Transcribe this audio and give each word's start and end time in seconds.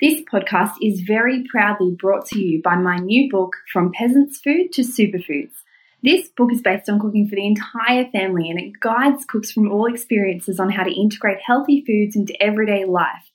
This 0.00 0.20
podcast 0.32 0.74
is 0.80 1.00
very 1.00 1.42
proudly 1.50 1.90
brought 1.90 2.26
to 2.26 2.38
you 2.38 2.62
by 2.62 2.76
my 2.76 2.98
new 2.98 3.28
book, 3.28 3.56
From 3.72 3.90
Peasants 3.90 4.38
Food 4.38 4.70
to 4.74 4.82
Superfoods. 4.82 5.64
This 6.04 6.28
book 6.28 6.52
is 6.52 6.62
based 6.62 6.88
on 6.88 7.00
cooking 7.00 7.28
for 7.28 7.34
the 7.34 7.44
entire 7.44 8.08
family 8.12 8.48
and 8.48 8.60
it 8.60 8.78
guides 8.78 9.24
cooks 9.24 9.50
from 9.50 9.72
all 9.72 9.92
experiences 9.92 10.60
on 10.60 10.70
how 10.70 10.84
to 10.84 10.94
integrate 10.94 11.38
healthy 11.44 11.82
foods 11.84 12.14
into 12.14 12.40
everyday 12.40 12.84
life. 12.84 13.32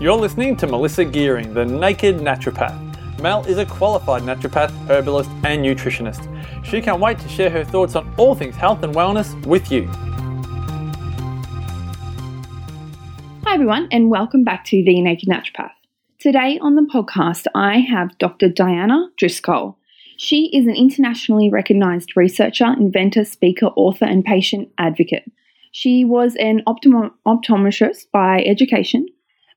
You're 0.00 0.14
listening 0.14 0.54
to 0.58 0.68
Melissa 0.68 1.04
Gearing, 1.04 1.54
the 1.54 1.64
Naked 1.64 2.18
Naturopath. 2.18 2.84
Mel 3.20 3.44
is 3.46 3.58
a 3.58 3.66
qualified 3.66 4.22
naturopath, 4.22 4.70
herbalist, 4.88 5.28
and 5.44 5.64
nutritionist. 5.64 6.24
She 6.64 6.80
can't 6.80 7.00
wait 7.00 7.18
to 7.18 7.28
share 7.28 7.50
her 7.50 7.64
thoughts 7.64 7.96
on 7.96 8.14
all 8.16 8.36
things 8.36 8.54
health 8.54 8.84
and 8.84 8.94
wellness 8.94 9.34
with 9.44 9.72
you. 9.72 9.90
Hi, 13.48 13.54
everyone, 13.54 13.88
and 13.90 14.10
welcome 14.10 14.44
back 14.44 14.66
to 14.66 14.84
The 14.84 15.00
Naked 15.00 15.26
Naturopath. 15.26 15.70
Today 16.18 16.58
on 16.60 16.74
the 16.74 16.82
podcast, 16.82 17.46
I 17.54 17.78
have 17.78 18.18
Dr. 18.18 18.50
Diana 18.50 19.08
Driscoll. 19.16 19.78
She 20.18 20.54
is 20.54 20.66
an 20.66 20.76
internationally 20.76 21.48
recognized 21.48 22.14
researcher, 22.14 22.66
inventor, 22.78 23.24
speaker, 23.24 23.68
author, 23.68 24.04
and 24.04 24.22
patient 24.22 24.68
advocate. 24.76 25.24
She 25.72 26.04
was 26.04 26.36
an 26.36 26.60
optom- 26.66 27.10
optometrist 27.26 28.10
by 28.12 28.42
education, 28.44 29.06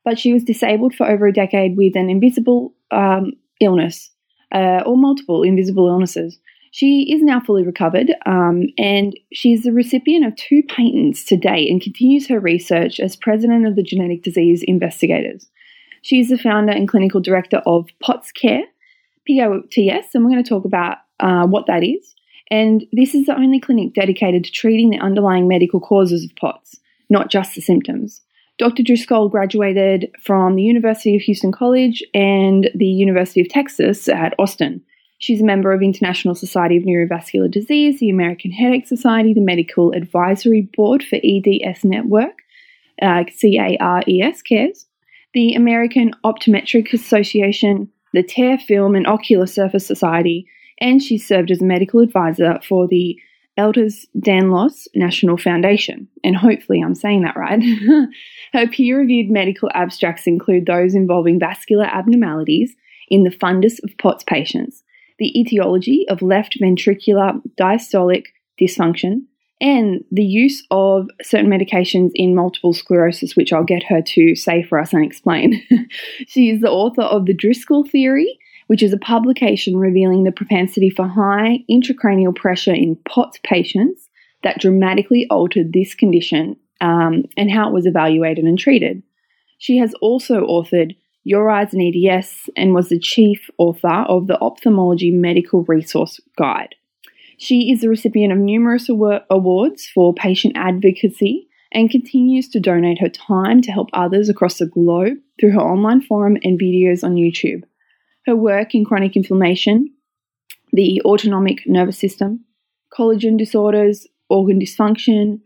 but 0.05 0.17
she 0.17 0.31
was 0.31 0.45
disabled 0.45 0.95
for 0.95 1.05
over 1.05 1.27
a 1.27 1.33
decade 1.33 1.75
with 1.75 1.97
an 1.97 2.09
invisible 2.09 2.73
um, 2.91 3.33
illness 3.59 4.09
uh, 4.53 4.83
or 4.85 4.95
multiple 4.95 5.43
invisible 5.43 5.89
illnesses. 5.89 6.39
She 6.71 7.13
is 7.13 7.21
now 7.21 7.41
fully 7.41 7.65
recovered 7.65 8.15
um, 8.25 8.67
and 8.77 9.17
she's 9.33 9.63
the 9.63 9.73
recipient 9.73 10.25
of 10.25 10.35
two 10.37 10.63
patents 10.63 11.25
to 11.25 11.35
date 11.35 11.69
and 11.69 11.81
continues 11.81 12.27
her 12.27 12.39
research 12.39 12.99
as 12.99 13.17
president 13.17 13.67
of 13.67 13.75
the 13.75 13.83
Genetic 13.83 14.23
Disease 14.23 14.63
Investigators. 14.63 15.49
She 16.01 16.21
is 16.21 16.29
the 16.29 16.37
founder 16.37 16.71
and 16.71 16.87
clinical 16.87 17.19
director 17.19 17.61
of 17.65 17.87
POTS 18.01 18.31
Care, 18.31 18.63
POTS, 19.27 20.15
and 20.15 20.23
we're 20.23 20.31
going 20.31 20.43
to 20.43 20.49
talk 20.49 20.65
about 20.65 20.97
uh, 21.19 21.45
what 21.45 21.67
that 21.67 21.83
is. 21.83 22.15
And 22.49 22.85
this 22.91 23.13
is 23.13 23.25
the 23.25 23.35
only 23.35 23.59
clinic 23.59 23.93
dedicated 23.93 24.45
to 24.45 24.51
treating 24.51 24.89
the 24.89 24.99
underlying 24.99 25.47
medical 25.47 25.79
causes 25.79 26.23
of 26.23 26.35
POTS, 26.37 26.77
not 27.09 27.29
just 27.29 27.53
the 27.53 27.61
symptoms. 27.61 28.21
Dr. 28.57 28.83
Driscoll 28.83 29.29
graduated 29.29 30.09
from 30.21 30.55
the 30.55 30.63
University 30.63 31.15
of 31.15 31.21
Houston 31.23 31.51
College 31.51 32.03
and 32.13 32.69
the 32.75 32.85
University 32.85 33.41
of 33.41 33.49
Texas 33.49 34.07
at 34.07 34.33
Austin. 34.39 34.83
She's 35.21 35.39
a 35.39 35.45
member 35.45 35.71
of 35.71 35.83
International 35.83 36.33
Society 36.33 36.77
of 36.77 36.83
Neurovascular 36.83 37.49
Disease, 37.49 37.99
the 37.99 38.09
American 38.09 38.49
Headache 38.51 38.87
Society, 38.87 39.35
the 39.35 39.41
Medical 39.41 39.91
Advisory 39.91 40.67
Board 40.75 41.03
for 41.03 41.17
EDS 41.23 41.85
Network, 41.85 42.39
uh, 43.03 43.23
CARES, 43.25 44.41
CARES, 44.41 44.87
the 45.35 45.53
American 45.53 46.11
Optometric 46.25 46.91
Association, 46.91 47.87
the 48.13 48.23
Tear 48.23 48.57
Film 48.57 48.95
and 48.95 49.05
Ocular 49.05 49.45
Surface 49.45 49.85
Society, 49.85 50.47
and 50.79 51.03
she 51.03 51.19
served 51.19 51.51
as 51.51 51.61
a 51.61 51.65
medical 51.65 51.99
advisor 51.99 52.59
for 52.67 52.87
the 52.87 53.15
Ehlers-Danlos 53.59 54.87
National 54.95 55.37
Foundation. 55.37 56.07
And 56.23 56.35
hopefully 56.35 56.81
I'm 56.83 56.95
saying 56.95 57.21
that 57.21 57.37
right. 57.37 57.61
Her 58.53 58.67
peer 58.67 58.97
reviewed 58.97 59.29
medical 59.29 59.69
abstracts 59.75 60.25
include 60.25 60.65
those 60.65 60.95
involving 60.95 61.39
vascular 61.39 61.85
abnormalities 61.85 62.75
in 63.09 63.23
the 63.23 63.29
fundus 63.29 63.79
of 63.83 63.95
POTS 63.99 64.23
patients, 64.23 64.83
the 65.21 65.39
etiology 65.39 66.03
of 66.09 66.23
left 66.23 66.59
ventricular 66.59 67.39
diastolic 67.55 68.25
dysfunction, 68.59 69.21
and 69.61 70.03
the 70.11 70.23
use 70.23 70.65
of 70.71 71.09
certain 71.21 71.47
medications 71.47 72.09
in 72.15 72.33
multiple 72.33 72.73
sclerosis, 72.73 73.35
which 73.35 73.53
I'll 73.53 73.63
get 73.63 73.83
her 73.83 74.01
to 74.01 74.35
say 74.35 74.63
for 74.63 74.79
us 74.79 74.93
and 74.93 75.05
explain. 75.05 75.61
she 76.27 76.49
is 76.49 76.61
the 76.61 76.71
author 76.71 77.03
of 77.03 77.27
The 77.27 77.35
Driscoll 77.35 77.83
Theory, 77.83 78.39
which 78.65 78.81
is 78.81 78.93
a 78.93 78.97
publication 78.97 79.77
revealing 79.77 80.23
the 80.23 80.31
propensity 80.31 80.89
for 80.89 81.07
high 81.07 81.59
intracranial 81.69 82.35
pressure 82.35 82.73
in 82.73 82.95
POTS 83.05 83.37
patients 83.43 84.09
that 84.41 84.59
dramatically 84.59 85.27
altered 85.29 85.71
this 85.71 85.93
condition 85.93 86.55
um, 86.81 87.25
and 87.37 87.51
how 87.51 87.69
it 87.69 87.73
was 87.73 87.85
evaluated 87.85 88.45
and 88.45 88.57
treated. 88.57 89.03
She 89.59 89.77
has 89.77 89.93
also 90.01 90.47
authored 90.47 90.95
your 91.23 91.49
Eyes 91.49 91.73
and 91.73 91.81
EDS 91.83 92.49
and 92.55 92.73
was 92.73 92.89
the 92.89 92.99
chief 92.99 93.49
author 93.57 93.87
of 93.87 94.27
the 94.27 94.39
Ophthalmology 94.39 95.11
Medical 95.11 95.63
Resource 95.63 96.19
Guide. 96.37 96.75
She 97.37 97.71
is 97.71 97.81
the 97.81 97.89
recipient 97.89 98.33
of 98.33 98.39
numerous 98.39 98.89
awards 98.89 99.87
for 99.87 100.13
patient 100.13 100.53
advocacy 100.55 101.47
and 101.71 101.89
continues 101.89 102.49
to 102.49 102.59
donate 102.59 102.99
her 102.99 103.09
time 103.09 103.61
to 103.61 103.71
help 103.71 103.89
others 103.93 104.29
across 104.29 104.57
the 104.57 104.65
globe 104.65 105.17
through 105.39 105.51
her 105.51 105.61
online 105.61 106.01
forum 106.01 106.37
and 106.43 106.59
videos 106.59 107.03
on 107.03 107.15
YouTube. 107.15 107.63
Her 108.25 108.35
work 108.35 108.75
in 108.75 108.85
chronic 108.85 109.15
inflammation, 109.15 109.91
the 110.73 111.01
autonomic 111.03 111.65
nervous 111.65 111.97
system, 111.97 112.45
collagen 112.95 113.37
disorders, 113.37 114.05
organ 114.29 114.59
dysfunction, 114.59 115.39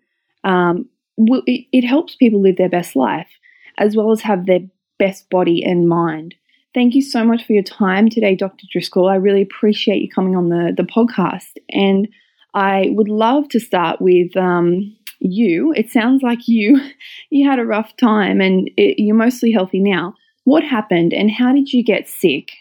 um, 0.43 0.89
it, 1.17 1.67
it 1.71 1.85
helps 1.85 2.15
people 2.15 2.41
live 2.41 2.57
their 2.57 2.69
best 2.69 2.95
life 2.95 3.29
as 3.77 3.95
well 3.95 4.11
as 4.11 4.21
have 4.21 4.45
their 4.45 4.59
best 4.97 5.29
body 5.29 5.63
and 5.63 5.87
mind. 5.87 6.35
Thank 6.73 6.93
you 6.93 7.01
so 7.01 7.23
much 7.23 7.45
for 7.45 7.53
your 7.53 7.63
time 7.63 8.09
today, 8.09 8.35
Dr. 8.35 8.65
Driscoll. 8.69 9.07
I 9.07 9.15
really 9.15 9.41
appreciate 9.41 10.01
you 10.01 10.09
coming 10.13 10.35
on 10.35 10.49
the, 10.49 10.73
the 10.75 10.83
podcast. 10.83 11.57
And 11.69 12.07
I 12.53 12.89
would 12.91 13.09
love 13.09 13.47
to 13.49 13.59
start 13.59 14.01
with 14.01 14.35
um, 14.35 14.95
you. 15.19 15.73
It 15.75 15.89
sounds 15.89 16.21
like 16.21 16.47
you 16.47 16.81
you 17.29 17.49
had 17.49 17.59
a 17.59 17.65
rough 17.65 17.95
time 17.97 18.41
and 18.41 18.69
it, 18.77 18.95
you're 18.97 19.15
mostly 19.15 19.51
healthy 19.51 19.79
now. 19.79 20.15
What 20.43 20.63
happened 20.63 21.13
and 21.13 21.31
how 21.31 21.53
did 21.53 21.71
you 21.71 21.83
get 21.83 22.07
sick? 22.07 22.51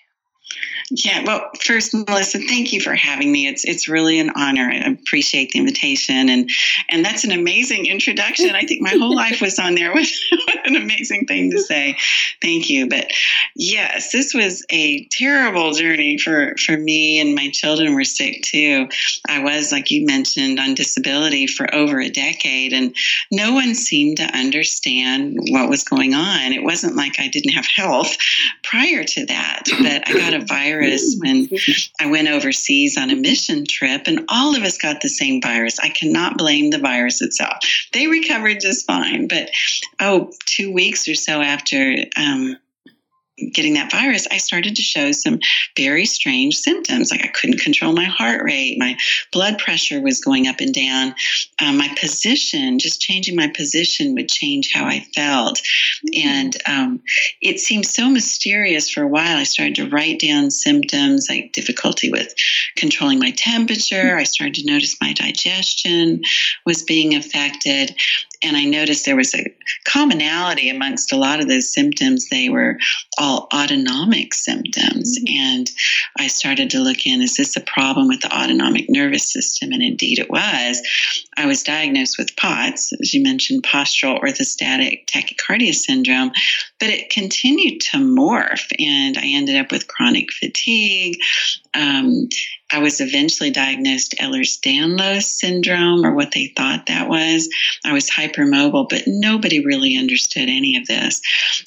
Yeah, 0.90 1.24
well, 1.24 1.50
first, 1.60 1.94
Melissa, 1.94 2.38
thank 2.38 2.72
you 2.72 2.80
for 2.80 2.94
having 2.94 3.32
me. 3.32 3.46
It's 3.46 3.64
it's 3.64 3.88
really 3.88 4.20
an 4.20 4.30
honor. 4.36 4.70
I 4.70 4.90
appreciate 4.90 5.50
the 5.52 5.58
invitation, 5.58 6.28
and 6.28 6.50
and 6.90 7.04
that's 7.04 7.24
an 7.24 7.32
amazing 7.32 7.86
introduction. 7.86 8.54
I 8.54 8.62
think 8.62 8.82
my 8.82 8.90
whole 8.90 9.14
life 9.14 9.40
was 9.40 9.58
on 9.58 9.74
there. 9.74 9.94
What, 10.44 10.66
an 10.66 10.76
amazing 10.76 11.26
thing 11.26 11.50
to 11.50 11.60
say. 11.60 11.96
Thank 12.42 12.68
you. 12.68 12.88
But 12.88 13.10
yes, 13.54 14.12
this 14.12 14.34
was 14.34 14.64
a 14.70 15.06
terrible 15.10 15.72
journey 15.72 16.18
for 16.18 16.54
for 16.56 16.76
me, 16.76 17.20
and 17.20 17.34
my 17.34 17.50
children 17.50 17.94
were 17.94 18.04
sick 18.04 18.42
too. 18.42 18.88
I 19.28 19.42
was, 19.42 19.72
like 19.72 19.90
you 19.90 20.04
mentioned, 20.04 20.58
on 20.58 20.74
disability 20.74 21.46
for 21.46 21.72
over 21.74 22.00
a 22.00 22.10
decade, 22.10 22.72
and 22.72 22.94
no 23.30 23.52
one 23.52 23.74
seemed 23.74 24.18
to 24.18 24.36
understand 24.36 25.38
what 25.50 25.68
was 25.68 25.84
going 25.84 26.14
on. 26.14 26.52
It 26.52 26.64
wasn't 26.64 26.96
like 26.96 27.18
I 27.18 27.28
didn't 27.28 27.52
have 27.52 27.66
health 27.66 28.16
prior 28.62 29.04
to 29.04 29.26
that, 29.26 29.62
but 29.80 30.08
I 30.08 30.12
got 30.18 30.33
a 30.34 30.44
virus 30.44 31.16
when 31.18 31.48
I 32.00 32.06
went 32.06 32.28
overseas 32.28 32.96
on 32.96 33.10
a 33.10 33.16
mission 33.16 33.64
trip, 33.66 34.02
and 34.06 34.24
all 34.28 34.56
of 34.56 34.62
us 34.62 34.78
got 34.78 35.00
the 35.00 35.08
same 35.08 35.40
virus. 35.40 35.78
I 35.78 35.88
cannot 35.88 36.38
blame 36.38 36.70
the 36.70 36.78
virus 36.78 37.22
itself. 37.22 37.58
They 37.92 38.06
recovered 38.06 38.60
just 38.60 38.86
fine, 38.86 39.28
but 39.28 39.50
oh, 40.00 40.32
two 40.46 40.72
weeks 40.72 41.08
or 41.08 41.14
so 41.14 41.40
after 41.40 41.96
um, 42.16 42.56
getting 43.52 43.74
that 43.74 43.90
virus, 43.90 44.26
I 44.30 44.38
started 44.38 44.76
to 44.76 44.82
show 44.82 45.12
some 45.12 45.40
very 45.76 46.06
strange 46.06 46.56
symptoms. 46.56 47.10
Like 47.10 47.24
I 47.24 47.28
couldn't 47.28 47.60
control 47.60 47.92
my 47.92 48.04
heart 48.04 48.42
rate, 48.44 48.78
my 48.78 48.96
blood 49.32 49.58
pressure 49.58 50.00
was 50.00 50.20
going 50.20 50.46
up 50.46 50.60
and 50.60 50.72
down, 50.72 51.14
um, 51.60 51.76
my 51.76 51.88
position, 51.98 52.78
just 52.78 53.00
changing 53.00 53.36
my 53.36 53.48
position 53.48 54.14
would 54.14 54.28
change 54.28 54.70
how 54.72 54.84
I 54.84 55.00
felt. 55.14 55.58
Mm-hmm. 55.58 56.28
And 56.28 56.56
um, 56.66 57.02
it 57.40 57.58
seemed 57.58 57.86
so 57.86 58.08
mysterious 58.08 58.90
for 58.90 59.02
a 59.02 59.08
while. 59.08 59.36
I 59.36 59.44
started 59.44 59.74
to 59.76 59.88
write 59.88 60.20
down 60.20 60.50
symptoms 60.50 61.26
like 61.28 61.52
difficulty 61.52 62.10
with 62.10 62.34
controlling 62.76 63.18
my 63.18 63.32
temperature. 63.32 63.96
Mm-hmm. 63.96 64.20
I 64.20 64.24
started 64.24 64.54
to 64.54 64.66
notice 64.66 64.96
my 65.00 65.12
digestion 65.12 66.22
was 66.64 66.82
being 66.82 67.14
affected 67.14 67.96
and 68.44 68.56
I 68.56 68.64
noticed 68.64 69.04
there 69.04 69.16
was 69.16 69.34
a 69.34 69.44
commonality 69.84 70.68
amongst 70.68 71.12
a 71.12 71.16
lot 71.16 71.40
of 71.40 71.48
those 71.48 71.72
symptoms. 71.72 72.28
They 72.28 72.48
were 72.48 72.78
all 73.18 73.48
autonomic 73.52 74.34
symptoms. 74.34 75.18
Mm-hmm. 75.18 75.36
And 75.36 75.70
I 76.18 76.26
started 76.28 76.70
to 76.70 76.80
look 76.80 77.06
in 77.06 77.22
is 77.22 77.36
this 77.36 77.56
a 77.56 77.60
problem 77.60 78.08
with 78.08 78.20
the 78.20 78.34
autonomic 78.34 78.86
nervous 78.88 79.32
system? 79.32 79.72
And 79.72 79.82
indeed 79.82 80.18
it 80.18 80.30
was. 80.30 80.80
I 81.36 81.46
was 81.46 81.62
diagnosed 81.62 82.18
with 82.18 82.36
POTS, 82.36 82.92
as 83.00 83.14
you 83.14 83.22
mentioned, 83.22 83.62
postural 83.62 84.20
orthostatic 84.20 85.06
tachycardia 85.06 85.74
syndrome, 85.74 86.32
but 86.84 86.92
it 86.92 87.08
continued 87.08 87.80
to 87.80 87.96
morph. 87.96 88.70
And 88.78 89.16
I 89.16 89.24
ended 89.24 89.56
up 89.56 89.72
with 89.72 89.88
chronic 89.88 90.30
fatigue. 90.30 91.18
Um, 91.72 92.28
I 92.70 92.80
was 92.80 93.00
eventually 93.00 93.50
diagnosed 93.50 94.14
Ehlers 94.20 94.60
Danlos 94.60 95.22
syndrome, 95.22 96.04
or 96.04 96.14
what 96.14 96.32
they 96.32 96.52
thought 96.54 96.84
that 96.86 97.08
was. 97.08 97.48
I 97.86 97.94
was 97.94 98.10
hypermobile, 98.10 98.90
but 98.90 99.04
nobody 99.06 99.64
really 99.64 99.96
understood 99.96 100.50
any 100.50 100.76
of 100.76 100.86
this. 100.86 101.22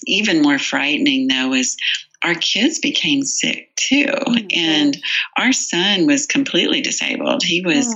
Even 0.05 0.43
more 0.43 0.59
frightening, 0.59 1.27
though, 1.27 1.51
is 1.53 1.77
our 2.21 2.35
kids 2.35 2.77
became 2.77 3.23
sick 3.23 3.75
too. 3.75 4.05
Mm-hmm. 4.05 4.47
And 4.53 4.97
our 5.35 5.51
son 5.51 6.05
was 6.05 6.27
completely 6.27 6.81
disabled. 6.81 7.41
He 7.41 7.61
was 7.61 7.91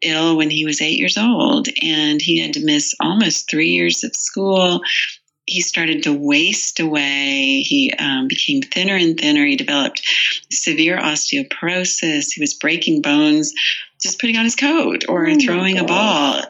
ill 0.00 0.38
when 0.38 0.48
he 0.48 0.64
was 0.64 0.80
eight 0.80 0.98
years 0.98 1.18
old, 1.18 1.68
and 1.82 2.22
he 2.22 2.38
had 2.38 2.54
to 2.54 2.64
miss 2.64 2.94
almost 3.00 3.50
three 3.50 3.68
years 3.68 4.02
of 4.02 4.16
school 4.16 4.80
he 5.46 5.60
started 5.60 6.02
to 6.04 6.12
waste 6.12 6.80
away. 6.80 7.60
He 7.60 7.92
um, 7.98 8.28
became 8.28 8.62
thinner 8.62 8.96
and 8.96 9.18
thinner. 9.18 9.44
He 9.44 9.56
developed 9.56 10.02
severe 10.50 10.98
osteoporosis. 10.98 12.32
He 12.32 12.40
was 12.40 12.54
breaking 12.54 13.02
bones 13.02 13.52
just 14.02 14.20
putting 14.20 14.36
on 14.36 14.44
his 14.44 14.56
coat 14.56 15.04
or 15.08 15.26
oh 15.26 15.34
throwing 15.38 15.78
a 15.78 15.84
ball. 15.84 16.42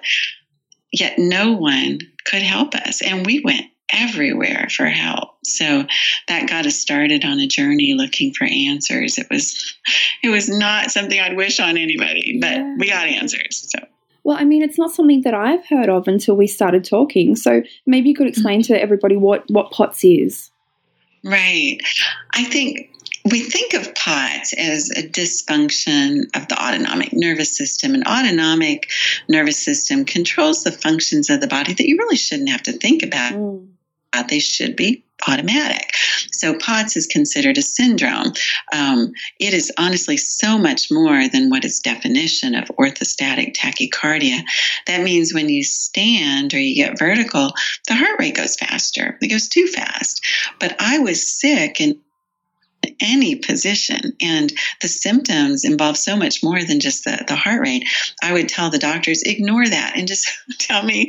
Yet 0.92 1.18
no 1.18 1.52
one 1.52 1.98
could 2.24 2.42
help 2.42 2.74
us. 2.74 3.02
And 3.02 3.26
we 3.26 3.40
went 3.40 3.66
everywhere 3.92 4.68
for 4.70 4.86
help. 4.86 5.30
So 5.44 5.84
that 6.28 6.48
got 6.48 6.66
us 6.66 6.76
started 6.78 7.24
on 7.24 7.38
a 7.40 7.46
journey 7.46 7.94
looking 7.94 8.32
for 8.32 8.44
answers. 8.44 9.18
It 9.18 9.26
was 9.30 9.74
it 10.22 10.28
was 10.28 10.48
not 10.48 10.90
something 10.90 11.18
I'd 11.18 11.36
wish 11.36 11.60
on 11.60 11.76
anybody, 11.76 12.38
but 12.40 12.52
yeah. 12.52 12.76
we 12.78 12.88
got 12.88 13.06
answers. 13.06 13.70
So 13.70 13.86
well, 14.24 14.38
I 14.38 14.44
mean, 14.44 14.62
it's 14.62 14.78
not 14.78 14.90
something 14.90 15.22
that 15.22 15.34
I've 15.34 15.66
heard 15.66 15.90
of 15.90 16.08
until 16.08 16.34
we 16.34 16.46
started 16.46 16.84
talking. 16.84 17.36
So 17.36 17.62
maybe 17.86 18.08
you 18.08 18.14
could 18.14 18.26
explain 18.26 18.62
to 18.62 18.80
everybody 18.80 19.16
what, 19.16 19.44
what 19.50 19.70
POTS 19.70 20.04
is. 20.04 20.50
Right. 21.22 21.78
I 22.32 22.44
think 22.44 22.90
we 23.30 23.40
think 23.40 23.74
of 23.74 23.94
POTS 23.94 24.54
as 24.54 24.90
a 24.90 25.02
dysfunction 25.02 26.24
of 26.36 26.48
the 26.48 26.62
autonomic 26.62 27.12
nervous 27.12 27.56
system. 27.56 27.94
An 27.94 28.02
autonomic 28.06 28.90
nervous 29.28 29.58
system 29.58 30.04
controls 30.04 30.64
the 30.64 30.72
functions 30.72 31.28
of 31.30 31.40
the 31.40 31.46
body 31.46 31.74
that 31.74 31.86
you 31.86 31.96
really 31.98 32.16
shouldn't 32.16 32.50
have 32.50 32.62
to 32.64 32.72
think 32.72 33.02
about. 33.02 33.34
Mm. 33.34 33.68
They 34.22 34.38
should 34.38 34.76
be 34.76 35.04
automatic. 35.28 35.90
So 36.32 36.54
POTS 36.58 36.96
is 36.96 37.06
considered 37.06 37.56
a 37.56 37.62
syndrome. 37.62 38.32
Um, 38.72 39.12
it 39.40 39.54
is 39.54 39.72
honestly 39.78 40.16
so 40.16 40.58
much 40.58 40.90
more 40.90 41.28
than 41.28 41.50
what 41.50 41.64
its 41.64 41.80
definition 41.80 42.54
of 42.54 42.68
orthostatic 42.78 43.54
tachycardia. 43.56 44.42
That 44.86 45.02
means 45.02 45.32
when 45.32 45.48
you 45.48 45.64
stand 45.64 46.52
or 46.52 46.58
you 46.58 46.74
get 46.74 46.98
vertical, 46.98 47.52
the 47.88 47.94
heart 47.94 48.18
rate 48.18 48.36
goes 48.36 48.56
faster. 48.56 49.18
It 49.20 49.28
goes 49.28 49.48
too 49.48 49.66
fast. 49.68 50.24
But 50.60 50.76
I 50.78 50.98
was 50.98 51.28
sick 51.28 51.80
in 51.80 52.00
any 53.00 53.36
position. 53.36 54.12
And 54.20 54.52
the 54.82 54.88
symptoms 54.88 55.64
involve 55.64 55.96
so 55.96 56.16
much 56.16 56.42
more 56.42 56.62
than 56.62 56.80
just 56.80 57.04
the, 57.04 57.24
the 57.26 57.36
heart 57.36 57.60
rate. 57.60 57.88
I 58.22 58.32
would 58.32 58.48
tell 58.48 58.70
the 58.70 58.78
doctors, 58.78 59.22
ignore 59.22 59.66
that 59.66 59.94
and 59.96 60.06
just 60.06 60.28
tell 60.58 60.82
me 60.82 61.08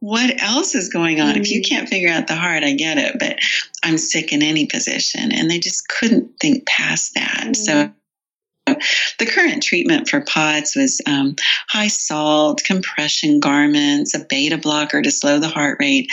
what 0.00 0.42
else 0.42 0.74
is 0.74 0.88
going 0.88 1.20
on? 1.20 1.34
Mm-hmm. 1.34 1.42
If 1.42 1.50
you 1.50 1.60
mm. 1.60 1.68
can't 1.68 1.88
figure 1.88 2.10
out 2.10 2.26
the 2.26 2.34
heart, 2.34 2.64
I 2.64 2.72
get 2.72 2.98
it, 2.98 3.16
but 3.18 3.38
I'm 3.82 3.98
sick 3.98 4.32
in 4.32 4.42
any 4.42 4.66
position. 4.66 5.32
And 5.32 5.50
they 5.50 5.58
just 5.58 5.88
couldn't 5.88 6.32
think 6.40 6.66
past 6.66 7.14
that. 7.14 7.48
Mm-hmm. 7.48 7.54
So 7.54 7.92
the 9.18 9.26
current 9.26 9.62
treatment 9.62 10.08
for 10.08 10.20
POTS 10.20 10.76
was 10.76 11.00
um, 11.06 11.34
high 11.68 11.88
salt, 11.88 12.62
compression 12.64 13.40
garments, 13.40 14.14
a 14.14 14.24
beta 14.24 14.58
blocker 14.58 15.02
to 15.02 15.10
slow 15.10 15.38
the 15.38 15.48
heart 15.48 15.78
rate. 15.80 16.08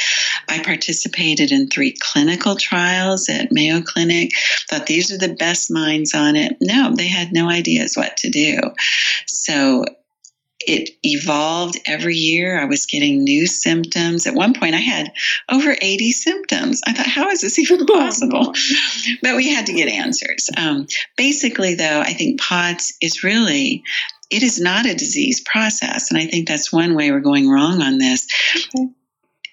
I 0.50 0.63
participated 0.63 1.51
in 1.51 1.68
three 1.68 1.95
clinical 2.00 2.56
trials 2.56 3.30
at 3.30 3.51
Mayo 3.51 3.81
Clinic. 3.81 4.31
Thought 4.69 4.88
these 4.88 5.12
are 5.12 5.18
the 5.18 5.36
best 5.36 5.72
minds 5.72 6.13
on 6.13 6.36
it. 6.36 6.57
No, 6.62 6.94
they 6.95 7.07
had 7.07 7.31
no 7.31 7.50
ideas 7.50 7.95
what 7.95 8.18
to 8.18 8.30
do. 8.30 8.60
So 9.28 9.86
it 10.67 10.89
evolved 11.01 11.79
every 11.85 12.15
year. 12.15 12.59
I 12.59 12.65
was 12.65 12.85
getting 12.85 13.23
new 13.23 13.47
symptoms. 13.47 14.27
At 14.27 14.35
one 14.35 14.53
point, 14.53 14.75
I 14.75 14.79
had 14.79 15.13
over 15.49 15.75
80 15.81 16.11
symptoms. 16.11 16.81
I 16.85 16.93
thought, 16.93 17.07
how 17.07 17.29
is 17.29 17.41
this 17.41 17.57
even 17.57 17.85
possible? 17.85 18.53
but 19.21 19.37
we 19.37 19.53
had 19.53 19.65
to 19.67 19.73
get 19.73 19.87
answers. 19.87 20.49
Um, 20.57 20.87
basically, 21.15 21.75
though, 21.75 22.01
I 22.01 22.13
think 22.13 22.39
POTS 22.41 22.97
is 23.01 23.23
really 23.23 23.83
it 24.29 24.43
is 24.43 24.59
not 24.59 24.85
a 24.85 24.93
disease 24.93 25.39
process, 25.39 26.11
and 26.11 26.19
I 26.19 26.25
think 26.25 26.49
that's 26.49 26.73
one 26.73 26.95
way 26.95 27.11
we're 27.11 27.21
going 27.21 27.49
wrong 27.49 27.81
on 27.81 27.97
this. 27.97 28.27
Okay. 28.75 28.89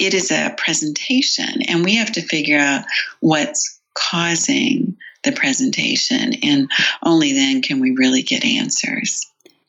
It 0.00 0.14
is 0.14 0.32
a 0.32 0.52
presentation, 0.56 1.62
and 1.68 1.84
we 1.84 1.94
have 1.96 2.10
to 2.12 2.22
figure 2.22 2.58
out 2.58 2.84
what's 3.20 3.80
causing 3.94 4.96
the 5.22 5.30
presentation, 5.30 6.34
and 6.42 6.68
only 7.04 7.32
then 7.32 7.62
can 7.62 7.78
we 7.78 7.92
really 7.92 8.22
get 8.22 8.44
answers. 8.44 9.24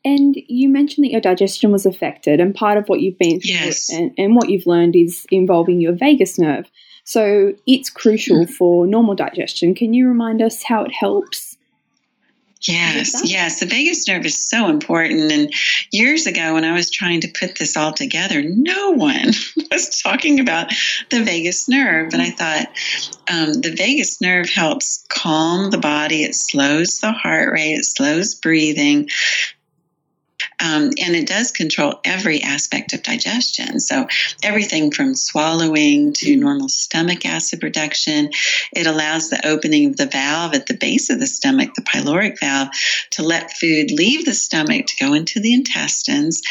And 0.06 0.36
you 0.48 0.70
mentioned 0.70 1.04
that 1.04 1.12
your 1.12 1.20
digestion 1.20 1.72
was 1.72 1.88
affected, 1.88 2.40
and 2.40 2.54
part 2.54 2.78
of 2.78 2.88
what 2.88 3.02
you've 3.02 3.18
been 3.18 3.40
through 3.42 3.50
yes. 3.50 3.90
and, 3.92 4.12
and 4.18 4.36
what 4.36 4.50
you've 4.50 4.68
learned 4.68 4.96
is 4.96 5.26
involving 5.32 5.82
your 5.82 5.94
vagus 5.94 6.38
nerve. 6.38 6.70
So 7.06 7.54
it's 7.66 7.90
crucial 7.90 8.42
mm-hmm. 8.42 8.52
for 8.54 8.86
normal 8.86 9.16
digestion. 9.16 9.74
Can 9.74 9.94
you 9.94 10.08
remind 10.08 10.44
us 10.44 10.64
how 10.64 10.84
it 10.84 10.94
helps? 10.94 11.58
Yes, 12.62 13.30
yes. 13.30 13.60
The 13.60 13.66
vagus 13.66 14.08
nerve 14.08 14.26
is 14.26 14.38
so 14.38 14.70
important. 14.70 15.32
And 15.32 15.54
years 15.92 16.26
ago, 16.26 16.54
when 16.54 16.64
I 16.64 16.74
was 16.74 16.90
trying 16.90 17.22
to 17.22 17.32
put 17.40 17.58
this 17.58 17.78
all 17.78 17.94
together, 17.94 18.42
no 18.44 18.92
one 18.92 19.34
was 19.72 20.02
talking 20.02 20.40
about 20.40 20.72
the 21.10 21.24
vagus 21.24 21.70
nerve. 21.70 22.14
And 22.14 22.22
I 22.22 22.32
thought 22.32 22.68
um, 23.32 23.62
the 23.62 23.74
vagus 23.76 24.20
nerve 24.20 24.50
helps 24.50 25.06
calm 25.10 25.70
the 25.70 25.78
body, 25.78 26.24
it 26.24 26.36
slows 26.36 27.00
the 27.00 27.12
heart 27.12 27.52
rate, 27.52 27.74
it 27.74 27.86
slows 27.86 28.36
breathing. 28.36 29.10
Um, 30.60 30.92
and 31.02 31.16
it 31.16 31.28
does 31.28 31.52
control 31.52 32.00
every 32.04 32.42
aspect 32.42 32.94
of 32.94 33.04
digestion. 33.04 33.80
So, 33.80 34.08
everything 34.44 34.92
from 34.92 35.16
swallowing 35.16 36.14
to 36.14 36.26
mm-hmm. 36.32 36.42
normal 36.42 36.70
stomach 36.70 37.26
acid 37.26 37.60
production. 37.60 38.32
It 38.76 38.88
allows 38.88 39.30
the 39.30 39.46
opening 39.48 39.88
of 39.88 39.98
the 39.98 40.08
valve 40.08 40.54
at 40.54 40.68
the 40.68 40.78
base 40.78 41.10
of 41.10 41.20
the 41.20 41.28
stomach, 41.28 41.74
the 41.76 41.82
pyloric 41.82 42.40
valve, 42.40 42.70
to 43.12 43.24
let 43.24 43.58
food 43.58 43.92
leave 43.92 44.26
the 44.26 44.34
stomach 44.34 44.88
to 44.88 45.06
go 45.06 45.14
into 45.14 45.40
the 45.40 45.54
intestines. 45.54 46.42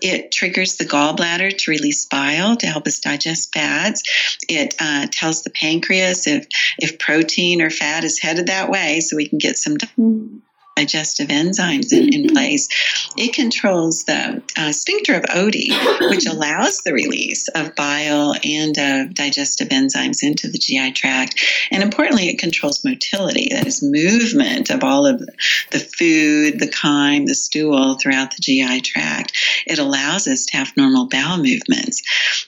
It 0.00 0.32
triggers 0.32 0.76
the 0.76 0.84
gallbladder 0.84 1.56
to 1.56 1.70
release 1.70 2.06
bile 2.06 2.56
to 2.56 2.66
help 2.66 2.86
us 2.86 3.00
digest 3.00 3.52
fats. 3.52 4.02
It 4.48 4.74
uh, 4.80 5.06
tells 5.10 5.42
the 5.42 5.50
pancreas 5.50 6.26
if, 6.26 6.46
if 6.78 6.98
protein 6.98 7.62
or 7.62 7.70
fat 7.70 8.04
is 8.04 8.18
headed 8.18 8.46
that 8.46 8.70
way 8.70 9.00
so 9.00 9.16
we 9.16 9.28
can 9.28 9.38
get 9.38 9.56
some. 9.56 9.76
Digestive 10.76 11.28
enzymes 11.28 11.92
in, 11.92 12.12
in 12.12 12.28
place. 12.28 12.68
It 13.16 13.32
controls 13.32 14.04
the 14.04 14.42
uh, 14.58 14.72
sphincter 14.72 15.14
of 15.14 15.22
Oddi, 15.22 15.70
which 16.10 16.26
allows 16.30 16.78
the 16.78 16.92
release 16.92 17.48
of 17.48 17.74
bile 17.74 18.34
and 18.44 18.78
uh, 18.78 19.04
digestive 19.06 19.68
enzymes 19.68 20.22
into 20.22 20.48
the 20.48 20.58
GI 20.58 20.92
tract. 20.92 21.42
And 21.70 21.82
importantly, 21.82 22.28
it 22.28 22.38
controls 22.38 22.84
motility, 22.84 23.48
that 23.52 23.66
is, 23.66 23.82
movement 23.82 24.70
of 24.70 24.84
all 24.84 25.06
of 25.06 25.20
the 25.70 25.78
food, 25.78 26.60
the 26.60 26.70
chyme, 26.70 27.26
the 27.26 27.34
stool 27.34 27.96
throughout 27.98 28.32
the 28.32 28.42
GI 28.42 28.82
tract. 28.82 29.32
It 29.66 29.78
allows 29.78 30.28
us 30.28 30.44
to 30.46 30.58
have 30.58 30.76
normal 30.76 31.06
bowel 31.06 31.38
movements. 31.38 32.02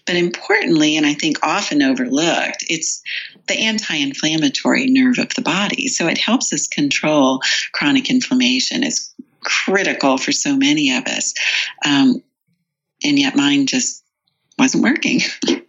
But 0.06 0.16
importantly, 0.16 0.96
and 0.96 1.06
I 1.06 1.14
think 1.14 1.38
often 1.42 1.82
overlooked, 1.82 2.64
it's 2.68 3.02
the 3.48 3.58
anti 3.58 3.96
inflammatory 3.96 4.86
nerve 4.86 5.18
of 5.18 5.34
the 5.34 5.42
body. 5.42 5.88
So 5.88 6.06
it 6.06 6.18
helps 6.18 6.52
us 6.52 6.66
control 6.66 7.40
chronic 7.72 8.10
inflammation. 8.10 8.82
It's 8.82 9.14
critical 9.42 10.18
for 10.18 10.32
so 10.32 10.56
many 10.56 10.96
of 10.96 11.04
us. 11.06 11.34
Um, 11.84 12.22
and 13.04 13.18
yet 13.18 13.36
mine 13.36 13.66
just 13.66 14.04
wasn't 14.58 14.84
working. 14.84 15.20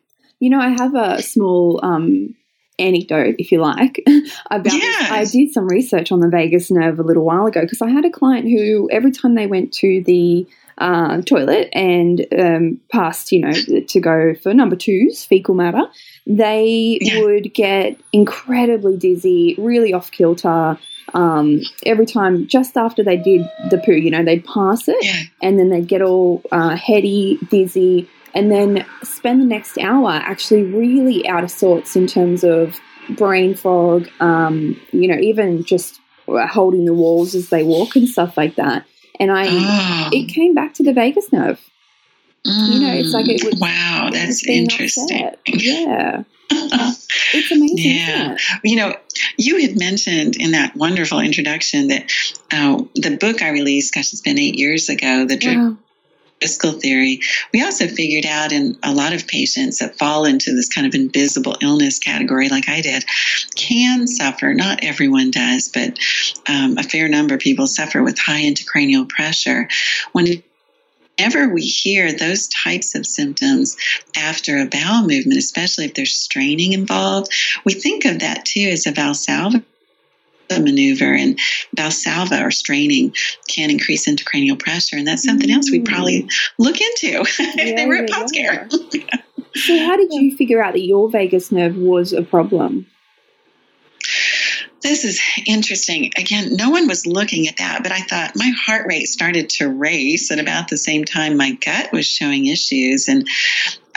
You 0.42 0.50
know, 0.50 0.62
I 0.62 0.70
have 0.70 0.96
a 0.96 1.22
small 1.22 1.82
um, 1.84 2.34
anecdote, 2.80 3.36
if 3.38 3.52
you 3.52 3.60
like, 3.60 4.02
about 4.52 4.74
Yes. 4.74 5.12
I 5.12 5.26
did 5.26 5.52
some 5.52 5.68
research 5.68 6.12
on 6.12 6.22
the 6.22 6.30
vagus 6.30 6.72
nerve 6.72 6.98
a 6.98 7.04
little 7.04 7.26
while 7.26 7.46
ago 7.46 7.62
because 7.62 7.82
I 7.82 7.90
had 7.90 8.06
a 8.06 8.10
client 8.10 8.46
who 8.48 8.90
every 8.90 9.12
time 9.12 9.36
they 9.36 9.48
went 9.48 9.74
to 9.74 10.02
the 10.06 10.48
uh, 10.80 11.22
toilet 11.22 11.70
and 11.74 12.26
um, 12.40 12.80
passed, 12.92 13.32
you 13.32 13.42
know, 13.42 13.54
to 13.88 14.00
go 14.00 14.34
for 14.42 14.54
number 14.54 14.76
twos, 14.76 15.26
fecal 15.26 15.54
matter, 15.56 15.84
they 16.26 16.98
Yeah. 17.02 17.22
would 17.22 17.54
get 17.54 18.00
incredibly 18.14 18.98
dizzy, 18.98 19.56
really 19.58 19.94
off 19.94 20.12
kilter. 20.12 20.78
Um, 21.14 21.62
every 21.86 22.06
time, 22.06 22.48
just 22.48 22.78
after 22.78 23.04
they 23.04 23.18
did 23.18 23.42
the 23.72 23.80
poo, 23.80 23.94
you 23.94 24.12
know, 24.12 24.24
they'd 24.24 24.46
pass 24.46 24.88
it 24.88 24.98
Yeah. 25.02 25.22
and 25.42 25.58
then 25.60 25.70
they'd 25.70 25.88
get 25.88 26.02
all 26.02 26.44
uh, 26.52 26.76
heady, 26.76 27.40
dizzy, 27.50 28.08
and 28.36 28.52
then 28.52 28.86
spend 29.04 29.42
the 29.42 29.46
next 29.46 29.78
hour 29.80 30.12
actually 30.12 30.64
really 30.64 31.28
out 31.28 31.44
of 31.44 31.50
sorts 31.50 31.96
in 31.96 32.06
terms 32.06 32.44
of 32.44 32.80
brain 33.18 33.56
fog, 33.56 34.08
um, 34.20 34.80
you 34.92 35.08
know, 35.08 35.18
even 35.20 35.64
just 35.64 36.00
holding 36.28 36.86
the 36.86 36.94
walls 36.94 37.34
as 37.34 37.50
they 37.50 37.64
walk 37.64 37.96
and 37.96 38.08
stuff 38.08 38.38
like 38.38 38.56
that. 38.56 38.86
And 39.20 39.32
I, 39.32 39.48
Oh. 39.50 40.10
it 40.14 40.34
came 40.34 40.54
back 40.54 40.74
to 40.76 40.84
the 40.84 40.94
vagus 40.94 41.32
nerve. 41.32 41.60
you 42.46 42.80
know, 42.80 42.94
it's 42.94 43.12
like 43.14 43.28
it 43.28 43.44
was- 43.44 43.60
wow, 43.60 44.10
that's 44.14 44.48
interesting. 44.48 45.26
upset. 45.26 45.40
Yeah, 45.46 46.24
it's 46.50 47.52
amazing. 47.52 47.78
Yeah. 47.78 48.34
It? 48.36 48.42
You 48.64 48.78
know, 48.78 48.96
you 49.38 49.58
had 49.60 49.78
mentioned 49.78 50.38
in 50.38 50.52
that 50.52 50.76
wonderful 50.76 51.20
introduction 51.20 51.90
that 51.90 52.12
uh, 52.52 52.82
the 52.96 53.18
book 53.18 53.42
I 53.42 53.50
released, 53.50 53.94
gosh, 53.94 54.14
it's 54.14 54.22
been 54.22 54.40
eight 54.40 54.56
years 54.58 54.88
ago, 54.88 55.26
the 55.26 55.38
Wow. 55.44 55.78
Driscoll 56.40 56.72
theory. 56.74 57.20
We 57.54 57.64
also 57.64 57.88
figured 57.88 58.26
out 58.26 58.52
in 58.52 58.78
a 58.82 58.94
lot 58.94 59.14
of 59.14 59.28
patients 59.28 59.80
that 59.80 59.98
fall 59.98 60.26
into 60.26 60.56
this 60.56 60.70
kind 60.70 60.88
of 60.88 60.96
invisible 60.96 61.58
illness 61.62 62.00
category, 62.00 62.50
like 62.50 62.70
I 62.70 62.82
did, 62.82 63.04
can 63.56 64.08
suffer. 64.08 64.54
Not 64.54 64.84
everyone 64.84 65.32
does, 65.32 65.70
but 65.70 65.98
um, 66.48 66.78
a 66.78 66.84
fair 66.84 67.10
number 67.10 67.36
of 67.36 67.42
people 67.42 67.68
suffer 67.68 68.02
with 68.02 68.18
high 68.18 68.42
intracranial 68.44 69.10
pressure. 69.10 69.68
Whenever 70.14 71.50
we 71.50 71.62
hear 71.62 72.14
those 72.14 72.48
types 72.48 72.96
of 72.96 73.06
symptoms 73.06 73.76
after 74.16 74.58
a 74.58 74.66
bowel 74.66 75.02
movement, 75.02 75.40
especially 75.40 75.86
if 75.86 75.94
there's 75.94 76.16
straining 76.16 76.72
involved, 76.72 77.34
we 77.66 77.74
think 77.74 78.06
of 78.06 78.20
that 78.20 78.46
too 78.46 78.70
as 78.72 78.86
a 78.86 78.94
Valsalva 78.94 79.64
maneuver 80.58 81.14
and 81.14 81.38
Valsalva 81.78 82.44
or 82.44 82.52
straining 82.52 83.14
can 83.48 83.70
increase 83.70 84.08
intracranial 84.08 84.58
pressure 84.58 84.98
and 84.98 85.08
that's 85.08 85.24
something 85.24 85.52
else 85.52 85.70
we'd 85.70 85.86
probably 85.86 86.24
mm. 86.24 86.32
look 86.58 86.82
into 86.82 87.22
if 87.22 87.76
they 87.78 87.86
were 87.86 87.96
at 87.96 88.10
yeah, 88.10 88.16
POTS 88.16 88.32
Care. 88.32 88.68
yeah. 88.92 89.22
So, 89.56 89.78
how 89.86 89.98
did 89.98 90.12
you 90.12 90.36
figure 90.36 90.64
out 90.64 90.74
that 90.74 90.86
your 90.86 91.10
vagus 91.10 91.52
nerve 91.52 91.76
was 91.76 92.14
a 92.14 92.22
problem? 92.22 92.86
This 94.82 95.04
is 95.04 95.22
interesting. 95.46 96.12
Again, 96.16 96.56
no 96.56 96.70
one 96.70 96.88
was 96.88 97.06
looking 97.06 97.48
at 97.48 97.58
that, 97.58 97.84
but 97.84 97.92
I 97.92 98.00
thought 98.02 98.32
my 98.36 98.52
heart 98.58 98.86
rate 98.88 99.08
started 99.08 99.50
to 99.52 99.68
race 99.68 100.32
at 100.32 100.40
about 100.40 100.70
the 100.70 100.78
same 100.78 101.04
time 101.04 101.36
my 101.36 101.52
gut 101.52 101.92
was 101.92 102.06
showing 102.06 102.46
issues. 102.46 103.10
And 103.10 103.28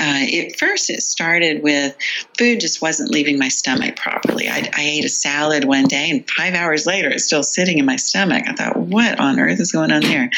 uh, 0.02 0.26
at 0.48 0.58
first, 0.58 0.90
it 0.90 1.00
started 1.00 1.62
with 1.62 1.96
food 2.36 2.58
just 2.58 2.82
wasn't 2.82 3.12
leaving 3.12 3.38
my 3.38 3.46
stomach 3.46 3.94
properly. 3.94 4.48
I, 4.48 4.68
I 4.74 4.82
ate 4.82 5.04
a 5.04 5.08
salad 5.08 5.64
one 5.64 5.84
day, 5.84 6.10
and 6.10 6.28
five 6.28 6.54
hours 6.54 6.86
later, 6.86 7.08
it's 7.08 7.24
still 7.24 7.44
sitting 7.44 7.78
in 7.78 7.86
my 7.86 7.94
stomach. 7.94 8.42
I 8.48 8.54
thought, 8.54 8.76
what 8.76 9.20
on 9.20 9.38
earth 9.38 9.60
is 9.60 9.70
going 9.70 9.92
on 9.92 10.02
there? 10.02 10.28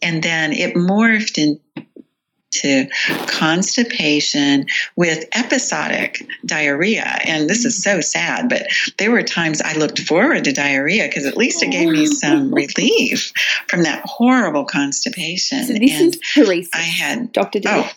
And 0.00 0.22
then 0.22 0.54
it 0.54 0.74
morphed 0.74 1.36
into 1.36 2.88
constipation 3.26 4.66
with 4.96 5.26
episodic 5.34 6.26
diarrhea. 6.46 7.04
And 7.26 7.50
this 7.50 7.66
is 7.66 7.82
so 7.82 8.00
sad, 8.00 8.48
but 8.48 8.66
there 8.96 9.10
were 9.10 9.22
times 9.22 9.60
I 9.60 9.74
looked 9.74 9.98
forward 9.98 10.44
to 10.44 10.52
diarrhea 10.52 11.06
because 11.06 11.26
at 11.26 11.36
least 11.36 11.62
it 11.62 11.70
gave 11.70 11.90
me 11.90 12.06
some 12.06 12.54
relief 12.54 13.30
from 13.68 13.82
that 13.82 14.02
horrible 14.06 14.64
constipation. 14.64 15.64
So, 15.66 15.74
this 15.74 16.00
and 16.00 16.14
is 16.14 16.20
paresis. 16.34 16.68
I 16.72 16.78
had, 16.78 17.32
Dr. 17.32 17.60
Oh, 17.66 17.90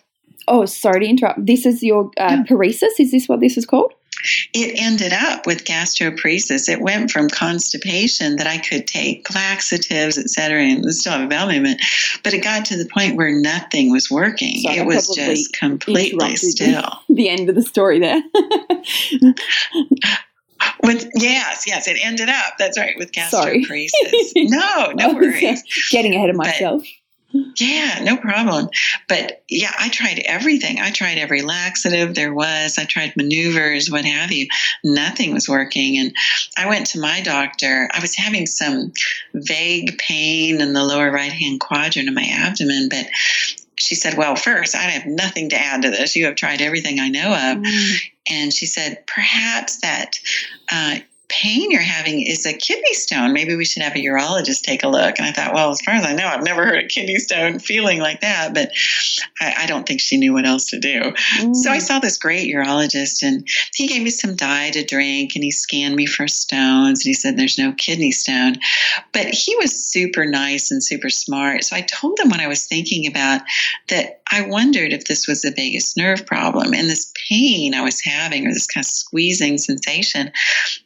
Oh, 0.48 0.66
sorry 0.66 1.02
to 1.02 1.06
interrupt. 1.08 1.46
This 1.46 1.66
is 1.66 1.82
your 1.84 2.12
uh, 2.18 2.44
paresis. 2.44 3.00
Is 3.00 3.12
this 3.12 3.28
what 3.28 3.40
this 3.40 3.58
is 3.58 3.66
called? 3.66 3.94
it 4.54 4.80
ended 4.82 5.14
up 5.14 5.46
with 5.46 5.66
gastroparesis. 5.66 6.68
It 6.70 6.82
went 6.82 7.12
from 7.12 7.30
constipation 7.30 8.38
that 8.38 8.48
I 8.48 8.58
could 8.58 8.88
take 8.88 9.30
laxatives, 9.36 10.18
et 10.18 10.30
cetera, 10.30 10.64
and 10.64 10.84
still 10.94 11.14
have 11.14 11.22
a 11.22 11.28
bowel 11.28 11.52
movement, 11.52 11.80
but 12.24 12.34
it 12.34 12.44
got 12.44 12.66
to 12.66 12.78
the 12.78 12.88
point 12.88 13.18
where 13.18 13.32
nothing 13.32 13.92
was 13.92 14.10
working. 14.10 14.58
Sorry, 14.62 14.78
it 14.78 14.86
was 14.86 15.14
just 15.16 15.54
completely 15.54 16.36
still. 16.38 16.92
The 17.10 17.30
end 17.30 17.50
of 17.50 17.56
the 17.56 17.62
story 17.62 18.00
there. 18.00 18.22
With 20.84 21.08
yes, 21.16 21.64
yes, 21.68 21.88
it 21.88 21.98
ended 22.04 22.30
up. 22.30 22.54
That's 22.60 22.78
right 22.78 22.96
with 22.98 23.12
gastroparesis. 23.12 23.90
no, 24.36 24.92
no 24.96 25.10
uh, 25.12 25.14
worries. 25.14 25.64
Getting 25.92 26.16
ahead 26.16 26.30
of 26.30 26.38
But- 26.38 26.48
myself. 26.48 26.84
Yeah, 27.32 28.00
no 28.04 28.18
problem. 28.18 28.70
But 29.08 29.44
yeah, 29.50 29.72
I 29.78 29.90
tried 29.90 30.22
everything. 30.26 30.80
I 30.80 30.92
tried 30.92 31.18
every 31.18 31.42
laxative 31.42 32.16
there 32.16 32.34
was. 32.34 32.78
I 32.78 32.86
tried 32.86 33.16
maneuvers, 33.18 33.90
what 33.90 34.06
have 34.06 34.32
you. 34.32 34.48
Nothing 34.84 35.34
was 35.34 35.50
working. 35.50 35.98
And 35.98 36.14
I 36.58 36.68
went 36.68 36.88
to 36.88 37.00
my 37.00 37.22
doctor. 37.22 37.90
I 37.94 38.00
was 38.00 38.16
having 38.16 38.46
some 38.46 38.94
vague 39.34 39.98
pain 39.98 40.62
in 40.62 40.74
the 40.74 40.84
lower 40.84 41.12
right 41.12 41.32
hand 41.32 41.60
quadrant 41.60 42.10
of 42.10 42.16
my 42.16 42.28
abdomen, 42.30 42.90
but 42.90 43.08
she 43.78 43.96
said, 43.96 44.18
Well, 44.18 44.36
first, 44.36 44.76
I 44.76 44.84
have 44.84 45.06
nothing 45.06 45.50
to 45.50 45.60
add 45.60 45.82
to 45.82 45.90
this. 45.90 46.16
You 46.16 46.26
have 46.26 46.36
tried 46.36 46.62
everything 46.62 47.00
I 47.00 47.10
know 47.10 47.34
of. 47.34 47.58
Mm. 47.58 47.96
And 48.30 48.54
she 48.54 48.66
said, 48.66 49.06
Perhaps 49.08 49.82
that 49.82 50.20
uh, 50.72 50.98
pain 51.28 51.72
you're 51.72 51.82
having 51.82 52.22
is 52.22 52.46
a 52.46 52.54
kidney 52.54 52.94
stone. 52.94 53.34
Maybe 53.34 53.56
we 53.56 53.66
should 53.66 53.84
have 53.84 53.96
a 53.96 54.00
urologist 54.00 54.62
take 54.62 54.84
a 54.84 54.88
look. 54.88 55.18
And 55.18 55.28
I 55.28 55.32
thought, 55.32 55.54
well, 55.54 55.72
as 55.72 55.82
far 55.82 55.96
as 55.96 56.06
I 56.06 56.14
know, 56.14 56.28
I've 56.28 56.44
never 56.44 56.66
heard 56.66 56.84
a 56.84 56.88
kidney 56.88 57.18
stone 57.18 57.60
feeling 57.60 58.00
like 58.00 58.22
that, 58.22 58.54
but 58.54 58.72
I, 59.42 59.64
I 59.64 59.66
don't 59.66 59.86
think 59.88 60.02
she 60.02 60.18
knew 60.18 60.34
what 60.34 60.46
else 60.46 60.70
to 60.70 60.80
do. 60.80 61.14
So 61.54 61.72
I 61.72 61.78
Mm. 61.78 61.82
saw 61.82 62.00
this 62.00 62.18
great 62.18 62.54
urologist 62.54 63.24
and 63.24 63.48
he 63.74 63.88
gave 63.88 64.02
me 64.02 64.10
some 64.10 64.36
dye 64.36 64.72
to 64.72 64.84
drink 64.84 65.36
and 65.36 65.44
he 65.44 65.52
scanned 65.52 65.96
me 65.96 66.06
for 66.06 66.28
stones 66.28 67.02
and 67.06 67.10
he 67.10 67.14
said 67.14 67.38
there's 67.38 67.58
no 67.58 67.74
kidney 67.74 68.12
stone. 68.12 68.56
But 69.12 69.28
he 69.28 69.56
was 69.58 69.86
super 69.88 70.26
nice 70.26 70.72
and 70.72 70.84
super 70.84 71.10
smart. 71.10 71.64
So 71.64 71.76
I 71.76 71.82
told 71.82 72.20
him 72.20 72.30
what 72.30 72.40
I 72.40 72.48
was 72.48 72.66
thinking 72.66 73.08
about 73.08 73.42
that 73.90 74.22
I 74.32 74.42
wondered 74.42 74.92
if 74.92 75.06
this 75.06 75.28
was 75.28 75.46
a 75.46 75.52
vagus 75.52 75.96
nerve 75.96 76.26
problem 76.26 76.74
and 76.74 76.90
this 76.90 77.12
pain 77.30 77.74
I 77.74 77.84
was 77.84 78.02
having 78.02 78.48
or 78.48 78.54
this 78.54 78.68
kind 78.68 78.84
of 78.84 78.90
squeezing 78.90 79.58
sensation. 79.58 80.32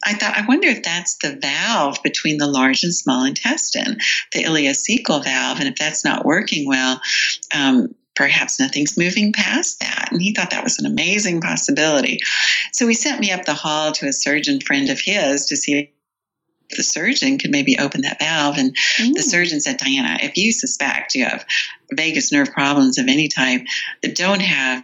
I 0.04 0.14
thought, 0.14 0.38
I 0.38 0.46
wonder 0.46 0.68
if 0.68 0.84
that's 0.84 1.16
the 1.18 1.38
valve 1.42 1.98
between 2.04 2.38
the 2.38 2.48
large 2.48 2.84
and 2.84 2.94
small 2.94 3.24
intestine, 3.24 3.98
the 4.34 4.44
ileocecal 4.44 5.24
valve. 5.24 5.60
And 5.60 5.70
if 5.70 5.76
that's 5.76 6.04
not 6.04 6.26
working 6.26 6.68
well, 6.68 7.02
um, 7.56 7.96
perhaps 8.16 8.60
nothing's 8.60 8.98
moving 8.98 9.32
past 9.32 9.80
that. 9.80 10.10
And 10.12 10.22
he 10.22 10.34
thought 10.34 10.50
that 10.52 10.64
was 10.64 10.78
an 10.78 10.86
amazing 10.86 11.40
possibility. 11.40 12.20
So 12.74 12.86
he 12.88 12.94
sent 12.94 13.22
me 13.22 13.32
up 13.32 13.46
the 13.46 13.54
hall 13.54 13.94
to 13.94 14.08
a 14.08 14.14
surgeon 14.14 14.60
friend 14.60 14.90
of 14.90 15.00
his 15.00 15.46
to 15.46 15.56
see 15.56 15.94
the 16.76 16.84
surgeon 16.84 17.38
could 17.38 17.52
maybe 17.52 17.78
open 17.80 18.02
that 18.02 18.20
valve. 18.20 18.58
And 18.58 18.76
the 18.98 19.22
Mm. 19.22 19.24
surgeon 19.24 19.60
said, 19.62 19.78
Diana, 19.78 20.18
if 20.22 20.38
you 20.38 20.52
suspect 20.52 21.16
you 21.16 21.26
have 21.26 21.46
vagus 21.92 22.32
nerve 22.32 22.52
problems 22.52 22.98
of 22.98 23.08
any 23.08 23.28
type, 23.28 23.66
that 24.04 24.16
don't 24.16 24.42
have 24.42 24.84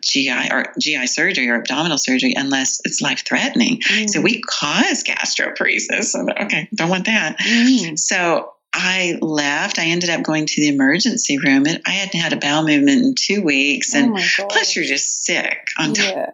GI 0.00 0.50
or 0.50 0.72
GI 0.78 1.06
surgery 1.06 1.48
or 1.48 1.56
abdominal 1.56 1.96
surgery 1.98 2.34
unless 2.36 2.80
it's 2.84 3.00
life 3.00 3.24
threatening. 3.24 3.80
So 4.08 4.20
we 4.20 4.42
cause 4.42 5.02
gastroparesis. 5.02 6.04
So, 6.04 6.26
okay, 6.42 6.68
don't 6.74 6.90
want 6.90 7.06
that. 7.06 7.38
Mm. 7.38 7.98
So 7.98 8.52
I 8.74 9.16
left. 9.22 9.78
I 9.78 9.86
ended 9.86 10.10
up 10.10 10.22
going 10.22 10.44
to 10.46 10.60
the 10.60 10.68
emergency 10.68 11.38
room. 11.38 11.64
And 11.66 11.80
I 11.86 11.90
hadn't 11.90 12.20
had 12.20 12.34
a 12.34 12.36
bowel 12.36 12.64
movement 12.66 13.02
in 13.02 13.14
two 13.14 13.40
weeks. 13.42 13.94
Oh 13.94 13.98
And 13.98 14.14
God. 14.14 14.48
plus, 14.50 14.76
you're 14.76 14.84
just 14.84 15.24
sick 15.24 15.68
on 15.78 15.94
top 15.94 16.14
yeah. 16.14 16.30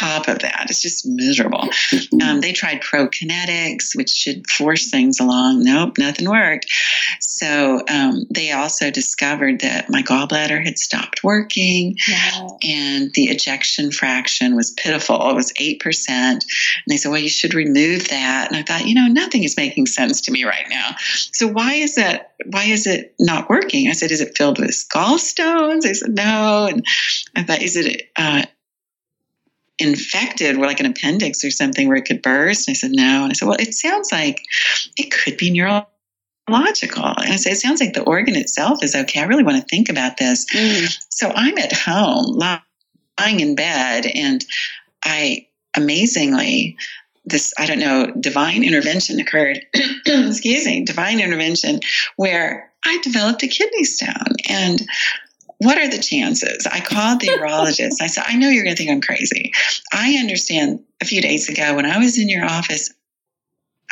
Top 0.00 0.28
of 0.28 0.38
that. 0.40 0.66
It's 0.68 0.82
just 0.82 1.06
miserable. 1.06 1.68
Um, 2.22 2.40
they 2.40 2.52
tried 2.52 2.82
prokinetics, 2.82 3.96
which 3.96 4.10
should 4.10 4.48
force 4.50 4.90
things 4.90 5.20
along. 5.20 5.64
Nope, 5.64 5.96
nothing 5.96 6.28
worked. 6.28 6.66
So 7.20 7.82
um, 7.88 8.24
they 8.30 8.52
also 8.52 8.90
discovered 8.90 9.60
that 9.60 9.88
my 9.88 10.02
gallbladder 10.02 10.62
had 10.62 10.78
stopped 10.78 11.24
working 11.24 11.96
Wow. 12.08 12.58
and 12.62 13.10
the 13.14 13.24
ejection 13.24 13.90
fraction 13.90 14.54
was 14.54 14.72
pitiful. 14.72 15.30
It 15.30 15.34
was 15.34 15.52
8%. 15.54 16.08
And 16.10 16.42
they 16.88 16.96
said, 16.96 17.10
well, 17.10 17.20
you 17.20 17.28
should 17.28 17.54
remove 17.54 18.08
that. 18.08 18.48
And 18.48 18.56
I 18.56 18.62
thought, 18.62 18.86
you 18.86 18.94
know, 18.94 19.06
nothing 19.06 19.44
is 19.44 19.56
making 19.56 19.86
sense 19.86 20.20
to 20.22 20.32
me 20.32 20.44
right 20.44 20.66
now. 20.68 20.96
So 21.32 21.46
why 21.48 21.74
is 21.74 21.94
that? 21.94 22.32
Why 22.46 22.64
is 22.64 22.86
it 22.86 23.14
not 23.18 23.48
working? 23.48 23.88
I 23.88 23.92
said, 23.92 24.10
is 24.10 24.20
it 24.20 24.36
filled 24.36 24.58
with 24.58 24.86
gallstones? 24.94 25.82
They 25.82 25.94
said, 25.94 26.10
no. 26.10 26.66
And 26.70 26.84
I 27.36 27.42
thought, 27.44 27.62
is 27.62 27.76
it 27.76 28.10
uh, 28.16 28.42
infected, 29.80 30.56
or 30.56 30.66
like 30.66 30.80
an 30.80 30.86
appendix 30.86 31.44
or 31.44 31.50
something 31.50 31.88
where 31.88 31.96
it 31.96 32.04
could 32.04 32.22
burst? 32.22 32.68
And 32.68 32.74
I 32.74 32.76
said, 32.76 32.90
no. 32.92 33.22
And 33.22 33.30
I 33.30 33.32
said, 33.32 33.48
well, 33.48 33.56
it 33.58 33.74
sounds 33.74 34.12
like 34.12 34.42
it 34.96 35.12
could 35.12 35.36
be 35.36 35.50
neurological. 35.50 37.04
And 37.04 37.32
I 37.32 37.36
said, 37.36 37.52
it 37.52 37.60
sounds 37.60 37.80
like 37.80 37.94
the 37.94 38.04
organ 38.04 38.36
itself 38.36 38.82
is 38.82 38.94
okay. 38.94 39.20
I 39.20 39.24
really 39.24 39.44
want 39.44 39.56
to 39.56 39.68
think 39.68 39.88
about 39.88 40.16
this. 40.16 40.46
Mm. 40.52 40.98
So 41.10 41.32
I'm 41.34 41.58
at 41.58 41.72
home, 41.72 42.38
lying 43.18 43.40
in 43.40 43.54
bed, 43.54 44.06
and 44.14 44.44
I 45.04 45.46
amazingly, 45.76 46.76
this, 47.24 47.52
I 47.58 47.66
don't 47.66 47.78
know, 47.78 48.12
divine 48.18 48.64
intervention 48.64 49.20
occurred. 49.20 49.60
excuse 50.06 50.66
me, 50.66 50.84
divine 50.84 51.20
intervention 51.20 51.80
where 52.16 52.70
I 52.84 52.98
developed 53.02 53.42
a 53.42 53.48
kidney 53.48 53.84
stone. 53.84 54.34
And 54.48 54.86
what 55.60 55.76
are 55.76 55.88
the 55.88 55.98
chances? 55.98 56.66
I 56.66 56.80
called 56.80 57.20
the 57.20 57.28
urologist. 57.38 58.00
I 58.00 58.06
said, 58.06 58.24
I 58.26 58.36
know 58.36 58.48
you're 58.48 58.64
going 58.64 58.74
to 58.74 58.82
think 58.82 58.90
I'm 58.90 59.02
crazy. 59.02 59.52
I 59.92 60.16
understand 60.18 60.82
a 61.02 61.04
few 61.04 61.20
days 61.20 61.48
ago 61.50 61.76
when 61.76 61.84
I 61.84 61.98
was 61.98 62.18
in 62.18 62.30
your 62.30 62.46
office, 62.46 62.92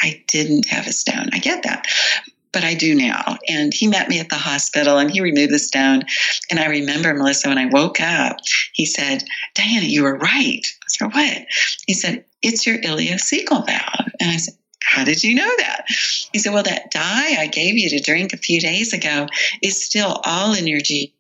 I 0.01 0.25
didn't 0.29 0.67
have 0.67 0.87
a 0.87 0.93
stone. 0.93 1.29
I 1.33 1.39
get 1.39 1.65
that. 1.65 1.87
But 2.53 2.65
I 2.65 2.73
do 2.73 2.95
now. 2.95 3.37
And 3.49 3.75
he 3.75 3.87
met 3.87 4.09
me 4.09 4.19
at 4.19 4.31
the 4.31 4.37
hospital 4.37 4.97
and 4.97 5.11
he 5.11 5.21
removed 5.21 5.53
the 5.53 5.59
stone. 5.59 6.05
And 6.51 6.59
I 6.59 6.67
remember, 6.67 7.13
Melissa, 7.13 7.49
when 7.49 7.59
I 7.59 7.67
woke 7.67 8.01
up, 8.01 8.39
he 8.73 8.87
said, 8.87 9.23
Diana, 9.55 9.85
you 9.85 10.05
were 10.05 10.17
right. 10.17 10.63
I 10.65 10.87
said, 10.87 11.13
What? 11.13 11.47
He 11.87 11.93
said, 11.93 12.25
It's 12.41 12.67
your 12.67 12.79
ileocecal 12.79 13.67
valve. 13.67 14.09
And 14.21 14.31
I 14.31 14.39
said, 14.39 14.55
how 14.81 15.05
did 15.05 15.23
you 15.23 15.35
know 15.35 15.53
that? 15.59 15.85
He 16.33 16.39
said, 16.39 16.55
Well, 16.55 16.63
that 16.63 16.91
dye 16.91 17.37
I 17.39 17.47
gave 17.47 17.77
you 17.77 17.91
to 17.91 18.01
drink 18.01 18.33
a 18.33 18.39
few 18.39 18.59
days 18.59 18.95
ago 18.95 19.27
is 19.63 19.85
still 19.85 20.23
all 20.25 20.55
in 20.55 20.67
your 20.67 20.81
G 20.81 21.13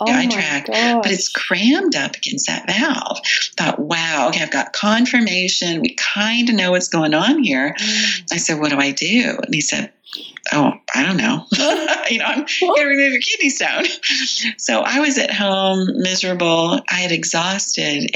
oh 0.00 0.06
GI 0.06 0.28
tract, 0.28 0.68
but 0.68 1.10
it's 1.10 1.28
crammed 1.28 1.96
up 1.96 2.16
against 2.16 2.46
that 2.46 2.66
valve. 2.66 3.20
Thought, 3.56 3.78
wow, 3.78 4.28
okay, 4.28 4.42
I've 4.42 4.50
got 4.50 4.72
confirmation. 4.72 5.80
We 5.80 5.94
kind 5.94 6.48
of 6.48 6.54
know 6.54 6.70
what's 6.72 6.88
going 6.88 7.14
on 7.14 7.42
here. 7.42 7.74
Mm. 7.78 8.32
I 8.32 8.36
said, 8.36 8.60
What 8.60 8.70
do 8.70 8.78
I 8.78 8.92
do? 8.92 9.38
And 9.42 9.54
he 9.54 9.60
said, 9.60 9.92
Oh, 10.52 10.72
I 10.94 11.04
don't 11.04 11.16
know. 11.16 11.46
you 12.10 12.18
know, 12.18 12.26
I'm 12.26 12.44
going 12.44 12.46
to 12.60 12.84
remove 12.84 13.12
your 13.12 13.20
kidney 13.20 13.50
stone. 13.50 13.84
So 14.58 14.80
I 14.80 15.00
was 15.00 15.18
at 15.18 15.32
home 15.32 15.88
miserable. 15.96 16.80
I 16.88 16.94
had 16.94 17.12
exhausted 17.12 18.10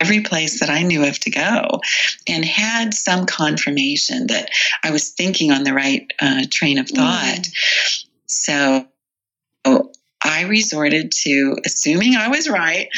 every 0.00 0.20
place 0.20 0.60
that 0.60 0.68
I 0.68 0.82
knew 0.82 1.06
of 1.06 1.18
to 1.20 1.30
go 1.30 1.80
and 2.28 2.44
had 2.44 2.92
some 2.92 3.24
confirmation 3.24 4.26
that 4.26 4.50
I 4.82 4.90
was 4.90 5.10
thinking 5.10 5.52
on 5.52 5.64
the 5.64 5.72
right 5.72 6.06
uh, 6.20 6.42
train 6.50 6.78
of 6.78 6.88
thought. 6.88 7.38
Mm. 7.38 8.04
So 8.26 8.86
I 10.42 10.46
resorted 10.46 11.12
to 11.22 11.56
assuming 11.64 12.16
I 12.16 12.26
was 12.26 12.48
right, 12.48 12.88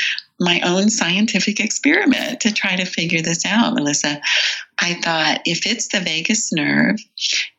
my 0.40 0.60
own 0.62 0.88
scientific 0.88 1.60
experiment 1.60 2.40
to 2.40 2.52
try 2.52 2.74
to 2.74 2.86
figure 2.86 3.20
this 3.20 3.44
out, 3.44 3.74
Melissa. 3.74 4.20
I 4.78 4.94
thought 4.94 5.42
if 5.44 5.66
it's 5.66 5.88
the 5.88 6.00
vagus 6.00 6.52
nerve 6.52 6.98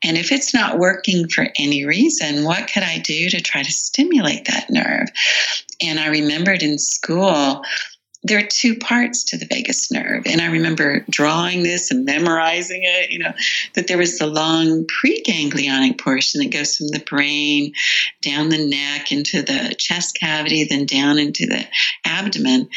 and 0.03 0.17
if 0.17 0.31
it's 0.31 0.53
not 0.53 0.79
working 0.79 1.29
for 1.29 1.47
any 1.59 1.85
reason, 1.85 2.43
what 2.43 2.67
could 2.67 2.83
I 2.83 2.97
do 2.97 3.29
to 3.29 3.39
try 3.41 3.61
to 3.61 3.71
stimulate 3.71 4.45
that 4.45 4.71
nerve? 4.71 5.07
And 5.81 5.99
I 5.99 6.07
remembered 6.07 6.63
in 6.63 6.79
school 6.79 7.61
there 8.25 8.39
are 8.39 8.47
two 8.47 8.75
parts 8.75 9.23
to 9.23 9.37
the 9.37 9.45
vagus 9.45 9.91
nerve. 9.91 10.23
And 10.25 10.41
I 10.41 10.47
remember 10.47 11.05
drawing 11.11 11.61
this 11.61 11.91
and 11.91 12.05
memorizing 12.05 12.81
it, 12.83 13.11
you 13.11 13.19
know, 13.19 13.33
that 13.75 13.87
there 13.87 13.99
was 13.99 14.17
the 14.17 14.25
long 14.25 14.85
preganglionic 14.85 15.99
portion 15.99 16.41
that 16.41 16.51
goes 16.51 16.75
from 16.75 16.87
the 16.87 17.03
brain 17.07 17.73
down 18.21 18.49
the 18.49 18.67
neck 18.67 19.11
into 19.11 19.43
the 19.43 19.75
chest 19.77 20.17
cavity, 20.19 20.63
then 20.63 20.87
down 20.87 21.19
into 21.19 21.45
the 21.45 21.67
abdomen. 22.03 22.67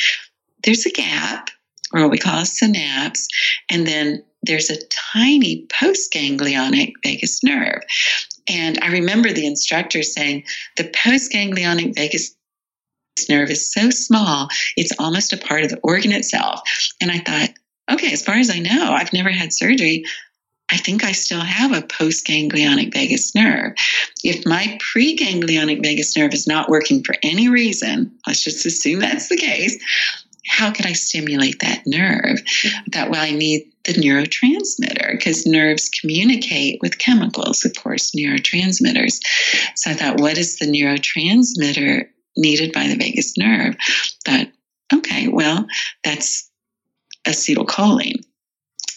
There's 0.65 0.85
a 0.85 0.91
gap, 0.91 1.49
or 1.95 2.03
what 2.03 2.11
we 2.11 2.19
call 2.19 2.43
a 2.43 2.47
synapse, 2.47 3.27
and 3.71 3.87
then 3.87 4.23
there's 4.43 4.69
a 4.69 4.85
tiny 5.15 5.67
postganglionic 5.69 6.93
vagus 7.03 7.43
nerve. 7.43 7.81
And 8.51 8.79
I 8.83 8.89
remember 8.89 9.33
the 9.33 9.47
instructor 9.47 10.03
saying 10.03 10.45
the 10.77 10.85
postganglionic 10.85 11.95
vagus 11.95 12.35
nerve 13.29 13.51
is 13.51 13.73
so 13.73 13.91
small, 13.91 14.49
it's 14.77 14.93
almost 14.99 15.33
a 15.33 15.39
part 15.39 15.65
of 15.65 15.71
the 15.71 15.81
organ 15.83 16.13
itself. 16.13 16.61
And 17.01 17.11
I 17.11 17.19
thought, 17.19 17.51
okay, 17.91 18.13
as 18.13 18.23
far 18.23 18.35
as 18.35 18.51
I 18.51 18.59
know, 18.59 18.93
I've 18.93 19.13
never 19.13 19.31
had 19.31 19.53
surgery. 19.53 20.05
I 20.71 20.77
think 20.77 21.03
I 21.03 21.13
still 21.13 21.41
have 21.41 21.73
a 21.73 21.81
postganglionic 21.81 22.93
vagus 22.93 23.35
nerve. 23.35 23.73
If 24.23 24.45
my 24.45 24.79
preganglionic 24.95 25.83
vagus 25.83 26.15
nerve 26.17 26.35
is 26.35 26.47
not 26.47 26.69
working 26.69 27.03
for 27.03 27.15
any 27.23 27.49
reason, 27.49 28.13
let's 28.27 28.45
just 28.45 28.67
assume 28.67 29.01
that's 29.01 29.29
the 29.29 29.39
case, 29.39 29.79
how 30.47 30.71
can 30.71 30.87
I 30.87 30.93
stimulate 30.93 31.61
that 31.61 31.87
nerve? 31.87 32.41
That 32.89 33.11
way 33.11 33.19
I 33.19 33.31
need 33.33 33.71
the 33.85 33.95
neurotransmitter 33.95 35.13
because 35.13 35.47
nerves 35.47 35.89
communicate 35.89 36.81
with 36.83 36.99
chemicals, 36.99 37.65
of 37.65 37.75
course, 37.75 38.13
neurotransmitters. 38.13 39.21
So 39.77 39.91
I 39.91 39.95
thought, 39.95 40.21
what 40.21 40.37
is 40.37 40.59
the 40.59 40.67
neurotransmitter 40.67 42.09
needed 42.39 42.73
by 42.73 42.87
the 42.87 42.97
vagus 42.97 43.37
nerve, 43.37 43.77
that, 44.25 44.51
okay, 44.93 45.29
well, 45.29 45.67
that's 46.05 46.51
acetylcholine. 47.27 48.23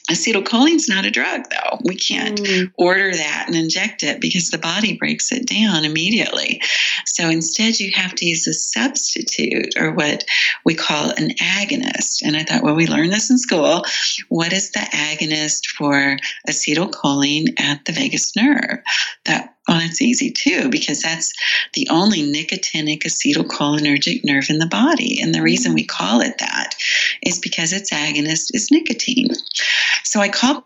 Acetylcholine's 0.09 0.89
not 0.89 1.05
a 1.05 1.11
drug, 1.11 1.43
though. 1.49 1.79
We 1.85 1.95
can't 1.95 2.37
mm. 2.37 2.71
order 2.77 3.13
that 3.13 3.45
and 3.47 3.55
inject 3.55 4.03
it 4.03 4.19
because 4.19 4.49
the 4.49 4.57
body 4.57 4.97
breaks 4.97 5.31
it 5.31 5.47
down 5.47 5.85
immediately. 5.85 6.61
So 7.05 7.29
instead, 7.29 7.79
you 7.79 7.91
have 7.93 8.15
to 8.15 8.25
use 8.25 8.45
a 8.45 8.53
substitute 8.53 9.73
or 9.79 9.91
what 9.91 10.25
we 10.65 10.75
call 10.75 11.11
an 11.11 11.29
agonist. 11.41 12.23
And 12.23 12.35
I 12.35 12.43
thought, 12.43 12.63
well, 12.63 12.75
we 12.75 12.87
learned 12.87 13.13
this 13.13 13.29
in 13.29 13.37
school. 13.37 13.83
What 14.27 14.51
is 14.51 14.71
the 14.71 14.79
agonist 14.79 15.67
for 15.77 16.17
acetylcholine 16.49 17.59
at 17.59 17.85
the 17.85 17.93
vagus 17.93 18.35
nerve? 18.35 18.79
That 19.25 19.55
well, 19.67 19.79
it's 19.81 20.01
easy 20.01 20.31
too, 20.31 20.69
because 20.69 21.01
that's 21.01 21.31
the 21.73 21.87
only 21.89 22.23
nicotinic 22.23 23.03
acetylcholinergic 23.03 24.21
nerve 24.23 24.49
in 24.49 24.57
the 24.57 24.65
body. 24.65 25.19
And 25.21 25.33
the 25.33 25.41
reason 25.41 25.73
we 25.73 25.85
call 25.85 26.21
it 26.21 26.39
that 26.39 26.75
is 27.21 27.39
because 27.39 27.71
its 27.71 27.91
agonist 27.91 28.49
is 28.53 28.69
nicotine. 28.71 29.29
So 30.03 30.19
I 30.19 30.29
called 30.29 30.63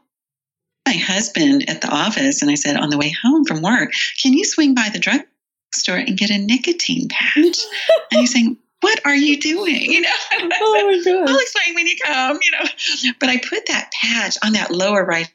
my 0.88 0.93
husband 0.93 1.69
at 1.69 1.81
the 1.81 1.89
office 1.89 2.41
and 2.41 2.49
I 2.49 2.55
said, 2.55 2.77
on 2.77 2.89
the 2.89 2.97
way 2.97 3.13
home 3.23 3.43
from 3.43 3.62
work, 3.62 3.91
can 4.21 4.34
you 4.34 4.45
swing 4.45 4.73
by 4.73 4.89
the 4.91 4.99
drugstore 4.99 5.97
and 5.97 6.17
get 6.17 6.29
a 6.29 6.38
nicotine 6.38 7.10
patch? 7.10 7.36
and 8.12 8.21
he's 8.21 8.31
saying, 8.31 8.58
what 8.81 8.99
are 9.05 9.15
you 9.15 9.39
doing? 9.39 9.81
You 9.81 10.01
know, 10.01 10.10
oh 10.34 10.43
my 10.73 11.01
God. 11.03 11.29
I'll 11.29 11.39
explain 11.39 11.75
when 11.75 11.88
you 11.88 11.95
come, 12.05 12.39
you 12.41 12.51
know. 12.51 13.13
But 13.19 13.29
I 13.29 13.38
put 13.38 13.65
that 13.67 13.91
patch 13.91 14.38
on 14.43 14.53
that 14.53 14.71
lower 14.71 15.03
right 15.03 15.31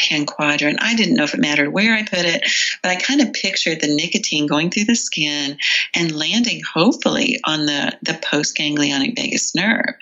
hand 0.00 0.26
quadrant. 0.26 0.78
I 0.82 0.94
didn't 0.94 1.14
know 1.14 1.24
if 1.24 1.34
it 1.34 1.40
mattered 1.40 1.72
where 1.72 1.94
I 1.94 2.02
put 2.02 2.24
it, 2.24 2.44
but 2.82 2.90
I 2.90 2.96
kind 2.96 3.20
of 3.20 3.32
pictured 3.32 3.80
the 3.80 3.94
nicotine 3.94 4.46
going 4.46 4.70
through 4.70 4.84
the 4.84 4.94
skin 4.94 5.58
and 5.94 6.16
landing 6.16 6.60
hopefully 6.62 7.40
on 7.44 7.66
the, 7.66 7.96
the 8.02 8.12
postganglionic 8.12 9.16
vagus 9.16 9.54
nerve. 9.54 9.94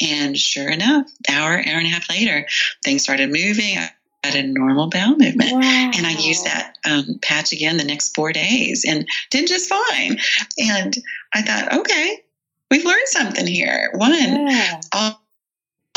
And 0.00 0.36
sure 0.36 0.70
enough, 0.70 1.10
hour, 1.28 1.52
hour 1.52 1.78
and 1.78 1.86
a 1.86 1.90
half 1.90 2.08
later, 2.08 2.46
things 2.82 3.02
started 3.02 3.30
moving. 3.30 3.76
I 3.76 3.90
had 4.24 4.34
a 4.34 4.46
normal 4.46 4.88
bowel 4.88 5.16
movement. 5.16 5.52
Wow. 5.52 5.90
And 5.94 6.06
I 6.06 6.12
used 6.12 6.44
that 6.44 6.76
um, 6.84 7.18
patch 7.22 7.52
again 7.52 7.76
the 7.76 7.84
next 7.84 8.14
four 8.14 8.32
days 8.32 8.84
and 8.88 9.06
did 9.30 9.48
just 9.48 9.68
fine. 9.68 10.18
And 10.58 10.96
I 11.34 11.42
thought, 11.42 11.80
okay, 11.80 12.22
we've 12.70 12.84
learned 12.84 13.06
something 13.06 13.46
here. 13.46 13.90
One, 13.94 14.12
yeah. 14.48 14.80
all 14.94 15.19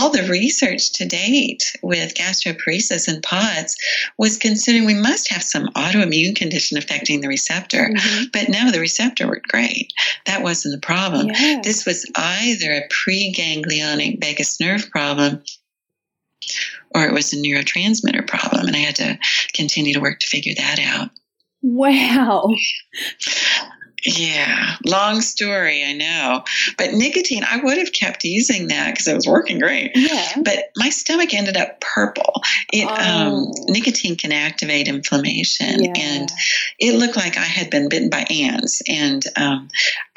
all 0.04 0.10
the 0.10 0.28
research 0.28 0.92
to 0.92 1.06
date 1.06 1.63
with 1.82 2.13
gastroparesis 2.13 3.08
and 3.08 3.24
POTS 3.24 3.78
was 4.18 4.38
considering 4.38 4.86
we 4.86 4.94
must 4.94 5.32
have 5.32 5.42
some 5.42 5.68
autoimmune 5.76 6.36
condition 6.36 6.78
affecting 6.78 7.22
the 7.22 7.30
receptor. 7.30 7.89
Mm-hmm. 7.89 8.26
But 8.34 8.50
no, 8.50 8.70
the 8.70 8.82
receptor 8.82 9.28
worked 9.28 9.48
great. 9.48 9.94
That 10.26 10.44
wasn't 10.44 10.76
the 10.76 10.86
problem. 10.86 11.28
This 11.63 11.86
was 11.86 12.06
either 12.16 12.74
a 12.74 12.89
preganglionic 12.89 14.20
vagus 14.20 14.60
nerve 14.60 14.89
problem 14.92 15.42
or 16.94 17.06
it 17.06 17.13
was 17.13 17.32
a 17.32 17.38
neurotransmitter 17.38 18.28
problem. 18.28 18.68
And 18.68 18.76
I 18.76 18.80
had 18.80 18.98
to 18.98 19.18
continue 19.54 19.94
to 19.94 20.02
work 20.02 20.20
to 20.20 20.28
figure 20.28 20.54
that 20.58 20.80
out. 20.80 21.12
Wow. 21.62 22.54
Yeah, 24.06 24.76
long 24.86 25.22
story, 25.22 25.84
I 25.84 25.94
know. 25.94 26.44
But 26.78 26.94
nicotine, 26.94 27.44
I 27.50 27.58
would 27.63 27.78
have 27.78 27.94
kept 27.94 28.24
using 28.24 28.68
that 28.68 28.92
because 28.92 29.08
it 29.08 29.16
was 29.16 29.28
working 29.28 29.60
great. 29.60 29.92
Yeah. 29.96 30.42
But 30.44 30.72
my 30.76 30.89
stomach 30.89 31.34
ended 31.34 31.56
up 31.56 31.80
purple. 31.80 32.42
It 32.72 32.86
um, 32.86 32.98
oh. 33.00 33.36
um, 33.36 33.52
nicotine 33.68 34.16
can 34.16 34.32
activate 34.32 34.88
inflammation, 34.88 35.84
yeah. 35.84 35.94
and 35.96 36.30
it 36.80 36.96
looked 36.96 37.16
like 37.16 37.38
I 37.38 37.44
had 37.44 37.70
been 37.70 37.88
bitten 37.88 38.10
by 38.10 38.26
ants, 38.30 38.82
and 38.88 39.24
um, 39.38 39.70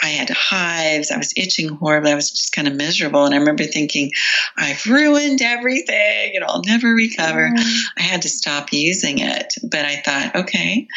I 0.03 0.09
had 0.09 0.31
hives. 0.31 1.11
I 1.11 1.19
was 1.19 1.33
itching 1.37 1.69
horribly. 1.69 2.13
I 2.13 2.17
was 2.17 2.31
just 2.31 2.53
kind 2.53 2.67
of 2.67 2.75
miserable, 2.75 3.25
and 3.25 3.35
I 3.35 3.39
remember 3.39 3.65
thinking, 3.65 4.11
"I've 4.57 4.85
ruined 4.87 5.43
everything, 5.43 6.33
and 6.35 6.45
I'll 6.45 6.63
never 6.67 6.89
recover." 6.89 7.51
Oh. 7.57 7.83
I 7.97 8.03
had 8.03 8.23
to 8.23 8.29
stop 8.29 8.73
using 8.73 9.19
it, 9.21 9.55
but 9.63 9.85
I 9.85 9.97
thought, 9.97 10.37
okay, 10.37 10.89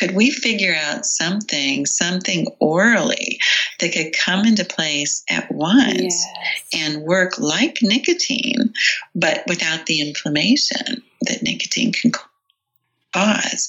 could 0.00 0.16
we 0.16 0.30
figure 0.30 0.74
out 0.74 1.04
something, 1.04 1.84
something 1.84 2.46
orally 2.58 3.38
that 3.80 3.92
could 3.92 4.16
come 4.16 4.46
into 4.46 4.64
place 4.64 5.22
at 5.28 5.52
once 5.52 5.94
yes. 5.94 6.68
and 6.74 7.02
work 7.02 7.38
like 7.38 7.80
nicotine, 7.82 8.72
but 9.14 9.44
without 9.46 9.84
the 9.84 10.00
inflammation 10.00 11.02
that 11.20 11.42
nicotine 11.42 11.92
can 11.92 12.12
cause? 13.12 13.68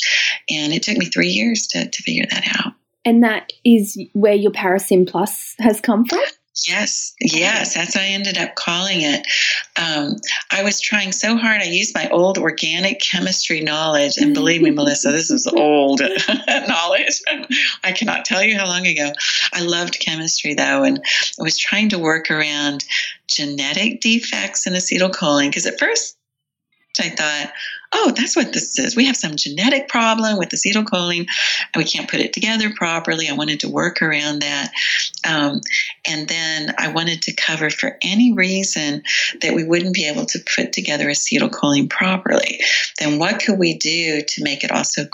And 0.50 0.72
it 0.72 0.84
took 0.84 0.98
me 0.98 1.08
three 1.08 1.28
years 1.28 1.68
to, 1.72 1.90
to 1.90 2.04
figure 2.04 2.26
that 2.32 2.48
out. 2.60 2.76
And 3.04 3.24
that 3.26 3.52
is 3.66 4.02
where 4.14 4.34
your 4.34 4.52
Parasym 4.52 5.10
Plus 5.10 5.56
has 5.60 5.82
come 5.82 6.06
from? 6.06 6.22
Yes, 6.68 7.16
yes, 7.22 7.74
that's 7.74 7.96
what 7.96 8.04
I 8.04 8.08
ended 8.08 8.38
up 8.38 8.56
calling 8.56 9.02
it. 9.02 9.26
Um, 9.78 10.18
I 10.52 10.64
was 10.64 10.82
trying 10.82 11.14
so 11.14 11.38
hard. 11.38 11.62
I 11.62 11.66
used 11.66 11.96
my 11.96 12.10
old 12.10 12.38
organic 12.38 13.00
chemistry 13.00 13.62
knowledge, 13.62 14.18
and 14.18 14.34
believe 14.34 14.62
me, 14.62 14.70
Melissa, 14.72 15.12
this 15.12 15.32
is 15.32 15.48
old 15.48 16.02
knowledge. 16.68 17.22
I 17.84 17.94
cannot 17.94 18.26
tell 18.26 18.44
you 18.44 18.58
how 18.58 18.66
long 18.66 18.86
ago. 18.86 19.12
I 19.54 19.62
loved 19.62 20.00
chemistry 20.02 20.54
though, 20.54 20.84
and 20.84 21.02
I 21.40 21.44
was 21.44 21.58
trying 21.58 21.90
to 21.90 22.00
work 22.00 22.30
around 22.30 22.84
genetic 23.28 24.02
defects 24.02 24.68
in 24.68 24.74
acetylcholine 24.74 25.50
because 25.50 25.66
at 25.66 25.80
first 25.80 26.18
I 27.00 27.10
thought, 27.10 27.54
oh, 27.94 28.14
that's 28.16 28.36
what 28.36 28.54
this 28.54 28.78
is. 28.80 28.96
We 28.96 29.06
have 29.06 29.18
some 29.18 29.36
genetic 29.36 29.88
problem 29.88 30.38
with 30.38 30.50
acetylcholine 30.50 31.28
and 31.28 31.78
we 31.78 31.84
can't 31.84 32.10
put 32.10 32.20
it 32.20 32.34
together 32.34 32.72
properly. 32.76 33.28
I 33.28 33.34
wanted 33.34 33.60
to 33.62 33.70
work 33.70 34.02
around 34.02 34.42
that. 34.42 34.72
Um, 35.28 35.62
and 36.08 36.28
then 36.28 36.74
I 36.78 36.92
wanted 36.92 37.22
to 37.24 37.34
cover 37.34 37.70
for 37.70 37.98
any 38.02 38.34
reason 38.34 39.04
that 39.42 39.54
we 39.54 39.64
wouldn't 39.64 39.94
be 39.94 40.08
able 40.08 40.26
to 40.28 40.40
put 40.56 40.74
together 40.74 41.06
acetylcholine 41.08 41.90
properly. 41.90 42.60
Then 43.00 43.20
what 43.20 43.42
could 43.42 43.60
we 43.60 43.78
do 43.78 44.22
to 44.22 44.44
make 44.44 44.64
it 44.64 44.72
also 44.72 45.06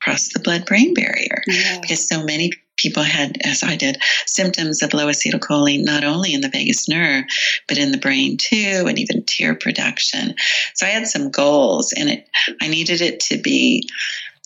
cross 0.00 0.32
the 0.32 0.40
blood 0.40 0.66
brain 0.66 0.94
barrier? 0.94 1.42
Yeah. 1.46 1.80
Because 1.80 2.08
so 2.08 2.24
many 2.24 2.52
people 2.82 3.02
had, 3.02 3.38
as 3.44 3.62
I 3.62 3.76
did, 3.76 4.02
symptoms 4.26 4.82
of 4.82 4.92
low 4.92 5.06
acetylcholine, 5.06 5.84
not 5.84 6.04
only 6.04 6.34
in 6.34 6.40
the 6.40 6.48
vagus 6.48 6.88
nerve, 6.88 7.24
but 7.68 7.78
in 7.78 7.92
the 7.92 7.98
brain 7.98 8.36
too, 8.36 8.84
and 8.86 8.98
even 8.98 9.24
tear 9.24 9.54
production. 9.54 10.34
So 10.74 10.86
I 10.86 10.90
had 10.90 11.06
some 11.06 11.30
goals, 11.30 11.92
and 11.92 12.10
it, 12.10 12.28
I 12.60 12.68
needed 12.68 13.00
it 13.00 13.20
to 13.20 13.38
be 13.38 13.88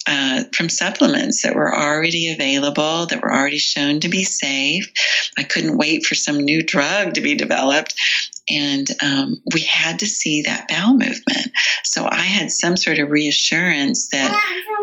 uh, 0.07 0.45
from 0.53 0.69
supplements 0.69 1.43
that 1.43 1.55
were 1.55 1.75
already 1.75 2.33
available, 2.33 3.07
that 3.07 3.23
were 3.23 3.33
already 3.33 3.59
shown 3.59 4.01
to 4.01 4.09
be 4.09 4.25
safe. 4.25 4.91
I 5.37 5.43
couldn't 5.43 5.77
wait 5.77 6.05
for 6.05 6.15
some 6.15 6.39
new 6.39 6.63
drug 6.63 7.15
to 7.15 7.21
be 7.21 7.35
developed. 7.35 7.95
And 8.49 8.87
um, 9.03 9.43
we 9.53 9.63
had 9.63 9.99
to 9.99 10.07
see 10.07 10.43
that 10.43 10.69
bowel 10.69 10.93
movement. 10.93 11.51
So 11.83 12.07
I 12.09 12.23
had 12.23 12.53
some 12.53 12.77
sort 12.77 13.01
of 13.01 13.11
reassurance 13.11 14.09
that 14.11 14.31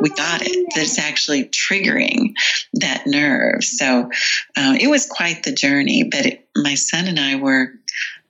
we 0.01 0.09
got 0.09 0.41
it, 0.41 0.67
that 0.75 0.81
it's 0.81 0.99
actually 0.99 1.45
triggering 1.45 2.33
that 2.73 3.07
nerve. 3.07 3.63
So 3.63 4.09
uh, 4.57 4.75
it 4.79 4.89
was 4.89 5.05
quite 5.05 5.43
the 5.43 5.53
journey, 5.53 6.03
but 6.03 6.25
it, 6.25 6.47
my 6.57 6.75
son 6.75 7.07
and 7.07 7.19
I 7.19 7.35
were 7.35 7.71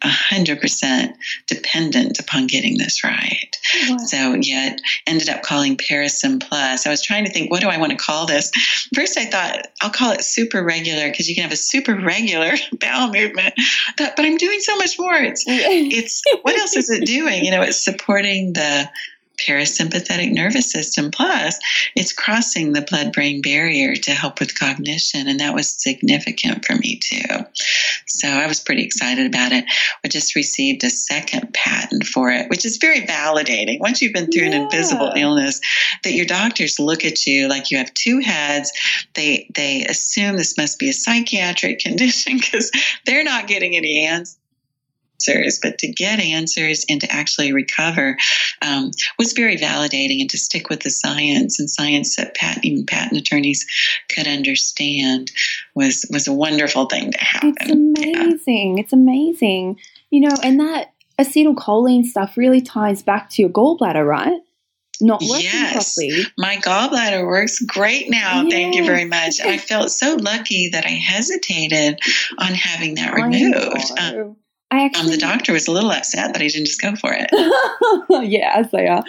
100% 0.03 1.13
dependent 1.47 2.19
upon 2.19 2.47
getting 2.47 2.77
this 2.77 3.03
right. 3.03 3.57
Wow. 3.89 3.97
So, 3.97 4.33
yet 4.35 4.81
ended 5.07 5.29
up 5.29 5.43
calling 5.43 5.77
Parasym 5.77 6.41
Plus. 6.41 6.85
I 6.85 6.89
was 6.89 7.01
trying 7.01 7.25
to 7.25 7.31
think, 7.31 7.49
what 7.49 7.61
do 7.61 7.69
I 7.69 7.77
want 7.77 7.91
to 7.91 7.97
call 7.97 8.25
this? 8.25 8.51
First, 8.93 9.17
I 9.17 9.25
thought 9.25 9.67
I'll 9.81 9.89
call 9.89 10.11
it 10.11 10.23
super 10.23 10.63
regular 10.63 11.09
because 11.09 11.29
you 11.29 11.35
can 11.35 11.43
have 11.43 11.51
a 11.51 11.57
super 11.57 11.95
regular 11.95 12.53
bowel 12.79 13.11
movement. 13.11 13.53
Thought, 13.97 14.15
but 14.15 14.25
I'm 14.25 14.37
doing 14.37 14.59
so 14.59 14.75
much 14.75 14.99
more. 14.99 15.15
It's, 15.15 15.45
it's 15.47 16.21
what 16.41 16.57
else 16.57 16.75
is 16.75 16.89
it 16.89 17.05
doing? 17.05 17.45
You 17.45 17.51
know, 17.51 17.61
it's 17.61 17.83
supporting 17.83 18.53
the 18.53 18.89
parasympathetic 19.39 20.31
nervous 20.31 20.71
system. 20.71 21.11
Plus, 21.11 21.57
it's 21.95 22.13
crossing 22.13 22.73
the 22.73 22.81
blood 22.81 23.13
brain 23.13 23.41
barrier 23.41 23.95
to 23.95 24.11
help 24.11 24.39
with 24.39 24.57
cognition. 24.57 25.27
And 25.27 25.39
that 25.39 25.53
was 25.53 25.69
significant 25.69 26.65
for 26.65 26.75
me 26.75 26.97
too. 26.97 27.45
So 28.07 28.27
I 28.27 28.47
was 28.47 28.59
pretty 28.59 28.83
excited 28.83 29.25
about 29.25 29.51
it. 29.51 29.65
We 30.03 30.09
just 30.09 30.35
received 30.35 30.83
a 30.83 30.89
second 30.89 31.53
patent 31.53 32.05
for 32.05 32.29
it, 32.29 32.49
which 32.49 32.65
is 32.65 32.77
very 32.77 33.01
validating. 33.01 33.79
Once 33.79 34.01
you've 34.01 34.13
been 34.13 34.31
through 34.31 34.47
yeah. 34.47 34.55
an 34.55 34.61
invisible 34.63 35.11
illness, 35.15 35.59
that 36.03 36.13
your 36.13 36.25
doctors 36.25 36.79
look 36.79 37.05
at 37.05 37.25
you 37.25 37.47
like 37.47 37.71
you 37.71 37.77
have 37.77 37.93
two 37.93 38.19
heads. 38.19 38.71
They, 39.13 39.49
they 39.55 39.83
assume 39.85 40.37
this 40.37 40.57
must 40.57 40.79
be 40.79 40.89
a 40.89 40.93
psychiatric 40.93 41.79
condition 41.83 42.37
because 42.37 42.71
they're 43.05 43.23
not 43.23 43.47
getting 43.47 43.75
any 43.75 44.05
answers 44.05 44.37
answers, 45.27 45.59
but 45.61 45.77
to 45.79 45.87
get 45.91 46.19
answers 46.19 46.85
and 46.89 47.01
to 47.01 47.11
actually 47.11 47.53
recover 47.53 48.17
um, 48.61 48.91
was 49.17 49.33
very 49.33 49.57
validating 49.57 50.21
and 50.21 50.29
to 50.29 50.37
stick 50.37 50.69
with 50.69 50.81
the 50.81 50.89
science 50.89 51.59
and 51.59 51.69
science 51.69 52.15
that 52.15 52.35
patent, 52.35 52.65
even 52.65 52.85
patent 52.85 53.19
attorneys 53.19 53.65
could 54.09 54.27
understand 54.27 55.31
was, 55.75 56.05
was 56.11 56.27
a 56.27 56.33
wonderful 56.33 56.85
thing 56.85 57.11
to 57.11 57.17
happen. 57.17 57.55
It's 57.57 57.71
amazing. 57.71 58.77
Yeah. 58.77 58.83
It's 58.83 58.93
amazing. 58.93 59.79
You 60.09 60.21
know, 60.21 60.35
and 60.43 60.59
that 60.59 60.93
acetylcholine 61.19 62.05
stuff 62.05 62.37
really 62.37 62.61
ties 62.61 63.01
back 63.03 63.29
to 63.31 63.41
your 63.41 63.51
gallbladder, 63.51 64.05
right? 64.05 64.39
not 65.01 65.21
working 65.21 65.45
yes. 65.45 65.95
properly. 65.95 66.25
My 66.37 66.57
gallbladder 66.57 67.25
works 67.25 67.59
great 67.59 68.09
now. 68.09 68.47
Thank 68.49 68.75
you 68.75 68.85
very 68.85 69.05
much. 69.05 69.41
I 69.41 69.57
felt 69.57 69.91
so 69.91 70.15
lucky 70.15 70.69
that 70.69 70.85
I 70.85 70.89
hesitated 70.89 71.99
on 72.37 72.53
having 72.53 72.95
that 72.95 73.13
removed. 73.15 73.91
Um, 73.99 74.37
I 74.73 74.85
actually, 74.85 75.05
um, 75.05 75.11
the 75.11 75.17
doctor 75.17 75.53
was 75.53 75.67
a 75.67 75.71
little 75.71 75.91
upset 75.91 76.33
that 76.33 76.41
he 76.41 76.47
didn't 76.47 76.65
just 76.65 76.81
go 76.81 76.95
for 76.95 77.13
it. 77.13 77.29
yeah, 78.27 78.53
as 78.55 78.71
they 78.71 78.87
are. 78.87 79.03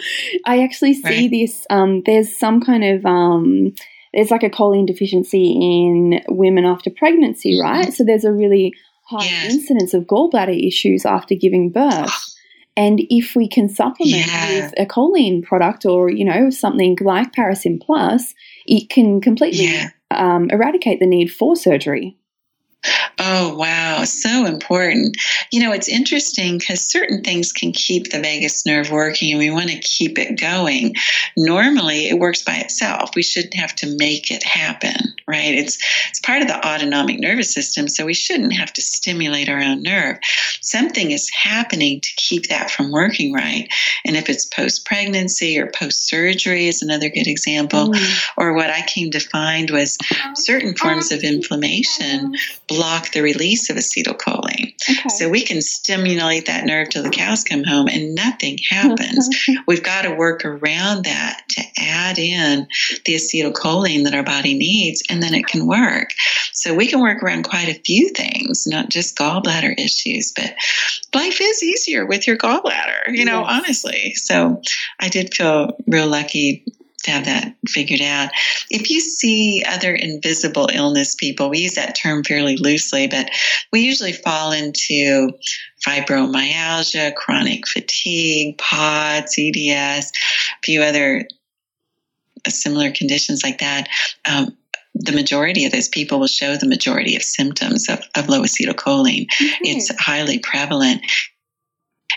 I 0.45 0.61
actually 0.61 0.93
see 0.93 1.23
right. 1.23 1.31
this. 1.31 1.65
Um, 1.71 2.03
there's 2.05 2.37
some 2.37 2.61
kind 2.61 2.83
of 2.83 3.03
um, 3.03 3.73
there's 4.13 4.29
like 4.29 4.43
a 4.43 4.49
choline 4.51 4.85
deficiency 4.85 5.53
in 5.53 6.21
women 6.29 6.65
after 6.65 6.91
pregnancy, 6.91 7.53
mm-hmm. 7.53 7.63
right? 7.63 7.91
So 7.91 8.03
there's 8.03 8.25
a 8.25 8.31
really 8.31 8.75
high 9.07 9.27
incidence 9.45 9.95
of 9.95 10.03
gallbladder 10.03 10.55
issues 10.67 11.03
after 11.03 11.33
giving 11.33 11.71
birth. 11.71 12.13
And 12.77 13.01
if 13.09 13.35
we 13.35 13.49
can 13.49 13.67
supplement 13.67 14.27
yeah. 14.27 14.49
with 14.49 14.73
a 14.77 14.85
choline 14.85 15.41
product 15.41 15.83
or, 15.85 16.11
you 16.11 16.25
know, 16.25 16.51
something 16.51 16.95
like 17.01 17.33
Parasym 17.33 17.81
Plus, 17.81 18.35
it 18.67 18.89
can 18.89 19.19
completely 19.19 19.65
yeah. 19.65 19.89
um, 20.11 20.51
eradicate 20.51 20.99
the 20.99 21.07
need 21.07 21.31
for 21.31 21.55
surgery. 21.55 22.17
Oh, 23.19 23.55
wow. 23.55 24.03
So 24.03 24.45
important. 24.45 25.15
You 25.51 25.63
know, 25.63 25.71
it's 25.71 25.87
interesting 25.87 26.57
because 26.57 26.89
certain 26.89 27.21
things 27.21 27.51
can 27.51 27.71
keep 27.71 28.11
the 28.11 28.19
vagus 28.19 28.65
nerve 28.65 28.91
working 28.91 29.31
and 29.31 29.39
we 29.39 29.51
want 29.51 29.69
to 29.69 29.79
keep 29.79 30.19
it 30.19 30.39
going. 30.39 30.95
Normally, 31.37 32.09
it 32.09 32.19
works 32.19 32.43
by 32.43 32.55
itself. 32.55 33.11
We 33.15 33.23
shouldn't 33.23 33.53
have 33.55 33.75
to 33.77 33.95
make 33.97 34.31
it 34.31 34.43
happen, 34.43 35.14
right? 35.27 35.53
It's, 35.55 35.77
it's 36.09 36.19
part 36.19 36.41
of 36.41 36.47
the 36.47 36.67
autonomic 36.67 37.19
nervous 37.19 37.53
system, 37.53 37.87
so 37.87 38.05
we 38.05 38.13
shouldn't 38.13 38.53
have 38.53 38.71
to 38.73 38.81
stimulate 38.81 39.49
our 39.49 39.59
own 39.59 39.81
nerve. 39.81 40.17
Something 40.61 41.11
is 41.11 41.29
happening 41.31 42.01
to 42.01 42.09
keep 42.17 42.47
that 42.47 42.71
from 42.71 42.91
working 42.91 43.33
right. 43.33 43.67
And 44.05 44.15
if 44.15 44.29
it's 44.29 44.45
post 44.45 44.85
pregnancy 44.85 45.59
or 45.59 45.71
post 45.71 46.07
surgery, 46.07 46.67
is 46.67 46.81
another 46.81 47.09
good 47.09 47.27
example. 47.27 47.91
Mm. 47.91 48.23
Or 48.37 48.53
what 48.53 48.69
I 48.69 48.81
came 48.81 49.11
to 49.11 49.19
find 49.19 49.69
was 49.71 49.97
certain 50.35 50.75
forms 50.75 51.11
of 51.11 51.21
inflammation 51.21 52.33
block 52.67 53.11
the 53.11 53.21
release 53.21 53.69
of 53.69 53.77
acetylcholine. 53.77 54.73
Okay. 54.89 55.09
So 55.09 55.29
we 55.29 55.43
can 55.43 55.61
stimulate 55.61 56.45
that 56.47 56.65
nerve 56.65 56.89
till 56.89 57.03
the 57.03 57.09
cows 57.09 57.43
come 57.43 57.63
home 57.63 57.87
and 57.87 58.15
nothing 58.15 58.59
happens. 58.69 59.29
We've 59.67 59.83
got 59.83 60.03
to 60.03 60.15
work 60.15 60.45
around 60.45 61.05
that 61.05 61.41
to 61.49 61.61
add 61.77 62.17
in 62.17 62.67
the 63.05 63.15
acetylcholine 63.15 64.03
that 64.03 64.15
our 64.15 64.23
body 64.23 64.53
needs, 64.53 65.03
and 65.15 65.23
then 65.23 65.33
it 65.33 65.47
can 65.47 65.65
work. 65.65 66.09
So 66.51 66.75
we 66.75 66.87
can 66.87 66.99
work 66.99 67.23
around 67.23 67.43
quite 67.43 67.69
a 67.69 67.81
few 67.85 68.09
things, 68.09 68.67
not 68.67 68.89
just 68.89 69.17
gallbladder 69.17 69.79
issues, 69.79 70.33
but 70.35 70.53
life 71.13 71.39
is 71.41 71.63
easier 71.63 72.05
with 72.05 72.27
your 72.27 72.37
gallbladder, 72.37 73.07
you 73.13 73.23
know, 73.23 73.41
yes. 73.41 73.49
honestly. 73.49 74.13
So 74.15 74.61
I 74.99 75.07
did 75.07 75.33
feel 75.33 75.77
real 75.87 76.07
lucky 76.07 76.65
to 77.03 77.11
have 77.11 77.25
that 77.25 77.55
figured 77.67 78.01
out. 78.01 78.31
If 78.69 78.89
you 78.89 78.99
see 78.99 79.63
other 79.65 79.93
invisible 79.93 80.69
illness 80.73 81.15
people, 81.15 81.49
we 81.49 81.59
use 81.59 81.75
that 81.75 81.95
term 81.95 82.23
fairly 82.23 82.57
loosely, 82.57 83.07
but 83.07 83.29
we 83.71 83.81
usually 83.81 84.13
fall 84.13 84.51
into 84.51 85.31
fibromyalgia, 85.85 87.15
chronic 87.15 87.67
fatigue, 87.67 88.57
POTS, 88.57 89.37
EDS, 89.39 90.11
a 90.11 90.59
few 90.63 90.81
other 90.81 91.25
similar 92.49 92.91
conditions 92.91 93.43
like 93.43 93.59
that. 93.59 93.87
Um, 94.25 94.57
the 94.95 95.11
majority 95.11 95.65
of 95.65 95.71
those 95.71 95.89
people 95.89 96.19
will 96.19 96.27
show 96.27 96.55
the 96.55 96.67
majority 96.67 97.15
of 97.15 97.21
symptoms 97.21 97.89
of, 97.89 98.01
of 98.15 98.29
low 98.29 98.41
acetylcholine. 98.41 99.27
Mm-hmm. 99.27 99.65
It's 99.65 99.95
highly 99.99 100.39
prevalent 100.39 101.05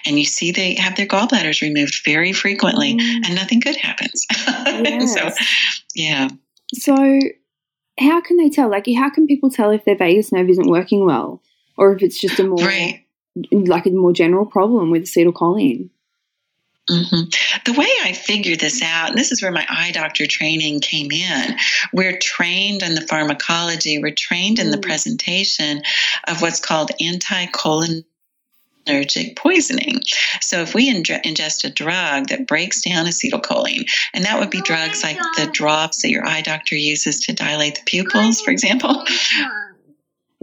and 0.07 0.19
you 0.19 0.25
see 0.25 0.53
they 0.53 0.75
have 0.75 0.97
their 0.97 1.07
gallbladders 1.07 1.61
removed 1.61 2.01
very 2.05 2.33
frequently 2.33 2.95
mm. 2.95 3.27
and 3.27 3.35
nothing 3.35 3.61
good 3.61 3.77
happens. 3.77 4.27
Yes. 4.79 5.14
so, 5.14 5.45
yeah. 5.95 6.29
So, 6.75 6.95
how 7.99 8.21
can 8.21 8.37
they 8.37 8.49
tell? 8.49 8.71
Like, 8.71 8.87
how 8.97 9.11
can 9.11 9.27
people 9.27 9.51
tell 9.51 9.71
if 9.71 9.85
their 9.85 9.97
vagus 9.97 10.31
nerve 10.31 10.49
isn't 10.49 10.71
working 10.71 11.05
well 11.05 11.43
or 11.77 11.95
if 11.95 12.03
it's 12.03 12.21
just 12.21 12.38
a 12.38 12.45
more, 12.45 12.59
right. 12.59 13.05
like 13.51 13.87
a 13.87 13.91
more 13.91 14.12
general 14.12 14.47
problem 14.47 14.91
with 14.91 15.03
acetylcholine? 15.03 15.91
Mm-hmm. 16.90 17.29
The 17.64 17.79
way 17.79 17.90
I 18.03 18.12
figured 18.12 18.61
this 18.61 18.83
out, 18.83 19.11
and 19.11 19.18
this 19.18 19.31
is 19.31 19.42
where 19.42 19.53
my 19.53 19.66
eye 19.68 19.90
doctor 19.92 20.27
training 20.27 20.81
came 20.81 21.11
in, 21.11 21.57
we're 21.92 22.18
trained 22.18 22.83
in 22.83 22.94
the 22.94 23.03
pharmacology, 23.03 23.98
we're 23.98 24.14
trained 24.14 24.59
in 24.59 24.70
the 24.70 24.79
mm. 24.79 24.83
presentation 24.83 25.83
of 26.27 26.40
what's 26.40 26.61
called 26.61 26.90
anticholinergic 27.01 28.05
cholinergic 28.88 29.37
poisoning. 29.37 30.01
So 30.40 30.62
if 30.62 30.74
we 30.74 30.92
ingest 30.92 31.64
a 31.64 31.70
drug 31.70 32.29
that 32.29 32.46
breaks 32.46 32.83
down 32.83 33.07
acetylcholine, 33.07 33.88
and 34.14 34.24
that 34.24 34.38
would 34.38 34.51
be 34.51 34.61
drugs 34.62 35.03
like 35.03 35.18
the 35.37 35.48
drops 35.53 36.03
that 36.03 36.11
your 36.11 36.27
eye 36.27 36.42
doctor 36.42 36.77
uses 36.77 37.20
to 37.20 37.33
dilate 37.33 37.77
the 37.77 37.83
pupils, 37.85 38.40
for 38.40 38.51
example. 38.51 39.05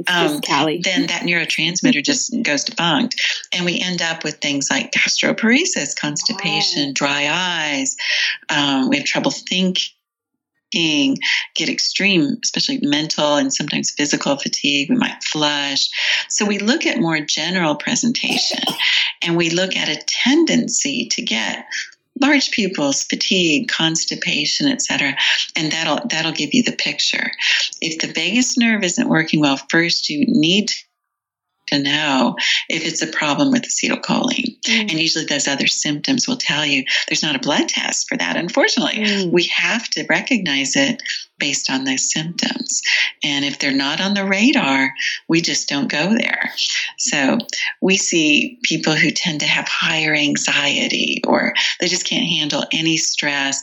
Um, 0.08 0.42
then 0.84 1.08
that 1.08 1.24
neurotransmitter 1.24 2.04
just 2.04 2.36
goes 2.44 2.64
defunct. 2.64 3.16
And 3.54 3.66
we 3.66 3.80
end 3.80 4.02
up 4.02 4.24
with 4.24 4.36
things 4.36 4.68
like 4.70 4.92
gastroparesis, 4.92 5.96
constipation, 5.96 6.94
dry 6.94 7.28
eyes. 7.30 7.96
Um, 8.50 8.90
we 8.90 8.98
have 8.98 9.06
trouble 9.06 9.32
thinking 9.32 9.92
get 11.56 11.70
extreme, 11.70 12.38
especially 12.44 12.80
mental 12.82 13.36
and 13.36 13.54
sometimes 13.54 13.92
physical 13.92 14.38
fatigue. 14.38 14.90
We 14.90 14.98
might 14.98 15.24
flush. 15.24 15.88
So 16.30 16.46
we 16.46 16.60
look 16.60 16.86
at 16.86 17.00
more 17.00 17.20
general 17.22 17.76
presentation 17.76 18.64
and 19.22 19.38
we 19.38 19.50
look 19.50 19.76
at 19.76 19.90
a 19.90 20.02
tendency 20.06 21.08
to 21.12 21.22
get 21.22 21.66
large 22.22 22.52
pupils, 22.52 23.04
fatigue, 23.04 23.68
constipation, 23.68 24.68
etc. 24.68 25.16
And 25.56 25.72
that'll 25.72 26.08
that'll 26.10 26.32
give 26.32 26.54
you 26.54 26.64
the 26.64 26.76
picture. 26.76 27.32
If 27.82 28.00
the 28.00 28.12
vagus 28.14 28.58
nerve 28.58 28.84
isn't 28.84 29.10
working 29.10 29.40
well, 29.40 29.58
first 29.70 30.10
you 30.10 30.26
need 30.28 30.72
to 31.68 31.82
know 31.82 32.36
if 32.70 32.86
it's 32.86 33.02
a 33.02 33.08
problem 33.08 33.52
with 33.52 33.64
acetylcholine. 33.64 34.55
Mm. 34.66 34.92
And 34.92 35.00
usually 35.00 35.26
those 35.26 35.48
other 35.48 35.68
symptoms 35.68 36.28
will 36.28 36.38
tell 36.38 36.66
you 36.66 36.84
there's 37.08 37.24
not 37.24 37.36
a 37.36 37.40
blood 37.40 37.70
test 37.70 38.08
for 38.08 38.18
that. 38.18 38.36
Unfortunately, 38.36 39.04
mm. 39.04 39.32
we 39.32 39.44
have 39.46 39.90
to 39.92 40.06
recognize 40.10 40.76
it 40.76 41.02
based 41.38 41.70
on 41.70 41.84
those 41.84 42.12
symptoms. 42.12 42.82
And 43.24 43.44
if 43.44 43.60
they're 43.60 43.74
not 43.74 44.00
on 44.00 44.14
the 44.14 44.26
radar, 44.26 44.92
we 45.28 45.42
just 45.42 45.68
don't 45.68 45.90
go 45.90 46.16
there. 46.18 46.52
So 46.98 47.40
we 47.82 47.98
see 47.98 48.60
people 48.64 48.94
who 48.94 49.12
tend 49.12 49.42
to 49.42 49.46
have 49.46 49.68
higher 49.68 50.14
anxiety 50.14 51.22
or 51.28 51.54
they 51.80 51.88
just 51.88 52.06
can't 52.06 52.26
handle 52.26 52.64
any 52.72 52.98
stress. 52.98 53.62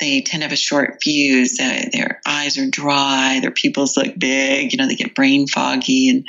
They 0.00 0.20
tend 0.22 0.42
to 0.42 0.46
have 0.46 0.52
a 0.52 0.56
short 0.56 0.98
fuse. 1.02 1.60
Uh, 1.60 1.84
their 1.92 2.20
eyes 2.26 2.58
are 2.58 2.68
dry. 2.68 3.38
Their 3.40 3.52
pupils 3.52 3.96
look 3.96 4.18
big. 4.18 4.72
You 4.72 4.78
know, 4.78 4.88
they 4.88 4.96
get 4.96 5.14
brain 5.14 5.46
foggy 5.46 6.08
and 6.08 6.26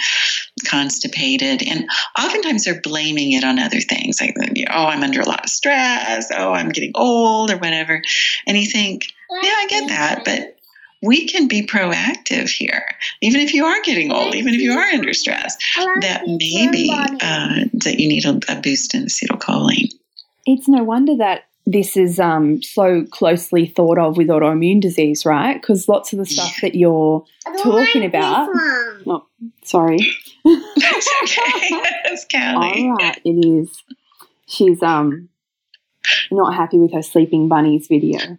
constipated. 0.68 1.64
And 1.68 1.90
oftentimes 2.20 2.66
they're 2.66 2.82
blaming 2.82 3.34
it 3.34 3.44
on 3.44 3.58
other 3.58 3.80
things 3.80 4.13
like, 4.22 4.36
oh, 4.38 4.86
I'm 4.86 5.04
under 5.04 5.22
a 5.22 5.28
lot 5.28 5.44
of 5.44 5.50
stress. 5.50 6.30
Oh, 6.36 6.54
I'm 6.54 6.70
getting 6.70 6.92
old 6.96 7.52
or 7.52 7.58
whatever. 7.58 8.02
And 8.48 8.58
you 8.58 8.68
think, 8.68 9.08
yeah, 9.30 9.54
I 9.56 9.68
get 9.70 9.90
that. 9.90 10.26
But 10.26 10.58
we 11.04 11.28
can 11.28 11.48
be 11.48 11.68
proactive 11.68 12.50
here, 12.50 12.86
even 13.22 13.42
if 13.42 13.54
you 13.54 13.66
are 13.66 13.82
getting 13.84 14.12
old, 14.12 14.36
even 14.36 14.54
if 14.54 14.62
you 14.62 14.72
are 14.72 14.86
under 14.86 15.14
stress, 15.14 15.58
that 16.02 16.24
maybe 16.26 16.90
uh, 16.92 17.66
that 17.74 18.00
you 18.00 18.08
need 18.08 18.26
a, 18.26 18.40
a, 18.48 18.62
boost 18.62 18.96
in 18.96 19.06
acetylcholine. 19.06 19.94
It's 20.46 20.70
no 20.70 20.84
wonder 20.84 21.18
that 21.18 21.44
this 21.66 21.96
is 21.96 22.20
um, 22.20 22.62
so 22.62 23.06
closely 23.12 23.66
thought 23.66 23.98
of 23.98 24.18
with 24.18 24.28
autoimmune 24.28 24.82
disease, 24.82 25.26
right? 25.26 25.62
Because 25.62 25.88
lots 25.88 26.12
of 26.14 26.20
the 26.20 26.26
stuff 26.26 26.56
that 26.62 26.76
you're 26.76 27.26
talking 27.58 28.06
about. 28.06 28.50
Oh, 29.06 29.26
sorry. 29.64 30.00
That's 30.46 31.10
okay. 31.24 31.82
That's 32.06 32.26
Callie. 32.32 32.90
All 32.90 32.96
right, 32.96 33.22
it 33.24 33.46
is. 33.46 33.84
She's 34.48 34.82
um 34.84 35.30
not 36.32 36.54
happy 36.54 36.80
with 36.80 36.94
her 36.94 37.02
sleeping 37.02 37.48
bunnies 37.48 37.88
video. 37.88 38.38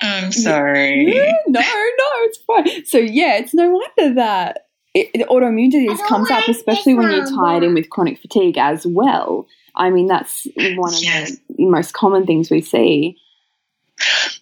I'm 0.00 0.32
sorry. 0.32 1.12
Yeah, 1.14 1.32
no, 1.46 1.60
no, 1.60 2.06
it's 2.22 2.38
fine. 2.38 2.84
So 2.86 2.98
yeah, 2.98 3.36
it's 3.36 3.54
no 3.54 3.70
wonder 3.70 4.14
that 4.14 4.66
it, 4.94 5.28
autoimmune 5.28 5.70
disease 5.70 6.00
comes 6.08 6.30
up, 6.30 6.48
especially 6.48 6.94
when 6.94 7.10
you're 7.10 7.26
tied 7.26 7.62
in 7.62 7.74
with 7.74 7.90
chronic 7.90 8.18
fatigue 8.18 8.56
as 8.56 8.86
well. 8.86 9.46
I 9.74 9.90
mean, 9.90 10.06
that's 10.06 10.46
one 10.56 10.94
of 10.94 11.02
yes. 11.02 11.36
the 11.50 11.66
most 11.66 11.92
common 11.92 12.24
things 12.24 12.50
we 12.50 12.62
see. 12.62 13.18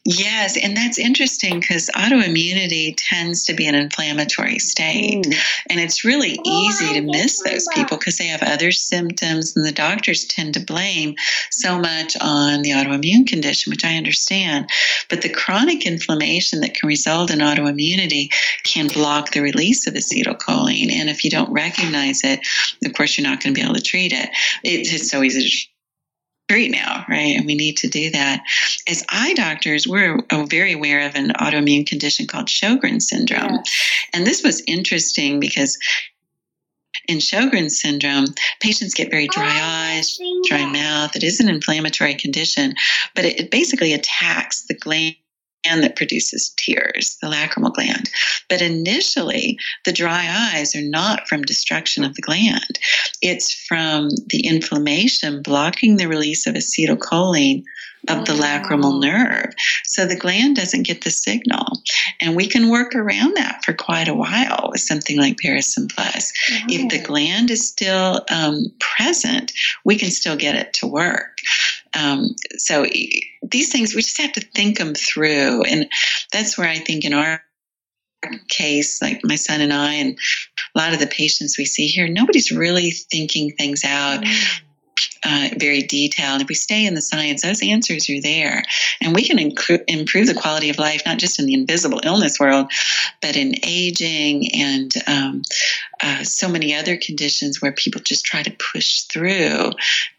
Yes, 0.05 0.59
and 0.63 0.77
that's 0.77 0.99
interesting 0.99 1.61
because 1.61 1.89
autoimmunity 1.95 2.95
tends 2.97 3.45
to 3.47 3.55
be 3.55 3.67
an 3.67 3.75
inflammatory 3.75 4.59
state. 4.59 5.25
Mm. 5.25 5.63
And 5.71 5.81
it's 5.81 6.05
really 6.05 6.39
easy 6.45 6.93
to 6.95 7.01
miss 7.01 7.43
those 7.43 7.67
people 7.75 7.97
because 7.97 8.19
they 8.19 8.27
have 8.27 8.43
other 8.43 8.71
symptoms, 8.71 9.57
and 9.57 9.65
the 9.65 9.73
doctors 9.73 10.27
tend 10.27 10.55
to 10.55 10.61
blame 10.61 11.15
so 11.51 11.79
much 11.79 12.17
on 12.21 12.63
the 12.63 12.71
autoimmune 12.71 13.27
condition, 13.27 13.71
which 13.71 13.85
I 13.85 13.97
understand. 13.97 14.69
But 15.09 15.23
the 15.23 15.31
chronic 15.31 15.87
inflammation 15.87 16.61
that 16.61 16.75
can 16.75 16.87
result 16.87 17.31
in 17.31 17.39
autoimmunity 17.39 18.29
can 18.65 18.89
block 18.89 19.31
the 19.31 19.41
release 19.41 19.87
of 19.87 19.95
acetylcholine. 19.95 20.93
And 20.93 21.09
if 21.09 21.25
you 21.25 21.31
don't 21.31 21.53
recognize 21.53 22.23
it, 22.25 22.41
of 22.85 22.93
course, 22.93 23.17
you're 23.17 23.27
not 23.27 23.43
going 23.43 23.55
to 23.55 23.59
be 23.59 23.65
able 23.65 23.75
to 23.75 23.81
treat 23.81 24.13
it. 24.13 24.29
It's 24.63 25.11
so 25.11 25.23
easy 25.23 25.49
to 25.49 25.74
treat 26.49 26.71
now, 26.71 27.05
right? 27.09 27.37
And 27.37 27.47
we 27.47 27.55
need 27.55 27.79
to 27.79 27.89
do 27.89 28.11
that. 28.11 28.43
As 28.89 29.05
eye 29.11 29.35
doctors, 29.35 29.87
we're 29.87 30.21
very 30.47 30.73
aware 30.73 31.07
of 31.07 31.15
an 31.15 31.31
autoimmune 31.31 31.87
condition 31.87 32.27
called 32.27 32.47
Sjogren's 32.47 33.09
syndrome. 33.09 33.61
And 34.13 34.27
this 34.27 34.43
was 34.43 34.63
interesting 34.67 35.41
because 35.41 35.79
in 37.09 37.19
Sjogren's 37.19 37.81
syndrome, 37.81 38.27
patients 38.61 38.95
get 38.95 39.11
very 39.11 39.27
dry 39.29 39.45
oh, 39.47 39.97
eyes, 39.97 40.19
dry 40.47 40.65
mouth. 40.67 41.17
It 41.17 41.23
is 41.23 41.41
an 41.41 41.49
inflammatory 41.49 42.15
condition, 42.15 42.75
but 43.15 43.25
it, 43.25 43.41
it 43.41 43.51
basically 43.51 43.93
attacks 43.93 44.65
the 44.67 44.75
gland 44.75 45.17
gland 45.65 45.83
that 45.83 45.97
produces 45.97 46.55
tears, 46.57 47.17
the 47.21 47.29
lacrimal 47.29 47.73
gland. 47.73 48.11
But 48.49 48.63
initially, 48.63 49.59
the 49.85 49.93
dry 49.93 50.53
eyes 50.55 50.75
are 50.75 50.83
not 50.83 51.29
from 51.29 51.43
destruction 51.43 52.05
of 52.05 52.15
the 52.15 52.23
gland, 52.23 52.79
it's 53.23 53.55
from 53.67 54.11
the 54.27 54.47
inflammation 54.47 55.43
blocking 55.43 55.97
the 55.97 56.09
release 56.09 56.47
of 56.47 56.55
acetylcholine 56.55 57.65
of 58.09 58.27
the 58.27 58.33
lacrimal 58.33 59.01
nerve. 59.01 59.53
So 59.85 60.07
the 60.07 60.17
gland 60.17 60.57
doesn't 60.57 60.87
get 60.87 61.03
the 61.03 61.11
signal. 61.11 61.67
And 62.21 62.37
we 62.37 62.47
can 62.47 62.69
work 62.69 62.95
around 62.95 63.35
that 63.37 63.65
for 63.65 63.73
quite 63.73 64.09
a 64.09 64.15
while 64.15 64.69
with 64.71 64.81
something 64.81 65.19
like 65.19 65.39
Parasym 65.43 65.91
Plus. 65.95 66.33
If 66.69 66.91
the 66.91 67.03
gland 67.03 67.51
is 67.51 67.67
still 67.67 68.25
um, 68.31 68.67
present, 68.79 69.53
we 69.85 69.97
can 69.97 70.11
still 70.11 70.37
get 70.37 70.55
it 70.55 70.75
to 70.75 70.87
work. 70.87 71.39
Um, 71.95 72.35
so 72.57 72.87
these 73.43 73.71
things, 73.71 73.95
we 73.95 74.03
just 74.03 74.21
have 74.21 74.33
to 74.33 74.41
think 74.41 74.79
them 74.79 74.95
through. 74.95 75.63
And 75.63 75.89
that's 76.33 76.59
where 76.59 76.69
I 76.69 76.79
think 76.79 77.05
in 77.05 77.15
our 77.15 77.43
case, 78.49 79.01
like 79.03 79.21
my 79.23 79.37
son 79.37 79.61
and 79.61 79.73
I, 79.73 79.95
and 79.95 80.19
a 80.75 80.79
lot 80.79 80.93
of 80.93 80.99
the 80.99 81.07
patients 81.07 81.59
we 81.59 81.65
see 81.65 81.87
here, 81.87 82.09
nobody's 82.09 82.51
really 82.51 82.91
thinking 82.91 83.53
things 83.53 83.85
out. 83.85 84.23
Mm 84.23 84.61
uh, 85.25 85.49
very 85.57 85.83
detailed. 85.83 86.43
If 86.43 86.49
we 86.49 86.55
stay 86.55 86.87
in 86.87 86.95
the 86.95 87.01
science, 87.01 87.43
those 87.43 87.63
answers 87.63 88.09
are 88.11 88.21
there. 88.21 88.63
And 89.01 89.15
we 89.15 89.25
can 89.25 89.39
improve 89.39 90.27
the 90.27 90.39
quality 90.41 90.71
of 90.71 90.79
life, 90.79 91.03
not 91.07 91.19
just 91.19 91.39
in 91.39 91.47
the 91.47 91.55
invisible 91.55 92.01
illness 92.05 92.39
world, 92.39 92.71
but 93.23 93.37
in 93.37 93.55
aging 93.65 94.55
and 94.55 94.93
um, 95.07 95.43
uh, 96.03 96.25
so 96.25 96.49
many 96.49 96.75
other 96.75 96.97
conditions 96.97 97.61
where 97.61 97.73
people 97.73 98.01
just 98.01 98.25
try 98.25 98.43
to 98.43 98.57
push 98.73 99.03
through 99.03 99.71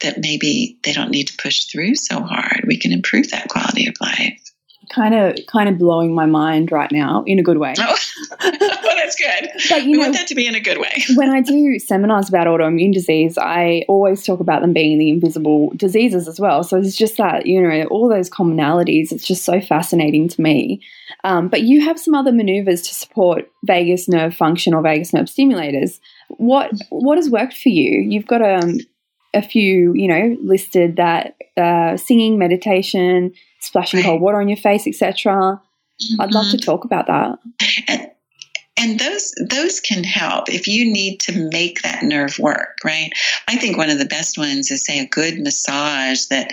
that 0.01 0.19
maybe 0.19 0.77
they 0.83 0.93
don't 0.93 1.11
need 1.11 1.27
to 1.27 1.37
push 1.37 1.65
through 1.65 1.95
so 1.95 2.21
hard. 2.21 2.65
We 2.67 2.77
can 2.77 2.91
improve 2.91 3.31
that 3.31 3.49
quality 3.49 3.87
of 3.87 3.95
life 4.01 4.54
kind 4.89 5.13
of 5.15 5.37
kind 5.47 5.69
of 5.69 5.77
blowing 5.77 6.13
my 6.13 6.25
mind 6.25 6.71
right 6.71 6.91
now 6.91 7.23
in 7.25 7.39
a 7.39 7.43
good 7.43 7.57
way. 7.57 7.73
Oh, 7.79 7.97
well, 8.41 8.51
that's 8.95 9.15
good. 9.15 9.49
But 9.69 9.83
you 9.83 9.91
we 9.91 9.97
know, 9.97 10.03
want 10.03 10.13
that 10.13 10.27
to 10.27 10.35
be 10.35 10.47
in 10.47 10.55
a 10.55 10.59
good 10.59 10.77
way. 10.77 11.03
when 11.15 11.29
I 11.29 11.41
do 11.41 11.79
seminars 11.79 12.29
about 12.29 12.47
autoimmune 12.47 12.93
disease, 12.93 13.37
I 13.37 13.83
always 13.87 14.23
talk 14.23 14.39
about 14.39 14.61
them 14.61 14.73
being 14.73 14.97
the 14.97 15.09
invisible 15.09 15.71
diseases 15.75 16.27
as 16.27 16.39
well. 16.39 16.63
So 16.63 16.77
it's 16.77 16.95
just 16.95 17.17
that 17.17 17.45
you 17.45 17.61
know 17.61 17.85
all 17.85 18.09
those 18.09 18.29
commonalities. 18.29 19.11
It's 19.11 19.25
just 19.25 19.43
so 19.43 19.59
fascinating 19.61 20.27
to 20.29 20.41
me. 20.41 20.81
Um, 21.23 21.47
but 21.47 21.63
you 21.63 21.81
have 21.81 21.99
some 21.99 22.13
other 22.15 22.31
maneuvers 22.31 22.81
to 22.83 22.93
support 22.93 23.49
vagus 23.63 24.07
nerve 24.07 24.35
function 24.35 24.73
or 24.73 24.81
vagus 24.81 25.13
nerve 25.13 25.25
stimulators. 25.25 25.99
What 26.29 26.71
what 26.89 27.17
has 27.17 27.29
worked 27.29 27.57
for 27.57 27.69
you? 27.69 28.01
You've 28.01 28.27
got 28.27 28.41
um, 28.41 28.79
a 29.35 29.41
few, 29.41 29.93
you 29.93 30.07
know, 30.07 30.37
listed 30.41 30.95
that 30.95 31.35
uh, 31.57 31.97
singing, 31.97 32.39
meditation, 32.39 33.33
splashing 33.59 34.03
cold 34.03 34.21
water 34.21 34.39
on 34.39 34.47
your 34.47 34.57
face, 34.57 34.87
etc. 34.87 35.61
Mm-hmm. 36.01 36.21
I'd 36.21 36.33
love 36.33 36.49
to 36.51 36.57
mm-hmm. 36.57 36.65
talk 36.65 36.85
about 36.85 37.07
that. 37.07 37.39
And, 37.87 38.11
and 38.77 38.99
those 38.99 39.33
those 39.49 39.79
can 39.79 40.03
help 40.03 40.49
if 40.49 40.67
you 40.67 40.91
need 40.91 41.19
to 41.21 41.49
make 41.51 41.81
that 41.81 42.03
nerve 42.03 42.37
work, 42.39 42.77
right? 42.83 43.11
I 43.47 43.57
think 43.57 43.77
one 43.77 43.89
of 43.89 43.99
the 43.99 44.05
best 44.05 44.37
ones 44.37 44.69
is 44.69 44.85
say 44.85 44.99
a 44.99 45.07
good 45.07 45.39
massage 45.39 46.25
that 46.25 46.51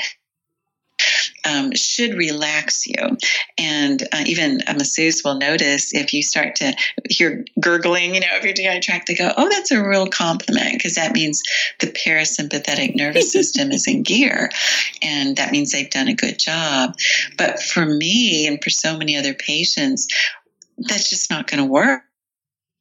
um, 1.48 1.72
should 1.74 2.14
relax 2.14 2.86
you. 2.86 3.16
And 3.58 4.02
uh, 4.12 4.24
even 4.26 4.60
a 4.66 4.74
masseuse 4.74 5.22
will 5.24 5.38
notice 5.38 5.94
if 5.94 6.12
you 6.12 6.22
start 6.22 6.56
to 6.56 6.74
hear 7.08 7.44
gurgling, 7.60 8.14
you 8.14 8.20
know, 8.20 8.36
of 8.36 8.44
your 8.44 8.54
GI 8.54 8.80
tract, 8.80 9.08
they 9.08 9.14
go, 9.14 9.32
oh, 9.36 9.48
that's 9.48 9.70
a 9.70 9.82
real 9.82 10.06
compliment 10.06 10.74
because 10.74 10.94
that 10.94 11.12
means 11.12 11.42
the 11.80 11.88
parasympathetic 11.88 12.94
nervous 12.94 13.32
system 13.32 13.72
is 13.72 13.86
in 13.86 14.02
gear. 14.02 14.50
And 15.02 15.36
that 15.36 15.52
means 15.52 15.72
they've 15.72 15.90
done 15.90 16.08
a 16.08 16.14
good 16.14 16.38
job. 16.38 16.94
But 17.38 17.60
for 17.60 17.84
me 17.84 18.46
and 18.46 18.62
for 18.62 18.70
so 18.70 18.96
many 18.96 19.16
other 19.16 19.34
patients, 19.34 20.06
that's 20.78 21.10
just 21.10 21.30
not 21.30 21.46
going 21.46 21.62
to 21.62 21.70
work 21.70 22.02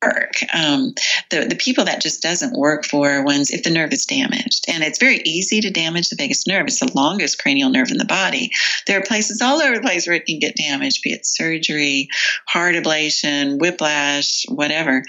work. 0.03 0.33
Um, 0.53 0.93
the 1.29 1.45
the 1.49 1.55
people 1.55 1.85
that 1.85 2.01
just 2.01 2.21
doesn't 2.21 2.57
work 2.57 2.85
for 2.85 3.23
ones 3.23 3.51
if 3.51 3.63
the 3.63 3.69
nerve 3.69 3.93
is 3.93 4.05
damaged, 4.05 4.65
and 4.67 4.83
it's 4.83 4.99
very 4.99 5.21
easy 5.25 5.61
to 5.61 5.71
damage 5.71 6.09
the 6.09 6.15
vagus 6.15 6.47
nerve. 6.47 6.67
It's 6.67 6.79
the 6.79 6.91
longest 6.93 7.39
cranial 7.39 7.69
nerve 7.69 7.91
in 7.91 7.97
the 7.97 8.05
body. 8.05 8.51
There 8.87 8.99
are 8.99 9.03
places 9.03 9.41
all 9.41 9.61
over 9.61 9.75
the 9.75 9.81
place 9.81 10.07
where 10.07 10.15
it 10.15 10.25
can 10.25 10.39
get 10.39 10.55
damaged, 10.55 11.03
be 11.03 11.11
it 11.11 11.25
surgery, 11.25 12.07
heart 12.47 12.75
ablation, 12.75 13.59
whiplash, 13.59 14.45
whatever. 14.49 15.03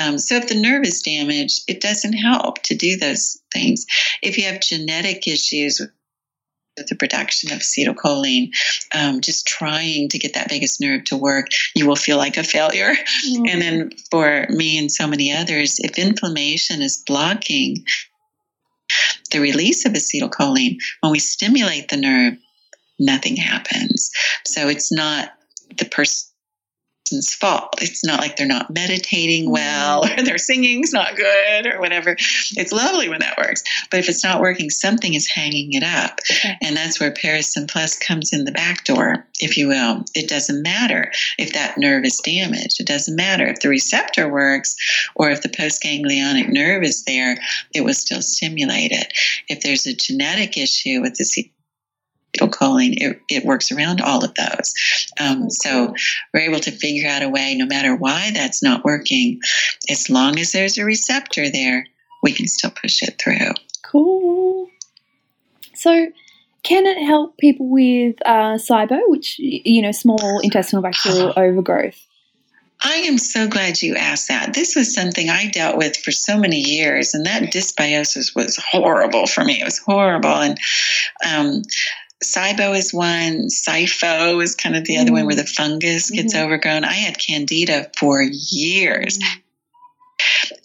Um, 0.00 0.18
so 0.18 0.36
if 0.36 0.48
the 0.48 0.60
nerve 0.60 0.84
is 0.84 1.02
damaged, 1.02 1.62
it 1.68 1.80
doesn't 1.80 2.14
help 2.14 2.62
to 2.64 2.74
do 2.74 2.96
those 2.96 3.38
things. 3.52 3.86
If 4.22 4.38
you 4.38 4.44
have 4.44 4.60
genetic 4.60 5.26
issues 5.26 5.80
the 6.88 6.96
production 6.96 7.52
of 7.52 7.58
acetylcholine, 7.58 8.50
um, 8.94 9.20
just 9.20 9.46
trying 9.46 10.08
to 10.08 10.18
get 10.18 10.34
that 10.34 10.48
vagus 10.48 10.80
nerve 10.80 11.04
to 11.04 11.16
work, 11.16 11.46
you 11.74 11.86
will 11.86 11.96
feel 11.96 12.16
like 12.16 12.36
a 12.36 12.42
failure. 12.42 12.94
Mm-hmm. 13.26 13.46
And 13.46 13.62
then 13.62 13.90
for 14.10 14.46
me 14.50 14.78
and 14.78 14.90
so 14.90 15.06
many 15.06 15.32
others, 15.32 15.78
if 15.78 15.98
inflammation 15.98 16.82
is 16.82 17.02
blocking 17.06 17.84
the 19.30 19.40
release 19.40 19.84
of 19.84 19.92
acetylcholine, 19.92 20.76
when 21.00 21.12
we 21.12 21.18
stimulate 21.18 21.88
the 21.88 21.96
nerve, 21.96 22.34
nothing 22.98 23.36
happens. 23.36 24.10
So 24.44 24.68
it's 24.68 24.92
not 24.92 25.30
the 25.78 25.84
person 25.84 26.29
person's 27.10 27.34
fault. 27.34 27.74
It's 27.80 28.04
not 28.04 28.20
like 28.20 28.36
they're 28.36 28.46
not 28.46 28.70
meditating 28.70 29.44
mm-hmm. 29.44 29.52
well 29.52 30.04
or 30.18 30.22
their 30.22 30.38
singing's 30.38 30.92
not 30.92 31.16
good 31.16 31.66
or 31.66 31.80
whatever. 31.80 32.12
It's 32.12 32.72
lovely 32.72 33.08
when 33.08 33.20
that 33.20 33.38
works. 33.38 33.62
But 33.90 34.00
if 34.00 34.08
it's 34.08 34.24
not 34.24 34.40
working, 34.40 34.70
something 34.70 35.14
is 35.14 35.28
hanging 35.28 35.72
it 35.72 35.82
up. 35.82 36.20
Okay. 36.30 36.56
And 36.62 36.76
that's 36.76 37.00
where 37.00 37.10
Parasym 37.10 37.68
Plus 37.68 37.98
comes 37.98 38.32
in 38.32 38.44
the 38.44 38.52
back 38.52 38.84
door, 38.84 39.26
if 39.40 39.56
you 39.56 39.68
will. 39.68 40.04
It 40.14 40.28
doesn't 40.28 40.62
matter 40.62 41.10
if 41.38 41.52
that 41.52 41.78
nerve 41.78 42.04
is 42.04 42.20
damaged. 42.24 42.80
It 42.80 42.86
doesn't 42.86 43.16
matter 43.16 43.46
if 43.46 43.60
the 43.60 43.68
receptor 43.68 44.30
works 44.30 44.76
or 45.16 45.30
if 45.30 45.42
the 45.42 45.48
postganglionic 45.48 46.48
nerve 46.48 46.84
is 46.84 47.04
there, 47.04 47.38
it 47.74 47.82
will 47.82 47.94
still 47.94 48.22
stimulate 48.22 48.92
it. 48.92 49.12
If 49.48 49.62
there's 49.62 49.86
a 49.86 49.94
genetic 49.94 50.56
issue 50.56 51.00
with 51.00 51.16
the 51.16 51.24
choline, 52.38 52.94
it, 52.96 53.20
it 53.28 53.44
works 53.44 53.72
around 53.72 54.00
all 54.00 54.24
of 54.24 54.34
those. 54.34 54.74
Um, 55.18 55.50
so 55.50 55.94
we're 56.32 56.40
able 56.40 56.60
to 56.60 56.70
figure 56.70 57.08
out 57.08 57.22
a 57.22 57.28
way, 57.28 57.54
no 57.54 57.66
matter 57.66 57.94
why 57.94 58.30
that's 58.32 58.62
not 58.62 58.84
working, 58.84 59.40
as 59.88 60.10
long 60.10 60.38
as 60.38 60.52
there's 60.52 60.78
a 60.78 60.84
receptor 60.84 61.50
there, 61.50 61.86
we 62.22 62.32
can 62.32 62.46
still 62.46 62.70
push 62.70 63.02
it 63.02 63.20
through. 63.22 63.54
Cool. 63.82 64.68
So, 65.74 66.08
can 66.62 66.86
it 66.86 67.02
help 67.06 67.38
people 67.38 67.70
with 67.70 68.16
uh, 68.26 68.58
SIBO, 68.58 69.00
which, 69.06 69.38
you 69.38 69.80
know, 69.80 69.92
small 69.92 70.40
intestinal 70.40 70.82
bacterial 70.82 71.32
overgrowth? 71.36 72.06
I 72.82 72.94
am 72.94 73.18
so 73.18 73.46
glad 73.46 73.82
you 73.82 73.96
asked 73.96 74.28
that. 74.28 74.54
This 74.54 74.74
was 74.74 74.94
something 74.94 75.28
I 75.28 75.50
dealt 75.50 75.76
with 75.76 75.96
for 75.98 76.12
so 76.12 76.38
many 76.38 76.58
years, 76.58 77.12
and 77.12 77.26
that 77.26 77.42
dysbiosis 77.52 78.34
was 78.34 78.56
horrible 78.56 79.26
for 79.26 79.44
me. 79.44 79.60
It 79.60 79.64
was 79.64 79.78
horrible. 79.78 80.30
And 80.30 80.58
um, 81.26 81.62
SIBO 82.22 82.76
is 82.76 82.92
one. 82.92 83.48
SIFO 83.48 84.42
is 84.42 84.54
kind 84.54 84.76
of 84.76 84.84
the 84.84 84.96
mm. 84.96 85.00
other 85.00 85.12
one 85.12 85.26
where 85.26 85.34
the 85.34 85.44
fungus 85.44 86.10
gets 86.10 86.34
mm-hmm. 86.34 86.44
overgrown. 86.44 86.84
I 86.84 86.92
had 86.92 87.18
candida 87.18 87.90
for 87.98 88.22
years. 88.22 89.18
Mm. 89.18 89.42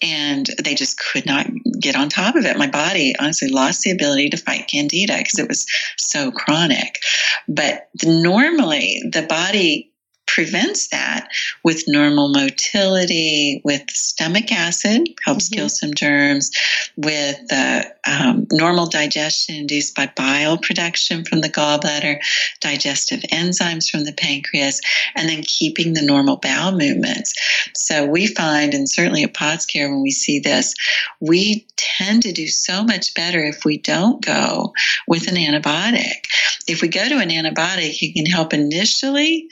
And 0.01 0.49
they 0.61 0.75
just 0.75 0.99
could 0.99 1.25
not 1.25 1.47
get 1.79 1.95
on 1.95 2.09
top 2.09 2.35
of 2.35 2.45
it. 2.45 2.57
My 2.57 2.67
body 2.67 3.15
honestly 3.17 3.47
lost 3.47 3.83
the 3.83 3.91
ability 3.91 4.29
to 4.31 4.37
fight 4.37 4.67
candida 4.67 5.17
because 5.17 5.39
it 5.39 5.47
was 5.47 5.65
so 5.97 6.31
chronic. 6.31 6.99
But 7.47 7.87
normally, 8.03 9.01
the 9.09 9.21
body 9.21 9.93
prevents 10.27 10.89
that 10.89 11.29
with 11.63 11.85
normal 11.87 12.29
motility, 12.33 13.61
with 13.63 13.89
stomach 13.89 14.51
acid, 14.51 15.07
helps 15.23 15.49
mm-hmm. 15.49 15.55
kill 15.55 15.69
some 15.69 15.93
germs, 15.93 16.51
with 16.97 17.39
uh, 17.51 17.83
um, 18.05 18.47
normal 18.51 18.87
digestion 18.87 19.55
induced 19.55 19.95
by 19.95 20.11
bile 20.15 20.57
production 20.57 21.25
from 21.25 21.41
the 21.41 21.49
gallbladder, 21.49 22.19
digestive 22.61 23.21
enzymes 23.31 23.89
from 23.89 24.03
the 24.03 24.13
pancreas, 24.13 24.81
and 25.15 25.29
then 25.29 25.43
keeping 25.43 25.93
the 25.93 26.05
normal 26.05 26.37
bowel 26.37 26.71
movements. 26.71 27.33
So 27.73 28.05
we 28.05 28.27
find, 28.27 28.73
and 28.73 28.89
certainly 28.89 29.23
at 29.23 29.33
POTS 29.33 29.65
Care, 29.65 29.89
when 29.89 30.01
we 30.01 30.11
see 30.11 30.39
this, 30.39 30.73
we 31.19 31.65
tend 31.77 32.23
to 32.23 32.31
do 32.31 32.47
so 32.47 32.83
much 32.83 33.13
better 33.13 33.43
if 33.43 33.65
we 33.65 33.77
don't 33.77 34.23
go 34.23 34.73
with 35.07 35.27
an 35.27 35.35
antibiotic. 35.35 36.25
If 36.67 36.81
we 36.81 36.87
go 36.87 37.07
to 37.07 37.19
an 37.19 37.29
antibiotic, 37.29 37.97
it 38.01 38.15
can 38.15 38.25
help 38.25 38.53
initially 38.53 39.47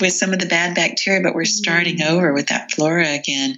with 0.00 0.12
some 0.12 0.32
of 0.32 0.38
the 0.38 0.46
bad 0.46 0.74
bacteria, 0.74 1.22
but 1.22 1.34
we're 1.34 1.44
starting 1.44 1.98
mm. 1.98 2.10
over 2.10 2.32
with 2.32 2.48
that 2.48 2.72
flora 2.72 3.08
again, 3.08 3.56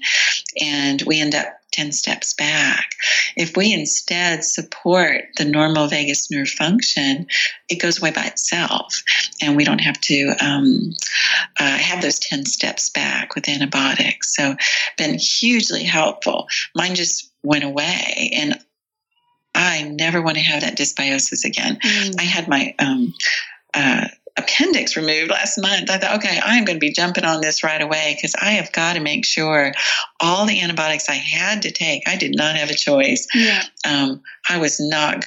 and 0.61 1.03
we 1.03 1.21
end 1.21 1.35
up 1.35 1.47
10 1.75 1.93
steps 1.93 2.33
back. 2.35 2.95
If 3.37 3.57
we 3.57 3.73
instead 3.73 4.45
support 4.45 5.25
the 5.37 5.45
normal 5.45 5.89
vagus 5.89 6.31
nerve 6.31 6.49
function, 6.49 7.27
it 7.69 7.81
goes 7.81 7.99
away 7.99 8.13
by 8.13 8.25
itself. 8.25 9.03
And 9.43 9.57
we 9.57 9.65
don't 9.65 9.81
have 9.81 10.01
to 10.03 10.35
um, 10.41 10.95
uh, 11.59 11.77
have 11.77 12.01
those 12.01 12.21
10 12.21 12.47
steps 12.47 12.91
back 12.91 13.35
with 13.35 13.49
antibiotics. 13.49 14.35
So, 14.35 14.57
been 14.97 15.19
hugely 15.19 15.83
helpful. 15.83 16.47
Mine 16.75 16.95
just 16.95 17.31
went 17.43 17.65
away. 17.65 18.31
And 18.35 18.59
I 19.55 19.83
never 19.83 20.23
want 20.23 20.37
to 20.37 20.43
have 20.43 20.63
that 20.63 20.77
dysbiosis 20.77 21.45
again. 21.45 21.79
Mm. 21.85 22.21
I 22.21 22.23
had 22.23 22.49
my 22.49 22.75
um, 22.79 23.15
uh, 23.75 24.09
appendix 24.37 24.97
removed 24.97 25.31
last 25.31 25.59
month. 25.59 25.91
I 25.91 25.99
thought, 25.99 26.17
okay, 26.17 26.41
I 26.45 26.57
am 26.57 26.65
going 26.65 26.77
to 26.77 26.81
be 26.81 26.93
jumping 26.93 27.25
on 27.25 27.41
this 27.41 27.63
right 27.63 27.81
away 27.81 28.15
because 28.17 28.35
I 28.41 28.53
have 28.53 28.73
got 28.73 28.95
to 28.95 29.01
make 29.01 29.25
sure 29.25 29.73
all 30.21 30.47
the 30.47 30.61
antibiotics 30.61 31.09
I 31.09 31.15
had 31.15 31.63
to 31.63 31.71
take, 31.71 32.09
I 32.09 32.17
did 32.17 32.35
not 32.35 32.57
have 32.57 32.71
a 32.71 32.75
choice. 32.75 33.29
Yeah. 33.35 33.63
Um, 33.87 34.23
I 34.49 34.59
was 34.59 34.81
not 34.81 35.27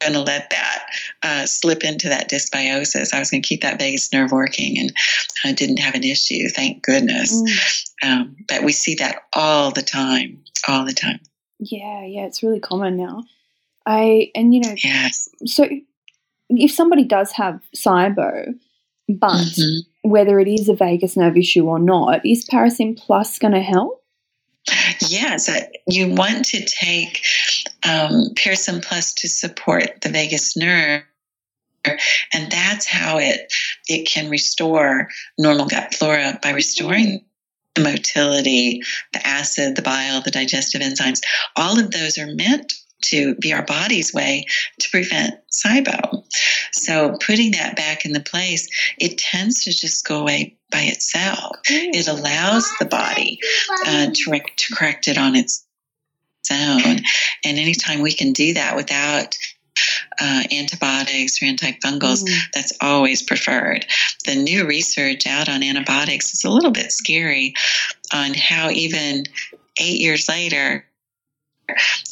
going 0.00 0.12
to 0.12 0.20
let 0.20 0.50
that 0.50 0.86
uh, 1.22 1.46
slip 1.46 1.84
into 1.84 2.08
that 2.08 2.30
dysbiosis. 2.30 3.12
I 3.12 3.18
was 3.18 3.30
going 3.30 3.42
to 3.42 3.48
keep 3.48 3.62
that 3.62 3.78
vagus 3.78 4.12
nerve 4.12 4.32
working 4.32 4.78
and 4.78 4.92
I 5.44 5.52
didn't 5.52 5.78
have 5.78 5.94
an 5.94 6.04
issue, 6.04 6.48
thank 6.48 6.82
goodness. 6.82 7.42
Mm. 8.02 8.08
Um, 8.10 8.36
but 8.48 8.64
we 8.64 8.72
see 8.72 8.96
that 8.96 9.22
all 9.32 9.70
the 9.70 9.82
time, 9.82 10.42
all 10.68 10.84
the 10.84 10.92
time. 10.92 11.20
Yeah, 11.58 12.04
yeah, 12.04 12.26
it's 12.26 12.42
really 12.42 12.60
common 12.60 12.96
now. 12.96 13.24
I, 13.86 14.30
and 14.34 14.54
you 14.54 14.60
know, 14.60 14.74
yes. 14.82 15.28
so 15.46 15.68
if 16.50 16.70
somebody 16.70 17.04
does 17.04 17.32
have 17.32 17.60
SIBO, 17.74 18.54
but 19.08 19.30
mm-hmm. 19.30 20.10
whether 20.10 20.38
it 20.40 20.48
is 20.48 20.68
a 20.68 20.74
vagus 20.74 21.16
nerve 21.16 21.36
issue 21.36 21.66
or 21.66 21.78
not, 21.78 22.24
is 22.24 22.46
Parasym 22.46 22.98
Plus 22.98 23.38
going 23.38 23.54
to 23.54 23.60
help? 23.60 24.02
Yes, 25.08 25.48
you 25.86 26.14
want 26.14 26.44
to 26.46 26.64
take 26.64 27.22
um, 27.88 28.34
Parasym 28.34 28.82
Plus 28.82 29.14
to 29.14 29.28
support 29.28 30.00
the 30.02 30.10
vagus 30.10 30.56
nerve 30.56 31.02
and 32.34 32.50
that's 32.50 32.86
how 32.86 33.18
it 33.18 33.52
it 33.88 34.06
can 34.06 34.28
restore 34.28 35.08
normal 35.38 35.66
gut 35.66 35.94
flora 35.94 36.38
by 36.42 36.50
restoring 36.50 37.24
the 37.74 37.82
motility, 37.82 38.82
the 39.12 39.26
acid, 39.26 39.76
the 39.76 39.82
bile, 39.82 40.20
the 40.20 40.30
digestive 40.30 40.80
enzymes. 40.80 41.20
All 41.56 41.78
of 41.78 41.90
those 41.90 42.18
are 42.18 42.26
meant 42.26 42.72
to 43.00 43.34
be 43.36 43.52
our 43.52 43.64
body's 43.64 44.12
way 44.12 44.44
to 44.80 44.90
prevent 44.90 45.34
SIBO. 45.50 46.24
So 46.72 47.16
putting 47.24 47.52
that 47.52 47.76
back 47.76 48.04
in 48.04 48.12
the 48.12 48.20
place, 48.20 48.68
it 48.98 49.18
tends 49.18 49.64
to 49.64 49.72
just 49.72 50.06
go 50.06 50.20
away 50.20 50.56
by 50.70 50.82
itself. 50.82 51.56
It 51.64 52.08
allows 52.08 52.70
the 52.78 52.86
body 52.86 53.38
uh, 53.86 54.08
to, 54.12 54.40
to 54.56 54.74
correct 54.74 55.08
it 55.08 55.18
on 55.18 55.34
its 55.36 55.64
own. 56.50 56.98
And 57.44 57.58
anytime 57.58 58.00
we 58.00 58.12
can 58.12 58.32
do 58.32 58.54
that 58.54 58.76
without 58.76 59.36
uh, 60.20 60.42
antibiotics 60.52 61.42
or 61.42 61.46
antifungals, 61.46 62.24
mm. 62.24 62.38
that's 62.54 62.72
always 62.80 63.22
preferred. 63.22 63.86
The 64.24 64.34
new 64.34 64.66
research 64.66 65.26
out 65.26 65.48
on 65.48 65.62
antibiotics 65.62 66.34
is 66.34 66.44
a 66.44 66.50
little 66.50 66.70
bit 66.70 66.92
scary 66.92 67.54
on 68.12 68.34
how 68.34 68.70
even 68.70 69.24
eight 69.80 70.00
years 70.00 70.28
later, 70.28 70.84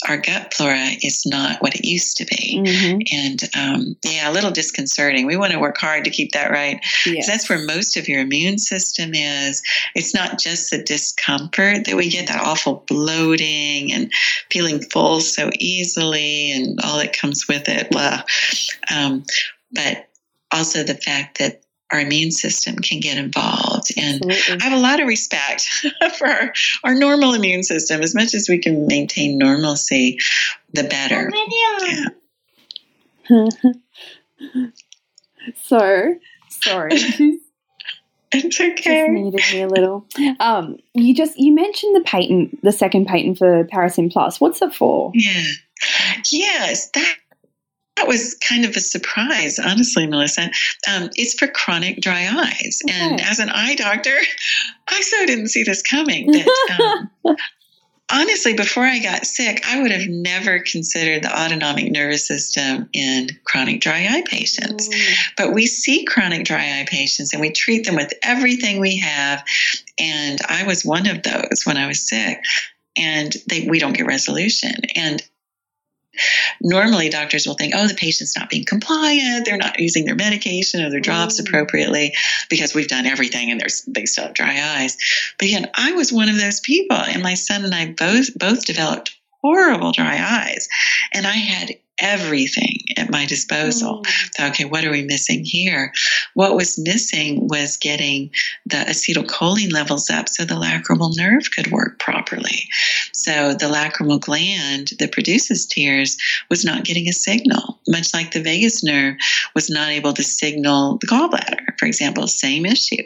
our 0.09 0.19
gut 0.19 0.53
flora 0.53 0.89
is 1.03 1.25
not 1.27 1.61
what 1.63 1.75
it 1.75 1.85
used 1.85 2.17
to 2.19 2.25
be. 2.25 2.63
Mm-hmm. 2.65 2.99
And 3.13 3.43
um, 3.57 3.97
yeah, 4.05 4.31
a 4.31 4.33
little 4.33 4.51
disconcerting. 4.51 5.27
We 5.27 5.37
want 5.37 5.53
to 5.53 5.59
work 5.59 5.79
hard 5.79 6.05
to 6.05 6.11
keep 6.11 6.33
that 6.33 6.51
right. 6.51 6.85
Yes. 7.05 7.27
That's 7.27 7.49
where 7.49 7.65
most 7.65 7.97
of 7.97 8.09
your 8.09 8.21
immune 8.21 8.59
system 8.59 9.15
is. 9.15 9.63
It's 9.95 10.15
not 10.15 10.39
just 10.39 10.71
the 10.71 10.83
discomfort 10.83 11.85
that 11.87 11.97
we 11.97 12.09
get, 12.09 12.29
that 12.29 12.45
awful 12.45 12.85
bloating 12.87 13.93
and 13.93 14.13
feeling 14.51 14.81
full 14.81 15.21
so 15.21 15.51
easily 15.59 16.53
and 16.53 16.79
all 16.85 16.99
that 16.99 17.17
comes 17.17 17.49
with 17.49 17.69
it. 17.69 17.91
Blah. 17.91 18.23
Um, 18.95 19.25
but 19.73 20.09
also 20.53 20.83
the 20.83 20.95
fact 20.95 21.39
that 21.39 21.63
our 21.93 22.01
immune 22.01 22.31
system 22.31 22.77
can 22.77 23.01
get 23.01 23.17
involved. 23.17 23.93
And 23.97 24.25
Absolutely. 24.25 24.61
I 24.61 24.69
have 24.69 24.79
a 24.79 24.83
lot 24.83 25.01
of 25.01 25.07
respect 25.07 25.63
for 26.19 26.27
our, 26.27 26.53
our, 26.85 26.95
normal 26.95 27.35
immune 27.35 27.63
system. 27.63 28.03
As 28.03 28.15
much 28.15 28.35
as 28.35 28.49
we 28.49 28.59
can 28.59 28.87
maintain 28.87 29.39
normalcy, 29.39 30.19
the 30.73 30.85
better. 30.85 31.31
Yeah. 33.29 33.49
so, 35.63 36.15
sorry. 36.49 36.99
It's 38.33 38.61
okay. 38.61 39.07
Just 39.07 39.11
needed 39.13 39.41
me 39.53 39.63
a 39.63 39.69
little. 39.69 40.05
Um, 40.41 40.79
you 40.95 41.15
just 41.15 41.39
you 41.39 41.55
mentioned 41.55 41.95
the 41.95 42.01
patent, 42.01 42.61
the 42.63 42.73
second 42.73 43.07
patent 43.07 43.39
for 43.39 43.65
Parasym 43.65 44.13
Plus. 44.13 44.41
What's 44.41 44.61
it 44.61 44.75
for? 44.75 45.13
Yeah. 45.15 45.43
Yes, 46.31 46.91
that 46.91 47.17
that 47.97 48.07
was 48.07 48.37
kind 48.47 48.65
of 48.65 48.77
a 48.77 48.81
surprise, 48.81 49.59
honestly, 49.59 50.07
Melissa. 50.07 50.51
Um, 50.89 51.11
it's 51.15 51.35
for 51.35 51.47
chronic 51.47 52.01
dry 52.01 52.29
eyes, 52.29 52.81
okay. 52.85 52.95
and 52.95 53.21
as 53.21 53.39
an 53.39 53.49
eye 53.49 53.75
doctor, 53.75 54.17
I 54.89 55.01
so 55.01 55.27
didn't 55.27 55.49
see 55.49 55.63
this 55.63 55.83
coming. 55.83 56.31
That 56.31 57.09
um, 57.25 57.37
honestly, 58.11 58.55
before 58.55 58.85
I 58.85 58.99
got 58.99 59.27
sick, 59.27 59.63
I 59.67 59.81
would 59.81 59.91
have 59.91 60.09
never 60.09 60.61
considered 60.61 61.23
the 61.23 61.39
autonomic 61.39 61.91
nervous 61.91 62.27
system 62.27 62.89
in 62.93 63.29
chronic 63.45 63.81
dry 63.81 64.07
eye 64.09 64.25
patients. 64.27 64.89
Mm. 64.89 65.15
But 65.37 65.53
we 65.53 65.67
see 65.67 66.05
chronic 66.05 66.45
dry 66.45 66.81
eye 66.81 66.87
patients 66.89 67.33
and 67.33 67.41
we 67.41 67.51
treat 67.51 67.85
them 67.85 67.97
with 67.97 68.13
everything 68.23 68.81
we 68.81 68.99
have. 68.99 69.45
And 69.99 70.39
I 70.49 70.65
was 70.65 70.85
one 70.85 71.07
of 71.07 71.23
those 71.23 71.63
when 71.65 71.77
I 71.77 71.87
was 71.87 72.09
sick. 72.09 72.39
And 72.99 73.35
they, 73.49 73.67
we 73.69 73.79
don't 73.79 73.93
get 73.93 74.07
resolution. 74.07 74.73
And 74.95 75.23
Normally, 76.61 77.09
doctors 77.09 77.47
will 77.47 77.55
think, 77.55 77.75
oh, 77.77 77.87
the 77.87 77.95
patient's 77.95 78.37
not 78.37 78.51
being 78.51 78.65
compliant, 78.65 79.45
they're 79.45 79.57
not 79.57 79.79
using 79.79 80.05
their 80.05 80.15
medication 80.15 80.85
or 80.85 80.91
their 80.91 81.01
drops 81.01 81.41
mm. 81.41 81.47
appropriately 81.47 82.15
because 82.51 82.75
we've 82.75 82.89
done 82.89 83.07
everything 83.07 83.51
and 83.51 83.63
they 83.87 84.07
still 84.07 84.25
have 84.25 84.35
dry 84.35 84.81
eyes. 84.81 84.97
But 85.39 85.49
again, 85.49 85.71
I 85.75 85.93
was 85.93 86.13
one 86.13 86.29
of 86.29 86.39
those 86.39 86.61
people, 86.61 86.97
and 86.97 87.23
my 87.23 87.35
son 87.35 87.65
and 87.65 87.75
I 87.75 87.93
both 87.93 88.37
both 88.39 88.65
developed 88.65 89.17
horrible 89.43 89.93
dry 89.93 90.19
eyes, 90.19 90.69
and 91.13 91.27
I 91.27 91.33
had 91.33 91.77
everything 92.01 92.79
at 92.97 93.11
my 93.11 93.27
disposal. 93.27 94.03
Mm. 94.03 94.51
okay, 94.51 94.65
what 94.65 94.85
are 94.85 94.91
we 94.91 95.03
missing 95.03 95.45
here? 95.45 95.93
What 96.35 96.55
was 96.55 96.79
missing 96.79 97.49
was 97.49 97.77
getting 97.77 98.31
the 98.67 98.77
acetylcholine 98.77 99.73
levels 99.73 100.11
up 100.11 100.29
so 100.29 100.45
the 100.45 100.55
lacrimal 100.55 101.17
nerve 101.17 101.51
could 101.55 101.71
work 101.71 101.99
properly. 101.99 102.69
So 103.13 103.55
the 103.55 103.67
lacrimal 103.67 104.21
gland 104.21 104.91
that 104.99 105.13
produces 105.13 105.67
tears 105.67 106.17
was 106.51 106.65
not 106.65 106.85
getting 106.85 107.09
a 107.09 107.13
signal, 107.13 107.81
much 107.89 108.13
like 108.13 108.33
the 108.33 108.43
vagus 108.43 108.85
nerve 108.85 109.17
was 109.55 109.71
not 109.71 109.89
able 109.89 110.13
to 110.15 110.23
signal 110.23 110.99
the 111.01 111.07
gallbladder, 111.07 111.79
for 111.79 111.87
example, 111.87 112.27
same 112.27 112.67
issue. 112.67 113.05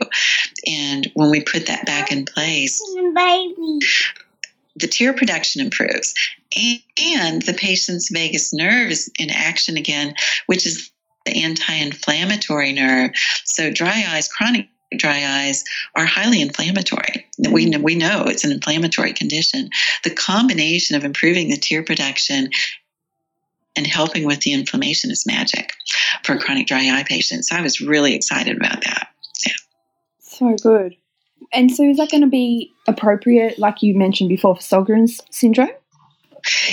And 0.66 1.10
when 1.14 1.30
we 1.30 1.42
put 1.42 1.66
that 1.66 1.86
back 1.86 2.12
in 2.12 2.24
place, 2.24 2.82
baby 3.14 3.80
the 4.76 4.86
tear 4.86 5.12
production 5.12 5.60
improves 5.60 6.14
and 6.56 7.42
the 7.42 7.54
patient's 7.54 8.10
vagus 8.10 8.52
nerve 8.52 8.90
is 8.90 9.10
in 9.18 9.30
action 9.30 9.76
again, 9.76 10.14
which 10.46 10.66
is 10.66 10.90
the 11.26 11.42
anti 11.42 11.74
inflammatory 11.74 12.72
nerve. 12.72 13.12
So, 13.44 13.70
dry 13.70 14.04
eyes, 14.08 14.28
chronic 14.28 14.68
dry 14.96 15.24
eyes 15.24 15.62
are 15.94 16.04
highly 16.04 16.40
inflammatory. 16.40 17.26
We 17.50 17.66
know, 17.66 17.78
we 17.78 17.94
know 17.94 18.24
it's 18.24 18.44
an 18.44 18.52
inflammatory 18.52 19.12
condition. 19.12 19.70
The 20.02 20.10
combination 20.10 20.96
of 20.96 21.04
improving 21.04 21.48
the 21.48 21.56
tear 21.56 21.84
production 21.84 22.50
and 23.76 23.86
helping 23.86 24.26
with 24.26 24.40
the 24.40 24.52
inflammation 24.52 25.10
is 25.10 25.26
magic 25.26 25.74
for 26.24 26.36
chronic 26.36 26.66
dry 26.66 26.90
eye 26.90 27.04
patients. 27.06 27.52
I 27.52 27.62
was 27.62 27.80
really 27.80 28.14
excited 28.14 28.56
about 28.56 28.82
that. 28.82 29.08
Yeah. 29.46 29.52
So 30.18 30.56
good. 30.56 30.96
And 31.52 31.70
so, 31.70 31.84
is 31.84 31.96
that 31.96 32.10
going 32.10 32.22
to 32.22 32.28
be 32.28 32.72
appropriate, 32.86 33.58
like 33.58 33.82
you 33.82 33.96
mentioned 33.96 34.28
before, 34.28 34.56
for 34.56 34.62
Sjogren's 34.62 35.20
syndrome? 35.30 35.70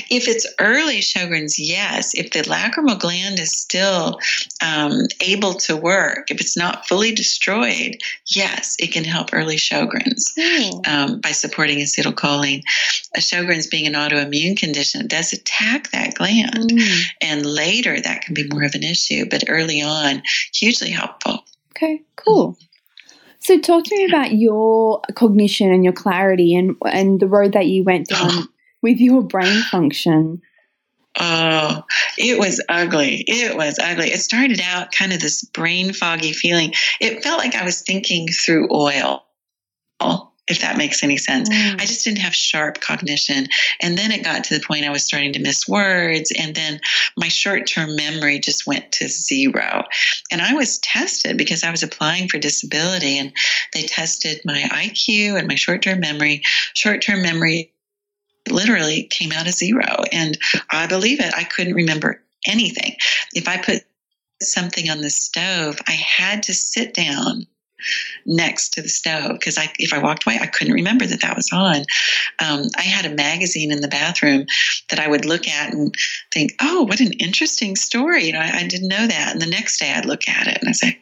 If 0.10 0.28
it's 0.28 0.48
early 0.60 1.00
Sjogren's, 1.00 1.60
yes. 1.60 2.14
If 2.14 2.32
the 2.32 2.42
lacrimal 2.42 3.00
gland 3.00 3.40
is 3.40 3.58
still 3.58 4.20
um, 4.62 5.02
able 5.22 5.54
to 5.54 5.76
work, 5.76 6.32
if 6.32 6.42
it's 6.42 6.58
not 6.58 6.88
fully 6.88 7.14
destroyed, 7.14 7.98
yes, 8.26 8.76
it 8.80 8.92
can 8.92 9.04
help 9.04 9.30
early 9.34 9.58
Sjogren's 9.58 10.34
mm. 10.38 10.88
um, 10.88 11.22
by 11.22 11.32
supporting 11.32 11.80
acetylcholine. 11.80 12.64
A 13.16 13.20
Sjogren's 13.20 13.68
being 13.68 13.88
an 13.88 13.94
autoimmune 13.94 14.58
condition, 14.58 15.02
it 15.02 15.08
does 15.10 15.34
attack 15.34 15.92
that 15.92 16.16
gland. 16.16 16.72
Mm. 16.72 17.02
And 17.22 17.46
later, 17.46 18.00
that 18.00 18.22
can 18.22 18.34
be 18.34 18.48
more 18.50 18.64
of 18.64 18.76
an 18.76 18.84
issue, 18.84 19.26
but 19.30 19.44
early 19.48 19.82
on, 19.82 20.24
hugely 20.54 20.90
helpful. 20.90 21.44
Okay, 21.72 22.02
cool. 22.16 22.58
So, 23.40 23.60
talk 23.60 23.86
to 23.86 23.96
me 23.96 24.06
about 24.06 24.34
your 24.34 25.02
cognition 25.16 25.72
and 25.72 25.84
your 25.84 25.94
clarity 25.94 26.56
and 26.56 26.76
and 26.86 27.20
the 27.20 27.28
road 27.28 27.54
that 27.54 27.68
you 27.68 27.84
went 27.84 28.08
down 28.08 28.50
with 28.82 29.00
your 29.00 29.24
brain 29.24 29.62
function. 29.64 30.42
Oh, 31.20 31.84
it 32.18 32.38
was 32.38 32.64
ugly. 32.70 33.24
It 33.28 33.58
was 33.58 33.80
ugly. 33.80 34.12
It 34.12 34.20
started 34.20 34.62
out 34.62 34.92
kind 34.92 35.14
of 35.14 35.20
this 35.20 35.44
brain 35.44 35.94
foggy 35.94 36.32
feeling. 36.32 36.74
It 37.02 37.24
felt 37.24 37.40
like 37.40 37.56
I 37.56 37.64
was 37.64 37.82
thinking 37.82 38.28
through 38.28 38.70
oil 38.72 39.24
if 40.48 40.62
that 40.62 40.78
makes 40.78 41.04
any 41.04 41.18
sense. 41.18 41.50
Mm. 41.50 41.74
I 41.76 41.86
just 41.86 42.04
didn't 42.04 42.20
have 42.20 42.34
sharp 42.34 42.80
cognition. 42.80 43.48
And 43.82 43.98
then 43.98 44.12
it 44.12 44.24
got 44.24 44.44
to 44.46 44.58
the 44.58 44.66
point 44.66 44.86
I 44.86 44.90
was 44.90 45.04
starting 45.04 45.34
to 45.34 45.40
miss 45.40 45.68
words. 45.68 46.32
And 46.38 46.56
then 46.56 46.80
my 47.18 47.28
short 47.28 47.68
term 47.68 47.96
memory 47.96 48.40
just 48.40 48.66
went 48.66 48.92
to 48.94 49.10
zero. 49.10 49.84
And 50.32 50.42
I 50.42 50.54
was 50.54 50.80
tested 50.80 51.38
because 51.38 51.64
I 51.64 51.72
was 51.72 51.84
applying 51.84 52.30
for 52.30 52.40
disability 52.40 53.20
and 53.20 53.34
they 53.74 53.84
tested 53.84 54.42
my 54.46 54.62
IQ 54.72 55.38
and 55.38 55.48
my 55.48 55.56
short 55.56 55.82
term 55.82 56.00
memory. 56.00 56.44
Short 56.76 57.02
term 57.02 57.22
memory 57.22 57.74
literally 58.52 59.04
came 59.04 59.32
out 59.32 59.48
as 59.48 59.58
zero. 59.58 60.04
And 60.12 60.38
I 60.72 60.88
believe 60.88 61.20
it. 61.20 61.34
I 61.36 61.44
couldn't 61.44 61.76
remember 61.76 62.24
anything. 62.48 62.96
If 63.34 63.48
I 63.48 63.58
put 63.58 63.84
something 64.42 64.90
on 64.90 65.02
the 65.02 65.10
stove, 65.10 65.80
I 65.88 65.92
had 65.92 66.44
to 66.44 66.54
sit 66.54 66.94
down 66.94 67.48
next 68.26 68.70
to 68.74 68.82
the 68.82 68.90
stove 68.90 69.34
because 69.34 69.58
I, 69.58 69.72
if 69.80 69.94
I 69.94 70.00
walked 70.00 70.26
away, 70.26 70.38
I 70.42 70.48
couldn't 70.48 70.74
remember 70.74 71.06
that 71.06 71.22
that 71.22 71.36
was 71.36 71.50
on. 71.52 71.86
Um, 72.44 72.70
I 72.78 72.82
had 72.82 73.06
a 73.06 73.16
magazine 73.16 73.72
in 73.72 73.82
the 73.82 73.88
bathroom 73.88 74.46
that 74.90 75.00
I 75.00 75.08
would 75.08 75.26
look 75.26 75.48
at 75.48 75.74
and 75.74 75.94
think, 76.32 76.54
"Oh, 76.62 76.84
what 76.84 77.00
an 77.00 77.14
interesting 77.14 77.76
story!" 77.76 78.26
You 78.26 78.34
know, 78.34 78.40
I, 78.40 78.60
I 78.60 78.68
didn't 78.68 78.90
know 78.90 79.08
that. 79.08 79.32
And 79.32 79.42
the 79.42 79.48
next 79.48 79.80
day, 79.80 79.92
I'd 79.94 80.06
look 80.06 80.28
at 80.28 80.48
it 80.48 80.58
and 80.60 80.70
I 80.70 80.74
say, 80.74 81.00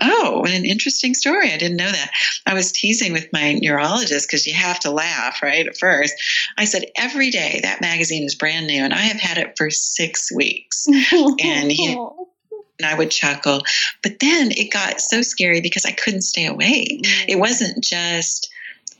"Oh, 0.00 0.38
what 0.40 0.52
an 0.52 0.64
interesting 0.64 1.14
story! 1.14 1.52
I 1.52 1.56
didn't 1.58 1.76
know 1.76 1.90
that." 1.90 2.10
I 2.46 2.54
was 2.54 2.72
teasing 2.72 3.12
with 3.12 3.32
my 3.32 3.54
neurologist 3.54 4.28
because 4.28 4.46
you 4.46 4.54
have 4.54 4.80
to 4.80 4.90
laugh, 4.90 5.42
right? 5.42 5.66
At 5.66 5.76
first, 5.76 6.14
I 6.56 6.64
said, 6.64 6.84
"Every 6.96 7.30
day 7.30 7.60
that 7.62 7.80
magazine 7.80 8.24
is 8.24 8.34
brand 8.34 8.66
new, 8.66 8.82
and 8.82 8.94
I 8.94 9.02
have 9.02 9.20
had 9.20 9.38
it 9.38 9.56
for 9.56 9.70
six 9.70 10.30
weeks." 10.32 10.86
and 11.12 11.72
he 11.72 11.98
and 12.78 12.86
I 12.86 12.96
would 12.96 13.10
chuckle. 13.10 13.62
But 14.02 14.20
then 14.20 14.50
it 14.52 14.72
got 14.72 15.00
so 15.00 15.22
scary 15.22 15.60
because 15.60 15.84
I 15.84 15.92
couldn't 15.92 16.22
stay 16.22 16.46
awake. 16.46 17.02
Mm-hmm. 17.02 17.28
It 17.28 17.38
wasn't 17.38 17.82
just 17.82 18.50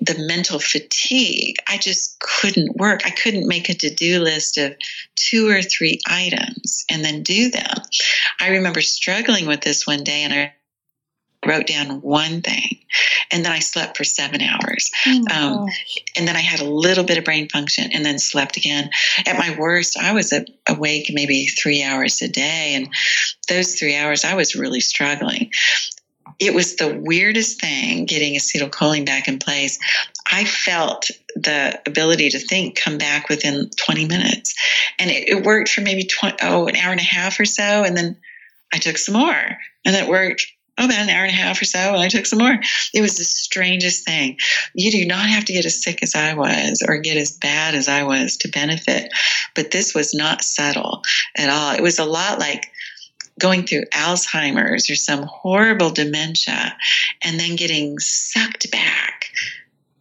the 0.00 0.16
mental 0.18 0.58
fatigue. 0.58 1.56
I 1.68 1.76
just 1.76 2.18
couldn't 2.20 2.76
work. 2.76 3.00
I 3.04 3.10
couldn't 3.10 3.48
make 3.48 3.68
a 3.68 3.74
to 3.74 3.90
do 3.92 4.20
list 4.20 4.58
of 4.58 4.76
two 5.16 5.48
or 5.48 5.62
three 5.62 5.98
items 6.06 6.84
and 6.90 7.04
then 7.04 7.22
do 7.22 7.50
them. 7.50 7.76
I 8.40 8.50
remember 8.50 8.80
struggling 8.80 9.46
with 9.46 9.60
this 9.62 9.86
one 9.86 10.04
day 10.04 10.22
and 10.22 10.32
I 10.32 10.52
wrote 11.46 11.66
down 11.66 12.00
one 12.00 12.42
thing 12.42 12.78
and 13.30 13.44
then 13.44 13.52
I 13.52 13.58
slept 13.58 13.96
for 13.96 14.04
seven 14.04 14.40
hours. 14.40 14.90
Oh 15.06 15.24
um, 15.34 15.68
and 16.16 16.26
then 16.26 16.36
I 16.36 16.40
had 16.40 16.60
a 16.60 16.64
little 16.64 17.04
bit 17.04 17.18
of 17.18 17.24
brain 17.24 17.48
function 17.48 17.90
and 17.92 18.04
then 18.04 18.18
slept 18.18 18.56
again. 18.56 18.90
At 19.26 19.38
my 19.38 19.56
worst, 19.58 19.98
I 19.98 20.12
was 20.12 20.32
awake 20.68 21.10
maybe 21.12 21.46
three 21.46 21.82
hours 21.82 22.22
a 22.22 22.28
day. 22.28 22.74
And 22.74 22.88
those 23.48 23.74
three 23.74 23.96
hours, 23.96 24.24
I 24.24 24.34
was 24.34 24.54
really 24.54 24.80
struggling. 24.80 25.50
It 26.38 26.54
was 26.54 26.76
the 26.76 27.00
weirdest 27.02 27.60
thing 27.60 28.06
getting 28.06 28.34
acetylcholine 28.34 29.04
back 29.04 29.28
in 29.28 29.38
place. 29.38 29.78
I 30.30 30.44
felt 30.44 31.10
the 31.34 31.80
ability 31.86 32.30
to 32.30 32.38
think 32.38 32.76
come 32.76 32.96
back 32.96 33.28
within 33.28 33.70
20 33.76 34.06
minutes. 34.06 34.54
And 34.98 35.10
it, 35.10 35.28
it 35.28 35.44
worked 35.44 35.70
for 35.70 35.80
maybe 35.80 36.04
20, 36.04 36.36
oh, 36.42 36.66
an 36.66 36.76
hour 36.76 36.92
and 36.92 37.00
a 37.00 37.04
half 37.04 37.40
or 37.40 37.44
so. 37.44 37.82
And 37.84 37.96
then 37.96 38.16
I 38.72 38.78
took 38.78 38.98
some 38.98 39.14
more 39.14 39.58
and 39.84 39.96
it 39.96 40.08
worked 40.08 40.46
oh, 40.78 40.84
about 40.84 40.98
an 40.98 41.10
hour 41.10 41.24
and 41.24 41.30
a 41.30 41.36
half 41.36 41.60
or 41.60 41.64
so, 41.64 41.78
and 41.78 42.02
I 42.02 42.08
took 42.08 42.26
some 42.26 42.38
more. 42.38 42.58
It 42.94 43.00
was 43.00 43.16
the 43.16 43.24
strangest 43.24 44.04
thing. 44.04 44.38
You 44.74 44.90
do 44.90 45.04
not 45.06 45.28
have 45.28 45.44
to 45.46 45.52
get 45.52 45.66
as 45.66 45.82
sick 45.82 46.02
as 46.02 46.14
I 46.14 46.34
was 46.34 46.82
or 46.86 46.98
get 46.98 47.16
as 47.16 47.32
bad 47.32 47.74
as 47.74 47.88
I 47.88 48.04
was 48.04 48.36
to 48.38 48.48
benefit. 48.48 49.12
But 49.54 49.70
this 49.70 49.94
was 49.94 50.14
not 50.14 50.42
subtle 50.42 51.02
at 51.36 51.50
all. 51.50 51.74
It 51.74 51.82
was 51.82 51.98
a 51.98 52.04
lot 52.04 52.38
like 52.38 52.70
going 53.38 53.64
through 53.64 53.84
Alzheimer's 53.94 54.90
or 54.90 54.96
some 54.96 55.22
horrible 55.22 55.90
dementia 55.90 56.76
and 57.22 57.38
then 57.38 57.56
getting 57.56 57.98
sucked 57.98 58.70
back 58.70 59.30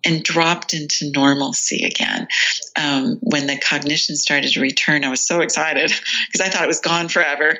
and 0.05 0.23
dropped 0.23 0.73
into 0.73 1.11
normalcy 1.11 1.85
again. 1.85 2.27
Um, 2.79 3.17
when 3.21 3.47
the 3.47 3.57
cognition 3.57 4.15
started 4.15 4.53
to 4.53 4.61
return, 4.61 5.03
I 5.03 5.09
was 5.09 5.21
so 5.21 5.41
excited 5.41 5.91
because 6.27 6.45
I 6.45 6.49
thought 6.49 6.63
it 6.63 6.67
was 6.67 6.79
gone 6.79 7.09
forever. 7.09 7.59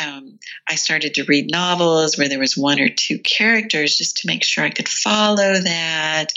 Um, 0.00 0.38
I 0.68 0.74
started 0.74 1.14
to 1.14 1.24
read 1.24 1.50
novels 1.50 2.16
where 2.16 2.28
there 2.28 2.38
was 2.38 2.56
one 2.56 2.80
or 2.80 2.88
two 2.88 3.18
characters 3.18 3.96
just 3.96 4.18
to 4.18 4.26
make 4.26 4.44
sure 4.44 4.64
I 4.64 4.70
could 4.70 4.88
follow 4.88 5.54
that, 5.54 6.32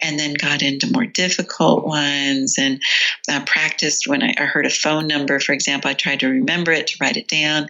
and 0.00 0.18
then 0.18 0.34
got 0.34 0.62
into 0.62 0.92
more 0.92 1.06
difficult 1.06 1.84
ones 1.84 2.56
and 2.58 2.82
uh, 3.30 3.42
practiced 3.44 4.06
when 4.06 4.22
I, 4.22 4.34
I 4.38 4.44
heard 4.44 4.66
a 4.66 4.70
phone 4.70 5.06
number, 5.06 5.38
for 5.40 5.52
example. 5.52 5.90
I 5.90 5.94
tried 5.94 6.20
to 6.20 6.28
remember 6.28 6.72
it 6.72 6.86
to 6.88 6.98
write 7.00 7.16
it 7.16 7.28
down, 7.28 7.68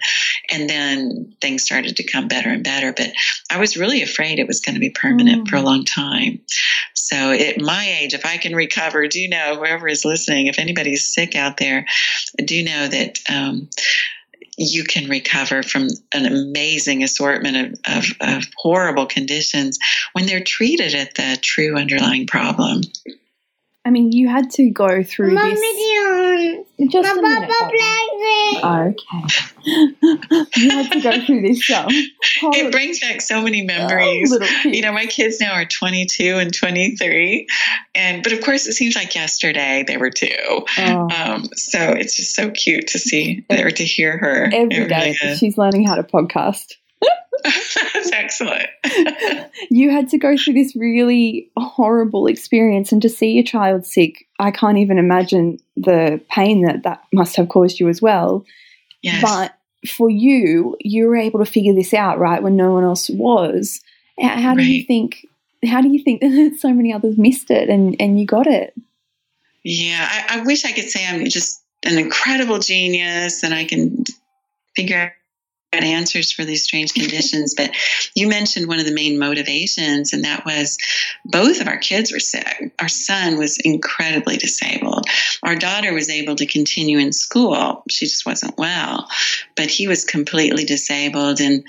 and 0.50 0.68
then 0.68 1.34
things 1.40 1.62
started 1.62 1.96
to 1.96 2.10
come 2.10 2.28
better 2.28 2.50
and 2.50 2.64
better. 2.64 2.92
But 2.92 3.12
I 3.50 3.58
was 3.58 3.76
really 3.76 4.02
afraid 4.02 4.38
it 4.38 4.46
was 4.46 4.60
going 4.60 4.74
to 4.74 4.80
be 4.80 4.90
permanent 4.90 5.46
mm. 5.46 5.48
for 5.48 5.56
a 5.56 5.62
long 5.62 5.84
time. 5.84 6.40
So 6.94 7.32
at 7.32 7.60
my 7.60 7.96
age, 8.00 8.14
if 8.14 8.24
I 8.24 8.36
can 8.36 8.54
recover, 8.54 9.06
do 9.08 9.20
you 9.20 9.28
know 9.28 9.56
whoever 9.56 9.88
is 9.88 10.04
listening, 10.04 10.46
if 10.46 10.58
anybody's 10.58 11.12
sick 11.12 11.34
out 11.34 11.56
there, 11.56 11.86
do 12.44 12.62
know 12.62 12.88
that. 12.88 13.18
Um, 13.28 13.68
you 14.56 14.84
can 14.84 15.08
recover 15.08 15.62
from 15.62 15.88
an 16.12 16.26
amazing 16.26 17.02
assortment 17.02 17.56
of, 17.86 17.96
of, 17.96 18.04
of, 18.20 18.44
horrible 18.56 19.06
conditions 19.06 19.78
when 20.12 20.26
they're 20.26 20.42
treated 20.42 20.94
at 20.94 21.14
the 21.14 21.38
true 21.42 21.76
underlying 21.76 22.26
problem. 22.26 22.82
I 23.84 23.90
mean, 23.90 24.12
you 24.12 24.28
had 24.28 24.50
to 24.52 24.70
go 24.70 25.02
through 25.02 25.34
Mama 25.34 25.50
this. 25.50 26.92
Just 26.92 27.18
a 27.18 27.20
minute. 27.20 27.50
Okay. 28.62 29.24
you 30.56 30.70
had 30.70 30.92
to 30.92 31.00
go 31.00 31.20
through 31.24 31.42
this 31.42 31.60
show. 31.60 31.86
it 31.88 32.70
brings 32.70 33.00
back 33.00 33.20
so 33.20 33.42
many 33.42 33.62
memories. 33.62 34.32
Oh, 34.32 34.68
you 34.68 34.82
know, 34.82 34.92
my 34.92 35.06
kids 35.06 35.40
now 35.40 35.54
are 35.54 35.64
22 35.64 36.38
and 36.38 36.54
23, 36.54 37.48
and 37.96 38.22
but 38.22 38.32
of 38.32 38.40
course, 38.42 38.66
it 38.66 38.74
seems 38.74 38.94
like 38.94 39.14
yesterday 39.16 39.84
they 39.86 39.96
were 39.96 40.10
two. 40.10 40.36
Oh. 40.78 41.08
Um, 41.10 41.44
so 41.54 41.80
it's 41.90 42.16
just 42.16 42.36
so 42.36 42.50
cute 42.50 42.88
to 42.88 42.98
see 43.00 43.44
or 43.50 43.70
to 43.70 43.84
hear 43.84 44.16
her 44.16 44.44
every 44.52 44.86
day. 44.86 45.16
Really 45.22 45.36
she's 45.36 45.58
learning 45.58 45.86
how 45.86 45.96
to 45.96 46.04
podcast. 46.04 46.74
That's 47.44 48.12
excellent. 48.12 48.68
you 49.70 49.90
had 49.90 50.08
to 50.10 50.18
go 50.18 50.36
through 50.36 50.54
this 50.54 50.74
really 50.76 51.50
horrible 51.56 52.26
experience, 52.26 52.92
and 52.92 53.02
to 53.02 53.08
see 53.08 53.32
your 53.32 53.44
child 53.44 53.86
sick, 53.86 54.26
I 54.38 54.50
can't 54.50 54.78
even 54.78 54.98
imagine 54.98 55.58
the 55.76 56.20
pain 56.30 56.64
that 56.64 56.82
that 56.84 57.02
must 57.12 57.36
have 57.36 57.48
caused 57.48 57.80
you 57.80 57.88
as 57.88 58.02
well. 58.02 58.44
Yes. 59.02 59.22
But 59.22 59.54
for 59.88 60.08
you, 60.08 60.76
you 60.80 61.06
were 61.06 61.16
able 61.16 61.40
to 61.40 61.50
figure 61.50 61.74
this 61.74 61.92
out, 61.92 62.18
right, 62.18 62.42
when 62.42 62.56
no 62.56 62.72
one 62.72 62.84
else 62.84 63.10
was. 63.10 63.80
How 64.20 64.54
do 64.54 64.58
right. 64.58 64.66
you 64.66 64.84
think? 64.84 65.26
How 65.64 65.80
do 65.80 65.88
you 65.88 66.02
think 66.02 66.20
that 66.20 66.56
so 66.60 66.72
many 66.72 66.92
others 66.92 67.18
missed 67.18 67.50
it 67.50 67.68
and 67.68 67.96
and 68.00 68.18
you 68.18 68.26
got 68.26 68.46
it? 68.46 68.74
Yeah, 69.64 70.08
I, 70.10 70.38
I 70.38 70.42
wish 70.42 70.64
I 70.64 70.72
could 70.72 70.90
say 70.90 71.06
I'm 71.06 71.24
just 71.28 71.62
an 71.84 71.98
incredible 71.98 72.58
genius 72.58 73.42
and 73.42 73.54
I 73.54 73.64
can 73.64 74.04
figure 74.74 75.14
answers 75.72 76.30
for 76.30 76.44
these 76.44 76.64
strange 76.64 76.92
conditions. 76.92 77.54
but 77.54 77.70
you 78.14 78.28
mentioned 78.28 78.68
one 78.68 78.78
of 78.78 78.86
the 78.86 78.92
main 78.92 79.18
motivations, 79.18 80.12
and 80.12 80.24
that 80.24 80.44
was 80.44 80.76
both 81.24 81.60
of 81.60 81.68
our 81.68 81.78
kids 81.78 82.12
were 82.12 82.20
sick. 82.20 82.72
Our 82.78 82.88
son 82.88 83.38
was 83.38 83.58
incredibly 83.58 84.36
disabled. 84.36 85.06
Our 85.42 85.56
daughter 85.56 85.92
was 85.92 86.10
able 86.10 86.36
to 86.36 86.46
continue 86.46 86.98
in 86.98 87.12
school. 87.12 87.84
She 87.88 88.06
just 88.06 88.26
wasn't 88.26 88.58
well, 88.58 89.08
but 89.56 89.70
he 89.70 89.88
was 89.88 90.04
completely 90.04 90.64
disabled. 90.64 91.40
And 91.40 91.64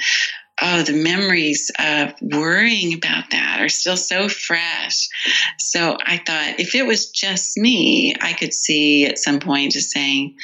oh, 0.61 0.81
the 0.83 0.93
memories 0.93 1.71
of 1.79 2.13
worrying 2.21 2.93
about 2.93 3.31
that 3.31 3.59
are 3.59 3.69
still 3.69 3.97
so 3.97 4.29
fresh. 4.29 5.09
So 5.57 5.97
I 6.05 6.17
thought 6.17 6.59
if 6.59 6.75
it 6.75 6.85
was 6.85 7.09
just 7.09 7.57
me, 7.57 8.15
I 8.21 8.33
could 8.33 8.53
see 8.53 9.05
at 9.05 9.19
some 9.19 9.39
point 9.39 9.71
just 9.71 9.91
saying, 9.91 10.35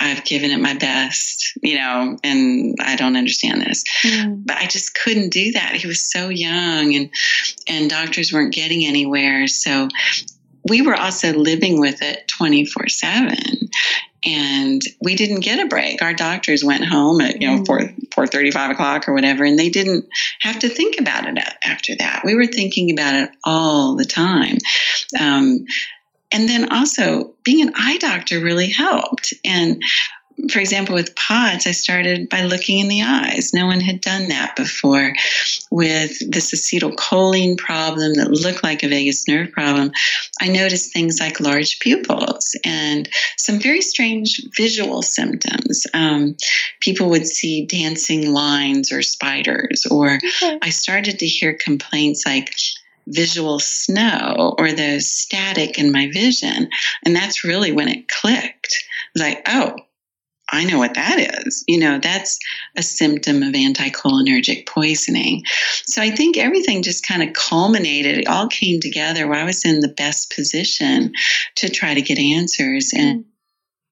I've 0.00 0.24
given 0.24 0.50
it 0.50 0.60
my 0.60 0.74
best, 0.74 1.52
you 1.62 1.76
know, 1.76 2.16
and 2.22 2.76
I 2.80 2.96
don't 2.96 3.16
understand 3.16 3.62
this. 3.62 3.84
Mm. 4.04 4.46
But 4.46 4.58
I 4.58 4.66
just 4.66 4.94
couldn't 4.94 5.30
do 5.30 5.52
that. 5.52 5.74
He 5.74 5.86
was 5.86 6.04
so 6.04 6.28
young 6.28 6.94
and 6.94 7.10
and 7.66 7.90
doctors 7.90 8.32
weren't 8.32 8.54
getting 8.54 8.84
anywhere. 8.84 9.46
So 9.48 9.88
we 10.68 10.82
were 10.82 10.94
also 10.94 11.32
living 11.32 11.80
with 11.80 12.02
it 12.02 12.28
24 12.28 12.88
7 12.88 13.36
and 14.24 14.82
we 15.00 15.14
didn't 15.14 15.40
get 15.40 15.64
a 15.64 15.68
break 15.68 16.02
our 16.02 16.12
doctors 16.12 16.64
went 16.64 16.84
home 16.84 17.20
at 17.20 17.40
you 17.40 17.48
know 17.48 17.64
4 17.64 17.90
4 18.12 18.26
35 18.26 18.72
o'clock 18.72 19.08
or 19.08 19.14
whatever 19.14 19.44
and 19.44 19.58
they 19.58 19.70
didn't 19.70 20.06
have 20.40 20.58
to 20.58 20.68
think 20.68 20.98
about 20.98 21.26
it 21.26 21.38
after 21.64 21.94
that 21.96 22.22
we 22.24 22.34
were 22.34 22.46
thinking 22.46 22.90
about 22.90 23.14
it 23.14 23.30
all 23.44 23.94
the 23.94 24.04
time 24.04 24.58
um, 25.20 25.64
and 26.32 26.48
then 26.48 26.72
also 26.72 27.32
being 27.44 27.62
an 27.66 27.74
eye 27.76 27.98
doctor 27.98 28.40
really 28.40 28.70
helped. 28.70 29.32
And 29.44 29.82
for 30.52 30.60
example, 30.60 30.94
with 30.94 31.16
POTS, 31.16 31.66
I 31.66 31.72
started 31.72 32.28
by 32.28 32.42
looking 32.42 32.78
in 32.78 32.86
the 32.88 33.02
eyes. 33.02 33.52
No 33.52 33.66
one 33.66 33.80
had 33.80 34.00
done 34.00 34.28
that 34.28 34.54
before. 34.54 35.12
With 35.70 36.30
this 36.30 36.54
acetylcholine 36.54 37.58
problem 37.58 38.14
that 38.14 38.30
looked 38.30 38.62
like 38.62 38.84
a 38.84 38.88
vagus 38.88 39.26
nerve 39.26 39.50
problem, 39.50 39.90
I 40.40 40.48
noticed 40.48 40.92
things 40.92 41.18
like 41.18 41.40
large 41.40 41.80
pupils 41.80 42.56
and 42.64 43.08
some 43.36 43.58
very 43.58 43.80
strange 43.80 44.40
visual 44.56 45.02
symptoms. 45.02 45.86
Um, 45.92 46.36
people 46.80 47.10
would 47.10 47.26
see 47.26 47.66
dancing 47.66 48.32
lines 48.32 48.92
or 48.92 49.02
spiders, 49.02 49.86
or 49.90 50.18
okay. 50.42 50.58
I 50.62 50.70
started 50.70 51.18
to 51.18 51.26
hear 51.26 51.52
complaints 51.52 52.24
like, 52.24 52.54
visual 53.08 53.58
snow 53.58 54.54
or 54.58 54.72
the 54.72 55.00
static 55.00 55.78
in 55.78 55.92
my 55.92 56.10
vision. 56.12 56.68
And 57.04 57.14
that's 57.14 57.44
really 57.44 57.72
when 57.72 57.88
it 57.88 58.08
clicked. 58.08 58.84
like, 59.14 59.42
oh, 59.48 59.76
I 60.50 60.64
know 60.64 60.78
what 60.78 60.94
that 60.94 61.18
is. 61.18 61.62
You 61.68 61.78
know, 61.78 61.98
that's 61.98 62.38
a 62.76 62.82
symptom 62.82 63.42
of 63.42 63.52
anticholinergic 63.52 64.66
poisoning. 64.66 65.44
So 65.84 66.00
I 66.00 66.10
think 66.10 66.38
everything 66.38 66.82
just 66.82 67.06
kind 67.06 67.22
of 67.22 67.34
culminated. 67.34 68.16
It 68.16 68.28
all 68.28 68.48
came 68.48 68.80
together 68.80 69.26
where 69.26 69.38
I 69.38 69.44
was 69.44 69.64
in 69.64 69.80
the 69.80 69.88
best 69.88 70.34
position 70.34 71.12
to 71.56 71.68
try 71.68 71.92
to 71.92 72.00
get 72.00 72.18
answers. 72.18 72.92
And 72.94 73.24
hmm. 73.24 73.27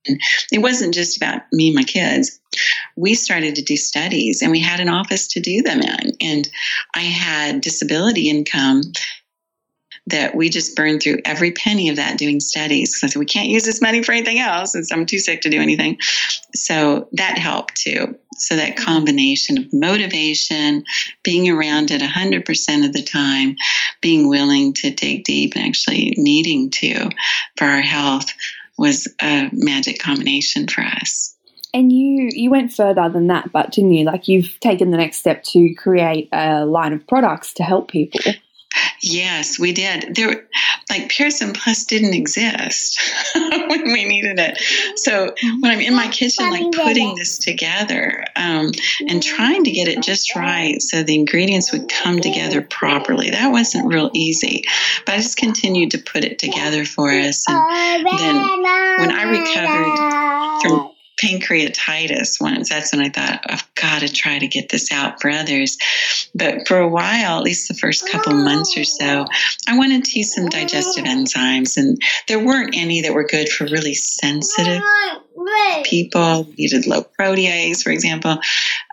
And 0.07 0.20
it 0.52 0.59
wasn't 0.59 0.94
just 0.94 1.16
about 1.16 1.42
me 1.52 1.68
and 1.68 1.76
my 1.76 1.82
kids. 1.82 2.40
We 2.96 3.14
started 3.14 3.54
to 3.57 3.62
do 3.62 3.76
studies 3.76 4.42
and 4.42 4.50
we 4.50 4.61
had 4.61 4.80
an 4.80 4.88
office 4.88 5.28
to 5.28 5.40
do 5.40 5.62
them 5.62 5.80
in. 5.80 6.16
And 6.20 6.48
I 6.94 7.00
had 7.00 7.61
disability 7.61 8.28
income 8.30 8.82
that 10.09 10.36
we 10.36 10.48
just 10.48 10.76
burned 10.76 11.02
through 11.02 11.18
every 11.24 11.50
penny 11.50 11.88
of 11.88 11.96
that 11.96 12.16
doing 12.16 12.38
studies. 12.38 12.98
So 12.98 13.07
I 13.07 13.11
said, 13.11 13.18
we 13.18 13.26
can't 13.26 13.48
use 13.48 13.64
this 13.64 13.82
money 13.82 14.02
for 14.02 14.12
anything 14.12 14.38
else 14.38 14.72
since 14.72 14.92
I'm 14.92 15.04
too 15.04 15.18
sick 15.18 15.40
to 15.42 15.50
do 15.50 15.61
anything. 15.61 15.98
So 16.54 17.09
that 17.12 17.38
helped 17.38 17.76
too. 17.76 18.16
So 18.36 18.57
that 18.57 18.76
mm-hmm. 18.76 18.84
combination 18.84 19.59
of 19.59 19.72
motivation, 19.72 20.84
being 21.24 21.50
around 21.50 21.90
it 21.90 22.02
100% 22.02 22.86
of 22.86 22.92
the 22.92 23.02
time, 23.02 23.57
being 24.00 24.28
willing 24.28 24.74
to 24.74 24.90
dig 24.90 25.24
deep 25.24 25.54
and 25.57 25.64
actually 25.64 26.14
needing 26.16 26.70
to 26.70 27.11
for 27.57 27.64
our 27.64 27.82
health 27.82 28.32
was 28.78 29.08
a 29.20 29.48
magic 29.52 29.98
combination 29.98 30.66
for 30.68 30.82
us. 30.82 31.36
And 31.74 31.92
you 31.92 32.30
you 32.32 32.50
went 32.50 32.72
further 32.72 33.08
than 33.08 33.26
that, 33.26 33.52
but 33.52 33.72
didn't 33.72 33.90
you? 33.92 34.04
Like 34.04 34.28
you've 34.28 34.58
taken 34.60 34.90
the 34.90 34.96
next 34.96 35.18
step 35.18 35.42
to 35.44 35.74
create 35.74 36.28
a 36.32 36.64
line 36.64 36.92
of 36.92 37.06
products 37.06 37.52
to 37.54 37.62
help 37.62 37.90
people. 37.90 38.20
Yes, 39.02 39.58
we 39.58 39.72
did. 39.72 40.14
There, 40.14 40.46
like 40.90 41.08
Parasym 41.10 41.54
Plus 41.54 41.84
didn't 41.84 42.14
exist 42.14 43.00
when 43.34 43.92
we 43.92 44.04
needed 44.04 44.38
it. 44.38 44.58
So 44.98 45.34
when 45.60 45.70
I'm 45.70 45.80
in 45.80 45.94
my 45.94 46.08
kitchen, 46.08 46.50
like 46.50 46.72
putting 46.72 47.14
this 47.14 47.38
together 47.38 48.24
um, 48.36 48.70
and 49.08 49.22
trying 49.22 49.64
to 49.64 49.70
get 49.70 49.88
it 49.88 50.02
just 50.02 50.34
right, 50.34 50.80
so 50.80 51.02
the 51.02 51.14
ingredients 51.14 51.72
would 51.72 51.88
come 51.88 52.20
together 52.20 52.62
properly. 52.62 53.30
That 53.30 53.52
wasn't 53.52 53.86
real 53.86 54.10
easy, 54.14 54.64
but 55.04 55.14
I 55.14 55.18
just 55.18 55.36
continued 55.36 55.92
to 55.92 55.98
put 55.98 56.24
it 56.24 56.38
together 56.38 56.84
for 56.84 57.10
us. 57.10 57.44
And 57.48 58.06
then 58.06 58.36
when 58.98 59.12
I 59.12 59.22
recovered 59.22 60.62
from 60.62 60.95
pancreatitis 61.22 62.40
once. 62.40 62.68
That's 62.68 62.92
when 62.92 63.04
I 63.04 63.08
thought, 63.08 63.40
I've 63.48 63.74
got 63.74 64.00
to 64.00 64.08
try 64.08 64.38
to 64.38 64.46
get 64.46 64.68
this 64.68 64.92
out 64.92 65.20
for 65.20 65.30
others. 65.30 65.78
But 66.34 66.68
for 66.68 66.78
a 66.78 66.88
while, 66.88 67.38
at 67.38 67.42
least 67.42 67.68
the 67.68 67.74
first 67.74 68.10
couple 68.10 68.34
oh. 68.34 68.44
months 68.44 68.76
or 68.76 68.84
so, 68.84 69.26
I 69.66 69.78
wanted 69.78 70.04
to 70.04 70.18
use 70.18 70.34
some 70.34 70.48
digestive 70.48 71.04
oh. 71.06 71.10
enzymes, 71.10 71.76
and 71.76 72.00
there 72.28 72.44
weren't 72.44 72.76
any 72.76 73.02
that 73.02 73.14
were 73.14 73.24
good 73.24 73.48
for 73.48 73.64
really 73.64 73.94
sensitive 73.94 74.82
people. 75.84 76.49
Needed 76.59 76.87
low 76.87 77.05
protease, 77.18 77.82
for 77.82 77.91
example. 77.91 78.39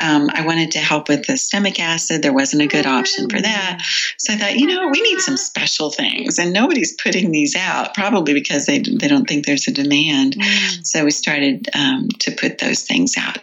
Um, 0.02 0.30
I 0.34 0.46
wanted 0.46 0.72
to 0.72 0.80
help 0.80 1.10
with 1.10 1.26
the 1.28 1.38
stomach 1.38 1.80
acid. 1.80 2.22
There 2.22 2.34
wasn't 2.34 2.64
a 2.64 2.68
good 2.68 2.86
option 2.86 3.30
for 3.30 3.42
that. 3.42 3.84
So 4.18 4.34
I 4.34 4.38
thought, 4.38 4.56
you 4.56 4.68
know, 4.68 4.88
we 4.90 5.02
need 5.02 5.20
some 5.20 5.38
special 5.38 5.90
things, 5.90 6.40
and 6.40 6.54
nobody's 6.54 6.96
putting 7.02 7.32
these 7.32 7.56
out, 7.56 7.94
probably 7.94 8.34
because 8.34 8.66
they, 8.66 8.80
they 8.80 9.08
don't 9.08 9.28
think 9.28 9.46
there's 9.46 9.68
a 9.68 9.72
demand. 9.72 10.36
Mm. 10.36 10.86
So 10.86 11.06
we 11.06 11.12
started 11.12 11.70
um, 11.74 12.10
to 12.20 12.32
put 12.32 12.58
those 12.58 12.84
things 12.84 13.16
out 13.18 13.40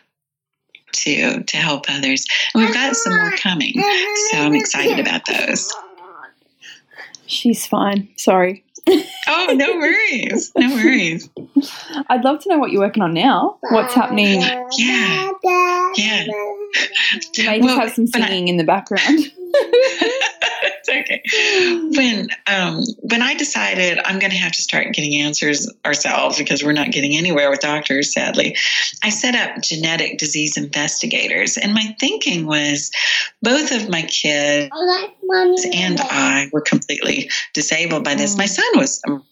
to 0.93 1.43
to 1.45 1.57
help 1.57 1.87
others. 1.89 2.27
And 2.55 2.65
we've 2.65 2.75
got 2.75 2.97
some 2.97 3.17
more 3.17 3.33
coming. 3.33 3.75
So 4.31 4.39
I'm 4.39 4.55
excited 4.55 4.99
about 4.99 5.27
those. 5.27 5.73
She's 7.27 7.65
fine. 7.65 8.09
Sorry. 8.17 8.65
Oh, 8.89 9.47
no 9.55 9.72
worries. 9.76 10.53
No 10.57 10.68
worries. 10.74 11.28
I'd 12.09 12.24
love 12.24 12.41
to 12.41 12.49
know 12.49 12.59
what 12.59 12.70
you're 12.72 12.81
working 12.83 13.03
on 13.03 13.14
now. 13.14 13.59
What's 13.70 13.95
happening? 13.95 14.41
Yeah. 14.76 15.31
Yeah. 15.97 16.24
You 16.26 17.45
may 17.45 17.59
just 17.59 17.64
Well, 17.64 17.81
have 17.81 17.93
some 17.93 18.07
but 18.12 18.22
I- 18.22 18.28
singing 18.28 18.49
in 18.49 18.57
the 18.57 18.64
background. 18.64 19.18
okay. 21.11 21.23
When 21.97 22.29
um, 22.47 22.83
when 23.01 23.23
I 23.23 23.35
decided 23.35 23.99
I'm 24.05 24.19
going 24.19 24.31
to 24.31 24.37
have 24.39 24.53
to 24.53 24.63
start 24.63 24.93
getting 24.93 25.21
answers 25.21 25.71
ourselves 25.85 26.39
because 26.39 26.63
we're 26.63 26.73
not 26.73 26.93
getting 26.93 27.17
anywhere 27.17 27.51
with 27.51 27.61
doctors, 27.61 28.13
sadly, 28.13 28.57
I 29.03 29.11
set 29.11 29.35
up 29.35 29.63
genetic 29.63 30.19
disease 30.19 30.57
investigators, 30.57 31.57
and 31.57 31.75
my 31.75 31.95
thinking 31.99 32.47
was 32.47 32.91
both 33.43 33.73
of 33.73 33.89
my 33.89 34.03
kids 34.03 34.71
and 35.75 36.01
I 36.01 36.49
were 36.53 36.61
completely 36.61 37.31
disabled 37.55 38.05
by 38.05 38.15
this. 38.15 38.35
Mm. 38.35 38.39
My 38.39 38.47
son 38.47 38.67
was 38.77 39.03
um, 39.09 39.25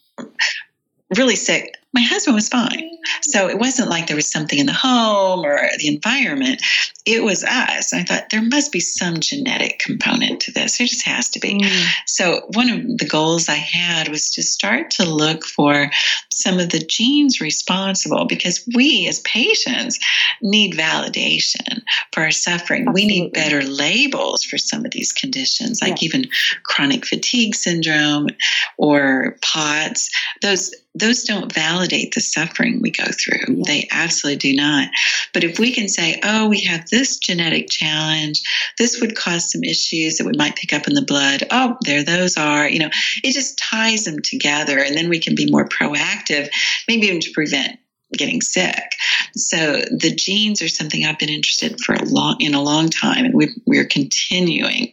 really 1.16 1.36
sick. 1.36 1.77
My 1.98 2.04
husband 2.04 2.36
was 2.36 2.48
fine. 2.48 2.90
So 3.22 3.48
it 3.48 3.58
wasn't 3.58 3.90
like 3.90 4.06
there 4.06 4.14
was 4.14 4.30
something 4.30 4.56
in 4.56 4.66
the 4.66 4.72
home 4.72 5.44
or 5.44 5.58
the 5.78 5.88
environment. 5.88 6.62
It 7.04 7.24
was 7.24 7.42
us. 7.42 7.92
I 7.92 8.04
thought 8.04 8.30
there 8.30 8.42
must 8.42 8.70
be 8.70 8.78
some 8.78 9.18
genetic 9.18 9.80
component 9.80 10.40
to 10.42 10.52
this. 10.52 10.78
There 10.78 10.86
just 10.86 11.04
has 11.06 11.28
to 11.30 11.40
be. 11.40 11.58
Mm. 11.58 11.86
So, 12.06 12.42
one 12.54 12.70
of 12.70 12.98
the 12.98 13.06
goals 13.06 13.48
I 13.48 13.54
had 13.54 14.08
was 14.08 14.30
to 14.32 14.42
start 14.44 14.92
to 14.92 15.04
look 15.04 15.44
for 15.44 15.90
some 16.32 16.60
of 16.60 16.68
the 16.70 16.78
genes 16.78 17.40
responsible 17.40 18.26
because 18.26 18.62
we 18.76 19.08
as 19.08 19.18
patients 19.20 19.98
need 20.40 20.74
validation 20.74 21.82
for 22.12 22.22
our 22.22 22.30
suffering. 22.30 22.92
We 22.92 23.06
need 23.06 23.32
better 23.32 23.62
labels 23.62 24.44
for 24.44 24.56
some 24.58 24.84
of 24.84 24.92
these 24.92 25.12
conditions, 25.12 25.80
like 25.82 26.00
Yeah. 26.00 26.06
even 26.06 26.24
chronic 26.62 27.06
fatigue 27.06 27.56
syndrome 27.56 28.28
or 28.76 29.36
POTS. 29.42 30.10
Those 30.42 30.72
those 30.94 31.24
don't 31.24 31.52
validate 31.52 32.14
the 32.14 32.20
suffering 32.20 32.80
we 32.80 32.90
go 32.90 33.04
through. 33.04 33.56
Yeah. 33.56 33.62
They 33.66 33.88
absolutely 33.90 34.38
do 34.38 34.56
not. 34.56 34.88
But 35.32 35.44
if 35.44 35.58
we 35.58 35.72
can 35.72 35.88
say, 35.88 36.18
oh, 36.22 36.48
we 36.48 36.60
have 36.62 36.88
this 36.88 37.18
genetic 37.18 37.68
challenge, 37.70 38.42
this 38.78 39.00
would 39.00 39.16
cause 39.16 39.52
some 39.52 39.62
issues 39.64 40.18
that 40.18 40.26
we 40.26 40.32
might 40.36 40.56
pick 40.56 40.72
up 40.72 40.88
in 40.88 40.94
the 40.94 41.02
blood. 41.02 41.44
Oh, 41.50 41.76
there 41.82 42.02
those 42.02 42.36
are. 42.36 42.68
You 42.68 42.80
know, 42.80 42.90
it 43.22 43.32
just 43.32 43.58
ties 43.58 44.04
them 44.04 44.20
together, 44.20 44.78
and 44.78 44.96
then 44.96 45.08
we 45.08 45.20
can 45.20 45.34
be 45.34 45.50
more 45.50 45.68
proactive, 45.68 46.48
maybe 46.88 47.06
even 47.06 47.20
to 47.20 47.32
prevent 47.32 47.78
getting 48.12 48.40
sick. 48.40 48.94
So 49.36 49.82
the 49.90 50.14
genes 50.14 50.62
are 50.62 50.68
something 50.68 51.04
I've 51.04 51.18
been 51.18 51.28
interested 51.28 51.78
for 51.80 51.94
a 51.94 52.04
long 52.04 52.36
in 52.40 52.54
a 52.54 52.62
long 52.62 52.88
time, 52.88 53.26
and 53.26 53.34
we 53.34 53.54
we're 53.66 53.84
continuing 53.84 54.92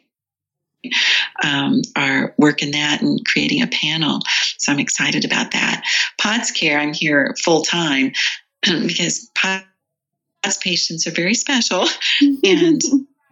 um, 1.44 1.82
our 1.96 2.34
work 2.38 2.62
in 2.62 2.72
that 2.72 3.02
and 3.02 3.24
creating 3.26 3.62
a 3.62 3.68
panel. 3.68 4.20
So 4.58 4.72
I'm 4.72 4.80
excited 4.80 5.26
about 5.26 5.52
that. 5.52 5.84
POTS 6.20 6.52
care, 6.52 6.80
I'm 6.80 6.94
here 6.94 7.36
full 7.44 7.64
time 7.64 8.12
because 8.62 9.30
POTS 9.36 10.58
patients 10.62 11.08
are 11.08 11.12
very 11.12 11.34
special 11.34 11.88
and 12.44 12.82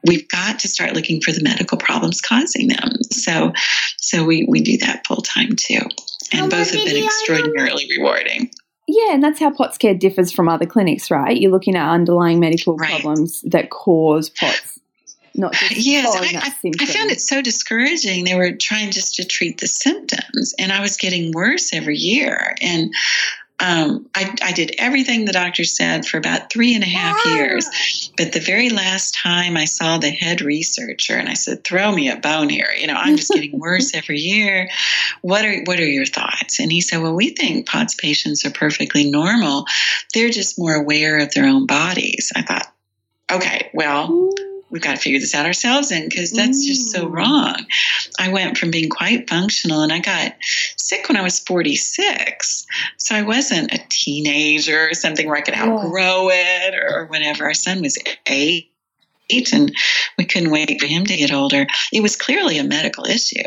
we've 0.06 0.28
got 0.30 0.60
to 0.60 0.68
start 0.68 0.94
looking 0.94 1.22
for 1.22 1.32
the 1.32 1.44
medical 1.44 1.78
problems 1.78 2.22
causing 2.22 2.68
them. 2.68 2.92
So, 3.12 3.54
so 3.98 4.24
we, 4.26 4.46
we 4.48 4.62
do 4.62 4.78
that 4.80 5.06
full 5.08 5.22
time 5.22 5.56
too. 5.56 5.80
And 6.32 6.42
Mama, 6.42 6.50
both 6.50 6.72
have 6.72 6.86
been 6.86 7.04
extraordinarily 7.04 7.88
rewarding. 7.98 8.52
Yeah, 8.88 9.14
and 9.14 9.24
that's 9.24 9.40
how 9.40 9.50
POTS 9.52 9.78
care 9.78 9.94
differs 9.94 10.32
from 10.32 10.50
other 10.50 10.66
clinics, 10.66 11.10
right? 11.10 11.40
You're 11.40 11.52
looking 11.52 11.76
at 11.76 11.90
underlying 11.90 12.40
medical 12.40 12.76
Right. 12.76 12.90
problems 12.90 13.42
that 13.44 13.70
cause 13.70 14.30
POTS, 14.30 14.73
not 15.36 15.54
just 15.70 15.86
Yes, 15.86 16.16
I, 16.16 16.38
I. 16.38 16.72
I 16.80 16.86
found 16.86 17.12
it 17.12 17.22
so 17.22 17.42
discouraging. 17.42 18.26
They 18.26 18.36
were 18.36 18.52
trying 18.54 18.92
just 18.92 19.16
to 19.16 19.26
treat 19.26 19.60
the 19.60 19.68
symptoms, 19.68 20.54
and 20.60 20.72
I 20.72 20.82
was 20.82 20.98
getting 20.98 21.32
worse 21.32 21.74
every 21.74 21.98
year. 21.98 22.56
And 22.62 22.94
um, 23.60 24.10
I, 24.14 24.36
I 24.42 24.52
did 24.52 24.76
everything 24.78 25.26
the 25.26 25.32
doctor 25.32 25.64
said 25.64 26.06
for 26.06 26.18
about 26.18 26.52
three 26.52 26.76
and 26.76 26.84
a 26.84 26.88
half 26.88 27.26
years. 27.28 28.12
But 28.18 28.34
the 28.34 28.40
very 28.40 28.70
last 28.70 29.16
time 29.16 29.56
I 29.56 29.66
saw 29.66 29.98
the 29.98 30.10
head 30.10 30.42
researcher, 30.42 31.16
and 31.16 31.30
I 31.30 31.34
said, 31.34 31.64
"Throw 31.64 31.92
me 31.92 32.10
a 32.10 32.18
bone 32.18 32.50
here. 32.50 32.70
You 32.78 32.88
know, 32.88 32.96
I'm 32.96 33.16
just 33.16 33.32
getting 33.34 33.58
worse 33.58 33.96
every 33.96 34.20
year. 34.20 34.70
What 35.22 35.46
are 35.46 35.62
what 35.64 35.80
are 35.80 35.88
your 35.88 36.06
thoughts?" 36.06 36.60
And 36.60 36.72
he 36.72 36.82
said, 36.82 37.02
"Well, 37.02 37.16
we 37.16 37.30
think 37.30 37.68
POTS 37.68 37.96
patients 37.96 38.46
are 38.46 38.52
perfectly 38.52 39.10
normal. 39.10 39.66
They're 40.14 40.30
just 40.30 40.60
more 40.60 40.76
aware 40.76 41.18
of 41.20 41.34
their 41.34 41.46
own 41.46 41.66
bodies." 41.66 42.32
I 42.36 42.42
thought, 42.42 42.68
okay, 43.32 43.72
well 43.74 44.30
we've 44.74 44.82
got 44.82 44.96
to 44.96 45.02
figure 45.02 45.20
this 45.20 45.36
out 45.36 45.46
ourselves 45.46 45.92
and 45.92 46.10
because 46.10 46.32
that's 46.32 46.66
just 46.66 46.92
so 46.92 47.06
Mm. 47.06 47.12
wrong. 47.14 47.66
I 48.20 48.30
went 48.30 48.58
from 48.58 48.72
being 48.72 48.90
quite 48.90 49.30
functional 49.30 49.82
and 49.82 49.94
i 49.94 50.00
got 50.00 50.34
sick 50.78 51.08
when 51.08 51.16
i 51.16 51.22
was 51.22 51.40
46 51.40 52.66
so 52.98 53.16
i 53.16 53.22
wasn't 53.22 53.72
a 53.74 53.80
teenager 53.90 54.90
or 54.90 54.94
something 54.94 55.28
where 55.28 55.38
i 55.38 55.42
could 55.42 55.54
Yeah. 55.54 55.68
outgrow 55.68 56.30
it 56.32 56.74
or, 56.76 56.90
or 57.02 57.06
whatever. 57.06 57.46
Our 57.46 57.54
son 57.54 57.82
was 57.82 57.98
eight 58.28 58.70
and 59.54 59.74
we 60.18 60.26
couldn't 60.26 60.52
wait 60.52 60.80
for 60.82 60.86
him 60.88 61.06
to 61.06 61.16
get 61.16 61.32
older. 61.32 61.66
It 61.94 62.02
was 62.02 62.16
clearly 62.16 62.58
a 62.58 62.64
medical 62.64 63.06
issue. 63.06 63.42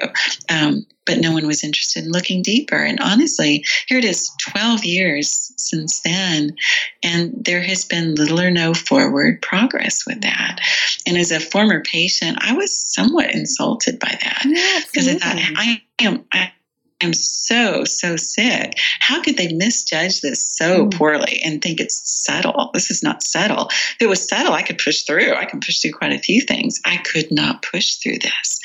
Um, 0.49 0.87
but 1.07 1.19
no 1.19 1.33
one 1.33 1.47
was 1.47 1.65
interested 1.65 2.05
in 2.05 2.11
looking 2.13 2.43
deeper. 2.43 2.77
And 2.77 3.01
honestly 3.01 3.65
here 3.87 3.99
it 3.99 4.05
is 4.05 4.31
12 4.51 4.85
years 4.85 5.53
since 5.57 6.01
then 6.01 6.57
and 7.03 7.33
there 7.45 7.63
has 7.63 7.85
been 7.85 8.15
little 8.15 8.41
or 8.41 8.51
no 8.51 8.75
forward 8.75 9.43
progress 9.43 10.07
with 10.07 10.23
that. 10.23 10.61
And 11.07 11.17
as 11.17 11.31
a 11.31 11.41
former 11.41 11.83
patient, 11.83 12.39
I 12.41 12.53
was 12.53 12.77
somewhat 12.77 13.31
insulted 13.35 13.99
by 13.99 14.19
that. 14.21 14.43
Yeah, 14.45 14.81
because 14.91 15.09
I 15.09 15.15
thought. 15.15 15.37
I 15.57 15.83
am, 16.01 16.25
I 16.33 16.53
am 17.01 17.13
so, 17.13 17.85
so 17.85 18.17
sick. 18.17 18.75
How 19.01 19.23
could 19.23 19.37
they 19.37 19.53
misjudge 19.53 20.21
this 20.21 20.47
so 20.57 20.87
Mm. 20.87 20.95
poorly 20.95 21.41
and 21.45 21.61
think 21.61 21.81
it's 21.81 22.01
subtle? 22.05 22.71
This 22.73 22.91
is 22.91 23.03
not 23.03 23.23
subtle. 23.23 23.69
If 23.71 23.97
it 24.01 24.09
was 24.09 24.27
subtle, 24.27 24.53
I 24.53 24.63
could 24.63 24.79
push 24.79 25.03
through. 25.03 25.35
I 25.35 25.45
can 25.45 25.61
push 25.61 25.81
through 25.81 25.93
quite 25.93 26.13
a 26.13 26.19
few 26.19 26.41
things. 26.41 26.81
I 26.85 26.97
could 26.99 27.31
not 27.31 27.63
push 27.63 27.95
through 27.97 28.19
this. 28.19 28.61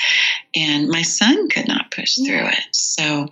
And 0.55 0.87
my 0.89 1.01
son 1.01 1.49
could 1.49 1.67
not 1.67 1.91
push 1.91 2.15
through 2.15 2.47
it. 2.47 2.63
So 2.71 3.27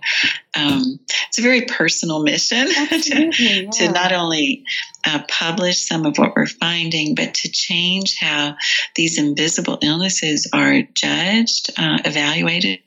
um, 0.54 1.00
it's 1.28 1.38
a 1.38 1.42
very 1.42 1.62
personal 1.62 2.22
mission 2.22 2.66
to, 2.72 2.88
Absolutely, 2.94 3.68
to 3.72 3.92
not 3.92 4.12
only 4.12 4.64
uh, 5.06 5.22
publish 5.28 5.78
some 5.78 6.06
of 6.06 6.18
what 6.18 6.34
we're 6.36 6.46
finding, 6.46 7.14
but 7.14 7.34
to 7.34 7.50
change 7.50 8.16
how 8.18 8.56
these 8.96 9.18
invisible 9.18 9.78
illnesses 9.82 10.48
are 10.52 10.82
judged, 10.94 11.70
uh, 11.78 11.98
evaluated, 12.04 12.80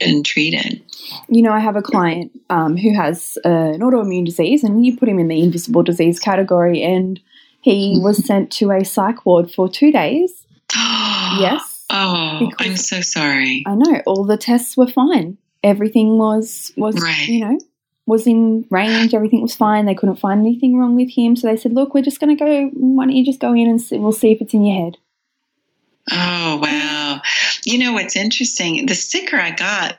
and 0.00 0.24
treated. 0.24 0.82
You 1.28 1.42
know, 1.42 1.52
I 1.52 1.60
have 1.60 1.76
a 1.76 1.82
client 1.82 2.32
um, 2.50 2.76
who 2.76 2.94
has 2.94 3.38
uh, 3.44 3.48
an 3.48 3.80
autoimmune 3.80 4.24
disease, 4.26 4.64
and 4.64 4.84
you 4.84 4.96
put 4.96 5.08
him 5.08 5.18
in 5.18 5.28
the 5.28 5.40
invisible 5.42 5.82
disease 5.82 6.18
category, 6.18 6.82
and 6.82 7.20
he 7.60 7.98
was 8.02 8.24
sent 8.26 8.50
to 8.52 8.70
a 8.70 8.84
psych 8.84 9.24
ward 9.26 9.50
for 9.50 9.68
two 9.68 9.92
days. 9.92 10.46
Yes. 11.38 11.84
Oh, 11.90 12.50
I'm 12.60 12.76
so 12.76 13.00
sorry. 13.00 13.62
I 13.66 13.74
know 13.74 14.00
all 14.06 14.24
the 14.24 14.36
tests 14.36 14.76
were 14.76 14.86
fine. 14.86 15.36
Everything 15.62 16.16
was 16.18 16.72
was 16.76 17.00
Right. 17.02 17.28
you 17.28 17.40
know 17.40 17.58
was 18.06 18.26
in 18.26 18.64
range. 18.70 19.12
Everything 19.12 19.42
was 19.42 19.54
fine. 19.54 19.84
They 19.84 19.94
couldn't 19.94 20.16
find 20.16 20.40
anything 20.40 20.78
wrong 20.78 20.94
with 20.94 21.10
him. 21.10 21.34
So 21.36 21.48
they 21.48 21.56
said, 21.56 21.72
"Look, 21.74 21.92
we're 21.92 22.02
just 22.02 22.20
going 22.20 22.34
to 22.36 22.42
go. 22.42 22.70
Why 22.74 23.04
don't 23.04 23.16
you 23.16 23.24
just 23.24 23.40
go 23.40 23.52
in 23.52 23.68
and 23.68 23.82
see, 23.82 23.98
we'll 23.98 24.12
see 24.12 24.30
if 24.32 24.40
it's 24.40 24.54
in 24.54 24.64
your 24.64 24.84
head." 24.84 24.96
Oh, 26.12 26.58
wow. 26.62 27.20
You 27.66 27.78
know 27.78 27.92
what's 27.92 28.16
interesting? 28.16 28.86
The 28.86 28.94
sicker 28.94 29.36
I 29.36 29.50
got, 29.50 29.98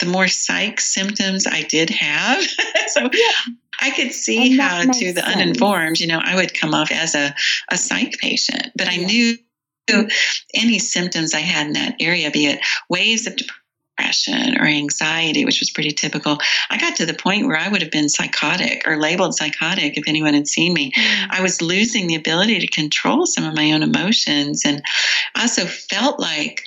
the 0.00 0.06
more 0.06 0.28
psych 0.28 0.80
symptoms 0.80 1.46
I 1.46 1.62
did 1.62 1.88
have. 1.88 2.42
so 2.88 3.00
yeah. 3.00 3.54
I 3.80 3.90
could 3.90 4.12
see 4.12 4.56
how, 4.56 4.82
to 4.82 5.12
the 5.12 5.20
sense. 5.20 5.36
uninformed, 5.36 6.00
you 6.00 6.08
know, 6.08 6.20
I 6.22 6.34
would 6.34 6.52
come 6.52 6.74
off 6.74 6.90
as 6.90 7.14
a, 7.14 7.34
a 7.70 7.76
psych 7.76 8.18
patient, 8.18 8.72
but 8.76 8.88
I 8.88 8.96
knew 8.96 9.38
any 10.54 10.78
symptoms 10.78 11.32
I 11.32 11.40
had 11.40 11.68
in 11.68 11.72
that 11.74 11.96
area, 12.00 12.30
be 12.30 12.46
it 12.46 12.60
waves 12.88 13.26
of 13.26 13.36
depression 13.36 13.63
or 14.58 14.66
anxiety, 14.66 15.44
which 15.44 15.60
was 15.60 15.70
pretty 15.70 15.90
typical. 15.90 16.38
I 16.70 16.78
got 16.78 16.96
to 16.96 17.06
the 17.06 17.14
point 17.14 17.46
where 17.46 17.56
I 17.56 17.68
would 17.68 17.82
have 17.82 17.90
been 17.90 18.08
psychotic 18.08 18.86
or 18.86 18.96
labeled 18.96 19.34
psychotic 19.34 19.96
if 19.96 20.04
anyone 20.06 20.34
had 20.34 20.48
seen 20.48 20.72
me. 20.72 20.92
Mm-hmm. 20.92 21.30
I 21.30 21.42
was 21.42 21.62
losing 21.62 22.06
the 22.06 22.14
ability 22.14 22.60
to 22.60 22.66
control 22.66 23.26
some 23.26 23.44
of 23.44 23.54
my 23.54 23.72
own 23.72 23.82
emotions. 23.82 24.64
And 24.64 24.82
I 25.34 25.42
also 25.42 25.64
felt 25.64 26.18
like 26.18 26.64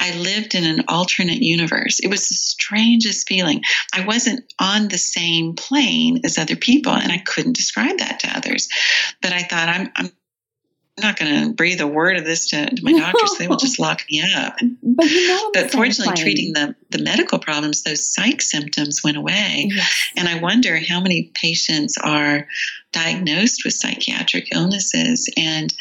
I 0.00 0.16
lived 0.16 0.54
in 0.54 0.64
an 0.64 0.84
alternate 0.88 1.42
universe. 1.42 2.00
It 2.00 2.08
was 2.08 2.28
the 2.28 2.34
strangest 2.34 3.28
feeling. 3.28 3.62
I 3.94 4.04
wasn't 4.04 4.52
on 4.58 4.88
the 4.88 4.98
same 4.98 5.54
plane 5.54 6.20
as 6.24 6.38
other 6.38 6.56
people, 6.56 6.92
and 6.92 7.12
I 7.12 7.18
couldn't 7.18 7.56
describe 7.56 7.98
that 7.98 8.18
to 8.20 8.36
others. 8.36 8.68
But 9.20 9.32
I 9.32 9.42
thought, 9.42 9.68
I'm, 9.68 9.90
I'm 9.94 10.10
not 11.00 11.18
going 11.18 11.48
to 11.48 11.54
breathe 11.54 11.80
a 11.80 11.86
word 11.86 12.16
of 12.16 12.24
this 12.24 12.48
to, 12.50 12.66
to 12.66 12.84
my 12.84 12.92
doctors. 12.92 13.38
they 13.38 13.48
will 13.48 13.56
just 13.56 13.78
lock 13.78 14.02
me 14.10 14.22
up. 14.36 14.56
But 14.82 15.10
you 15.10 15.26
know, 15.26 15.50
But 15.54 15.70
fortunately, 15.70 16.14
treating 16.20 16.52
the, 16.52 16.74
the 16.90 17.02
medical 17.02 17.38
problems, 17.38 17.82
those 17.82 18.04
psych 18.04 18.42
symptoms 18.42 19.02
went 19.02 19.16
away. 19.16 19.70
Yes. 19.72 20.10
And 20.18 20.28
I 20.28 20.38
wonder 20.40 20.78
how 20.86 21.00
many 21.00 21.30
patients 21.34 21.96
are 21.96 22.46
diagnosed 22.92 23.64
with 23.64 23.72
psychiatric 23.72 24.48
illnesses 24.54 25.32
and 25.36 25.72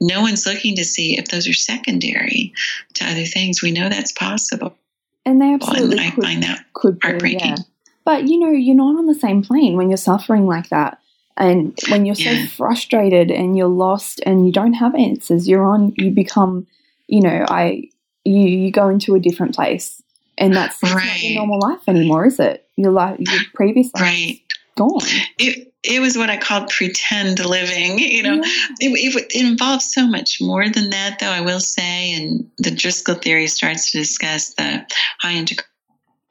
no 0.00 0.20
one's 0.20 0.46
looking 0.46 0.74
to 0.76 0.84
see 0.84 1.16
if 1.16 1.28
those 1.28 1.46
are 1.46 1.52
secondary 1.52 2.52
to 2.94 3.04
other 3.04 3.24
things. 3.24 3.62
We 3.62 3.70
know 3.70 3.88
that's 3.88 4.12
possible. 4.12 4.76
And 5.24 5.40
they 5.40 5.54
absolutely 5.54 5.98
and 5.98 6.00
I 6.00 6.10
could, 6.10 6.24
find 6.24 6.42
that 6.42 6.64
could 6.72 6.98
be, 6.98 7.06
heartbreaking. 7.06 7.50
yeah. 7.50 7.62
But 8.04 8.26
you 8.26 8.40
know, 8.40 8.50
you're 8.50 8.74
not 8.74 8.98
on 8.98 9.06
the 9.06 9.14
same 9.14 9.42
plane 9.42 9.76
when 9.76 9.90
you're 9.90 9.96
suffering 9.96 10.46
like 10.46 10.70
that. 10.70 10.98
And 11.36 11.78
when 11.88 12.06
you're 12.06 12.14
so 12.14 12.46
frustrated 12.46 13.30
and 13.30 13.56
you're 13.56 13.68
lost 13.68 14.20
and 14.24 14.46
you 14.46 14.52
don't 14.52 14.72
have 14.74 14.94
answers, 14.94 15.46
you're 15.48 15.66
on 15.66 15.92
you 15.96 16.10
become, 16.10 16.66
you 17.08 17.20
know, 17.20 17.44
I 17.48 17.84
you 18.24 18.40
you 18.40 18.70
go 18.72 18.88
into 18.88 19.14
a 19.14 19.20
different 19.20 19.54
place. 19.54 20.02
And 20.38 20.54
that's 20.54 20.82
it's 20.82 20.92
not 20.92 21.22
your 21.22 21.34
normal 21.38 21.60
life 21.60 21.80
anymore, 21.88 22.26
is 22.26 22.38
it? 22.40 22.68
Your 22.76 22.92
life 22.92 23.16
your 23.18 23.40
previous 23.54 23.92
life 23.94 24.02
Right. 24.02 24.30
is 24.30 24.56
gone. 24.76 25.00
It, 25.38 25.72
it 25.82 26.00
was 26.00 26.16
what 26.16 26.30
I 26.30 26.36
called 26.36 26.68
pretend 26.70 27.38
living. 27.44 27.98
You 28.16 28.22
know, 28.22 28.34
Yeah. 28.34 28.42
it, 28.80 29.14
it, 29.14 29.26
it 29.34 29.46
involves 29.46 29.92
so 29.92 30.06
much 30.06 30.38
more 30.40 30.68
than 30.68 30.90
that, 30.90 31.18
though, 31.18 31.30
I 31.30 31.40
will 31.42 31.60
say. 31.60 32.12
And 32.14 32.50
the 32.58 32.70
Driscoll 32.70 33.14
theory 33.16 33.46
starts 33.46 33.90
to 33.92 33.98
discuss 33.98 34.54
the 34.54 34.86
high 35.20 35.32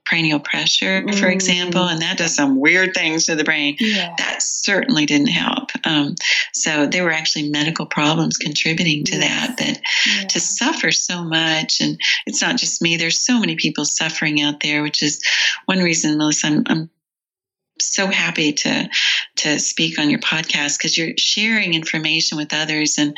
intracranial 0.05 0.43
pressure, 0.43 1.01
for 1.13 1.27
Mm. 1.27 1.31
example, 1.33 1.83
and 1.87 2.01
that 2.01 2.17
does 2.17 2.35
some 2.35 2.59
weird 2.59 2.93
things 2.93 3.25
to 3.25 3.35
the 3.35 3.43
brain. 3.43 3.75
Yeah. 3.79 4.13
That 4.17 4.41
certainly 4.41 5.05
didn't 5.05 5.27
help. 5.27 5.71
Um, 5.83 6.15
so 6.53 6.85
there 6.87 7.03
were 7.03 7.11
actually 7.11 7.49
medical 7.49 7.85
problems 7.85 8.37
contributing 8.37 9.03
to 9.05 9.17
Yes. 9.17 9.47
that. 9.47 9.57
That 9.57 9.81
Yeah. 10.05 10.27
to 10.27 10.39
suffer 10.39 10.91
so 10.91 11.23
much, 11.23 11.81
and 11.81 11.99
it's 12.25 12.41
not 12.41 12.57
just 12.57 12.81
me. 12.81 12.97
There's 12.97 13.19
so 13.19 13.39
many 13.39 13.55
people 13.55 13.85
suffering 13.85 14.41
out 14.41 14.59
there, 14.61 14.83
which 14.83 15.01
is 15.01 15.21
one 15.65 15.79
reason, 15.79 16.17
Melissa. 16.17 16.47
I'm, 16.47 16.63
I'm 16.67 16.89
so 17.81 18.07
happy 18.07 18.53
to 18.53 18.89
to 19.35 19.59
speak 19.59 19.99
on 19.99 20.09
your 20.09 20.19
podcast 20.19 20.77
because 20.77 20.97
you're 20.97 21.11
sharing 21.17 21.73
information 21.73 22.37
with 22.37 22.53
others. 22.53 22.97
And 22.97 23.15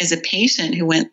as 0.00 0.10
a 0.10 0.16
patient 0.16 0.74
who 0.74 0.84
went 0.84 1.12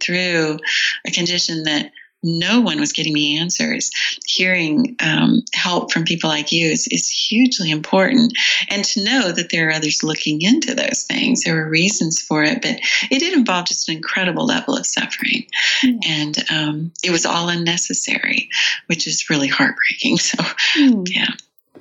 through 0.00 0.58
a 1.04 1.10
condition 1.10 1.64
that 1.64 1.90
no 2.24 2.60
one 2.60 2.80
was 2.80 2.92
getting 2.92 3.12
me 3.12 3.38
answers, 3.38 3.90
hearing 4.26 4.96
um, 5.00 5.42
help 5.52 5.92
from 5.92 6.04
people 6.04 6.30
like 6.30 6.50
you 6.50 6.66
is, 6.68 6.88
is 6.90 7.08
hugely 7.08 7.70
important. 7.70 8.32
And 8.70 8.84
to 8.86 9.04
know 9.04 9.30
that 9.30 9.50
there 9.50 9.68
are 9.68 9.72
others 9.72 10.02
looking 10.02 10.40
into 10.42 10.74
those 10.74 11.04
things, 11.08 11.44
there 11.44 11.54
were 11.54 11.68
reasons 11.68 12.20
for 12.20 12.42
it, 12.42 12.62
but 12.62 12.80
it 13.10 13.18
did 13.18 13.36
involve 13.36 13.66
just 13.66 13.88
an 13.88 13.96
incredible 13.96 14.46
level 14.46 14.76
of 14.76 14.86
suffering. 14.86 15.46
Yeah. 15.82 15.98
And 16.08 16.44
um, 16.50 16.92
it 17.04 17.10
was 17.10 17.26
all 17.26 17.48
unnecessary, 17.48 18.48
which 18.86 19.06
is 19.06 19.28
really 19.30 19.48
heartbreaking. 19.48 20.18
So, 20.24 20.42
Hmm. 20.74 21.02
yeah. 21.06 21.28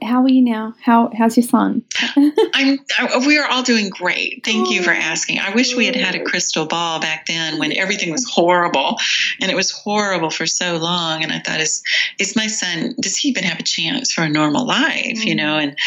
How 0.02 0.24
are 0.24 0.30
you 0.30 0.42
now? 0.42 0.74
How 0.82 1.12
how's 1.16 1.38
your 1.38 1.46
son? 1.46 1.84
I'm. 2.54 2.80
We 3.26 3.38
are 3.38 3.48
all 3.50 3.62
doing 3.64 3.90
great. 3.90 4.44
Thank 4.44 4.72
you 4.72 4.82
for 4.82 4.92
Oh. 4.92 4.96
asking. 4.98 5.40
I 5.40 5.54
wish 5.54 5.76
we 5.76 5.86
had 5.86 5.96
had 5.96 6.16
a 6.16 6.24
crystal 6.24 6.66
ball 6.66 7.00
back 7.00 7.26
then 7.28 7.60
when 7.60 7.72
everything 7.78 8.12
was 8.12 8.28
horrible, 8.30 8.98
and 9.40 9.52
it 9.52 9.56
was 9.56 9.72
horrible 9.72 10.30
for 10.32 10.46
so 10.48 10.78
long. 10.78 11.24
And 11.24 11.32
I 11.32 11.40
thought, 11.40 11.60
is 11.60 11.84
is 12.20 12.36
my 12.36 12.48
son? 12.48 12.96
Does 13.00 13.18
he 13.18 13.30
even 13.30 13.44
have 13.44 13.60
a 13.60 13.64
chance 13.64 14.12
for 14.12 14.24
a 14.24 14.30
normal 14.30 14.66
life? 14.66 15.24
You 15.24 15.36
Mm. 15.36 15.38
know, 15.38 15.58
and 15.58 15.78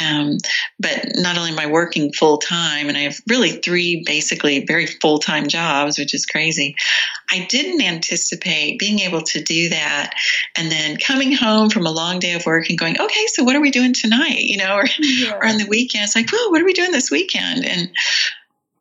um, 0.00 0.38
but 0.78 1.06
not 1.16 1.36
only 1.36 1.50
am 1.50 1.58
I 1.58 1.66
working 1.66 2.12
full 2.12 2.38
time, 2.38 2.88
and 2.88 2.96
I 2.96 3.02
have 3.02 3.20
really 3.28 3.52
three 3.52 4.02
basically 4.06 4.64
very 4.64 4.86
full 4.86 5.18
time 5.18 5.48
jobs, 5.48 5.98
which 5.98 6.14
is 6.14 6.24
crazy. 6.26 6.74
I 7.30 7.46
didn't 7.48 7.82
anticipate 7.82 8.78
being 8.78 9.00
able 9.00 9.22
to 9.22 9.42
do 9.42 9.68
that, 9.68 10.14
and 10.56 10.70
then 10.70 10.96
coming 10.96 11.32
home 11.32 11.68
from 11.70 11.86
a 11.86 11.92
long 11.92 12.18
day 12.18 12.32
of 12.32 12.46
work 12.46 12.68
and 12.68 12.78
going, 12.78 13.00
okay, 13.00 13.26
so 13.28 13.44
what 13.44 13.56
are 13.56 13.60
we 13.60 13.70
doing 13.70 13.92
tonight? 13.92 14.40
You 14.40 14.58
know, 14.58 14.76
or 14.76 14.84
or 15.30 15.46
on 15.46 15.58
the 15.58 15.66
weekends, 15.68 16.16
like, 16.16 16.32
well, 16.32 16.50
what 16.50 16.62
are 16.62 16.66
we 16.66 16.72
doing 16.72 16.92
this 16.92 17.10
weekend? 17.10 17.64
And 17.64 17.90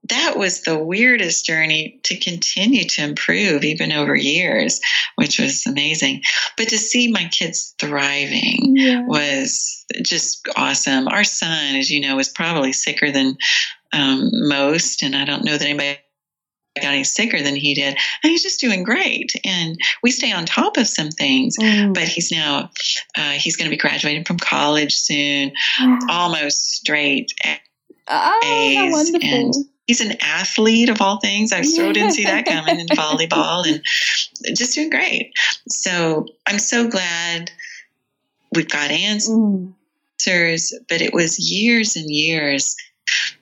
that 0.10 0.38
was 0.38 0.64
the 0.64 0.78
weirdest 0.78 1.46
journey 1.46 2.00
to 2.04 2.20
continue 2.20 2.86
to 2.86 3.04
improve, 3.04 3.64
even 3.64 3.92
over 3.92 4.16
years, 4.16 4.80
which 5.16 5.40
was 5.40 5.66
amazing. 5.68 6.24
But 6.58 6.70
to 6.70 6.78
see 6.78 7.12
my 7.12 7.26
kids 7.26 7.76
thriving 7.80 8.74
yeah. 8.76 9.06
was 9.06 9.86
just 10.02 10.48
awesome. 10.56 11.08
Our 11.08 11.24
son, 11.24 11.76
as 11.76 11.92
you 11.92 12.02
know, 12.02 12.16
was 12.16 12.30
probably 12.30 12.74
sicker 12.74 13.12
than 13.12 13.38
um, 13.94 14.30
most, 14.48 15.04
and 15.04 15.16
I 15.16 15.26
don't 15.26 15.46
know 15.46 15.58
that 15.58 15.66
anybody 15.66 16.00
got 16.82 16.94
any 16.94 17.04
sicker 17.04 17.42
than 17.42 17.56
he 17.56 17.74
did. 17.74 17.98
And 18.24 18.32
he's 18.32 18.44
just 18.44 18.62
doing 18.62 18.84
great. 18.84 19.34
And 19.46 19.78
we 20.02 20.10
stay 20.10 20.32
on 20.32 20.46
top 20.46 20.78
of 20.78 20.88
some 20.88 21.10
things. 21.10 21.58
Mm. 21.62 21.94
But 21.94 22.08
he's 22.08 22.32
now, 22.32 22.70
uh, 23.18 23.32
he's 23.32 23.58
going 23.58 23.70
to 23.70 23.76
be 23.76 23.80
graduating 23.80 24.24
from 24.24 24.38
college 24.38 24.96
soon, 24.96 25.52
Wow. 25.82 26.00
almost 26.10 26.72
straight 26.72 27.34
how 28.08 28.40
A's 28.44 28.92
wonderful. 28.92 29.30
and 29.30 29.54
he's 29.92 30.00
an 30.00 30.16
athlete 30.22 30.88
of 30.88 31.02
all 31.02 31.20
things. 31.20 31.52
I 31.52 31.64
so 31.64 31.92
didn't 31.92 32.12
see 32.12 32.24
that 32.24 32.46
coming 32.46 32.80
in 32.80 32.88
volleyball 32.88 33.68
and 33.68 33.84
just 34.56 34.74
doing 34.74 34.90
great. 34.90 35.34
So 35.68 36.26
I'm 36.48 36.60
so 36.60 36.88
glad 36.88 37.52
we've 38.56 38.70
got 38.70 38.90
answers, 38.90 39.28
Mm. 39.30 39.74
but 40.88 41.02
it 41.02 41.14
was 41.14 41.52
years 41.52 41.98
and 41.98 42.10
years 42.10 42.78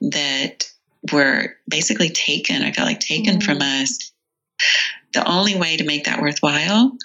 that 0.01 0.65
were 1.13 1.55
basically 1.69 2.09
taken. 2.09 2.63
I 2.63 2.71
felt 2.71 2.87
like 2.87 2.99
taken 2.99 3.37
Mm. 3.37 3.43
from 3.43 3.61
us. 3.61 4.11
The 5.13 5.23
only 5.29 5.55
way 5.55 5.77
to 5.77 5.83
make 5.83 6.05
that 6.05 6.19
worthwhile 6.19 6.97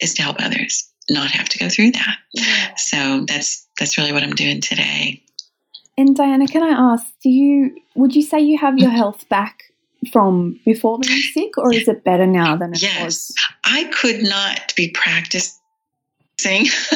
is 0.00 0.14
to 0.14 0.22
help 0.22 0.36
others, 0.38 0.88
not 1.10 1.32
have 1.32 1.48
to 1.48 1.58
go 1.58 1.68
through 1.68 1.90
that. 1.92 2.16
Yeah. 2.32 2.76
So 2.76 3.24
that's 3.26 3.66
that's 3.80 3.98
really 3.98 4.12
what 4.12 4.22
I'm 4.22 4.36
doing 4.36 4.60
today. 4.60 5.20
And 5.98 6.14
Diana, 6.14 6.46
can 6.46 6.62
I 6.62 6.92
ask, 6.92 7.04
do 7.24 7.28
you 7.28 7.76
would 7.94 8.14
you 8.14 8.22
say 8.22 8.40
you 8.40 8.58
have 8.58 8.78
your 8.78 8.88
mm-hmm. 8.88 8.96
health 8.98 9.28
back 9.28 9.64
from 10.12 10.60
before 10.64 10.98
being 10.98 11.20
sick, 11.32 11.56
or 11.56 11.72
is 11.72 11.88
it 11.88 12.04
better 12.04 12.26
now 12.26 12.56
than 12.56 12.72
it 12.72 12.82
Yes. 12.82 13.04
was? 13.04 13.34
I 13.64 13.84
could 13.84 14.22
not 14.22 14.74
be 14.76 14.88
practicing 14.90 15.63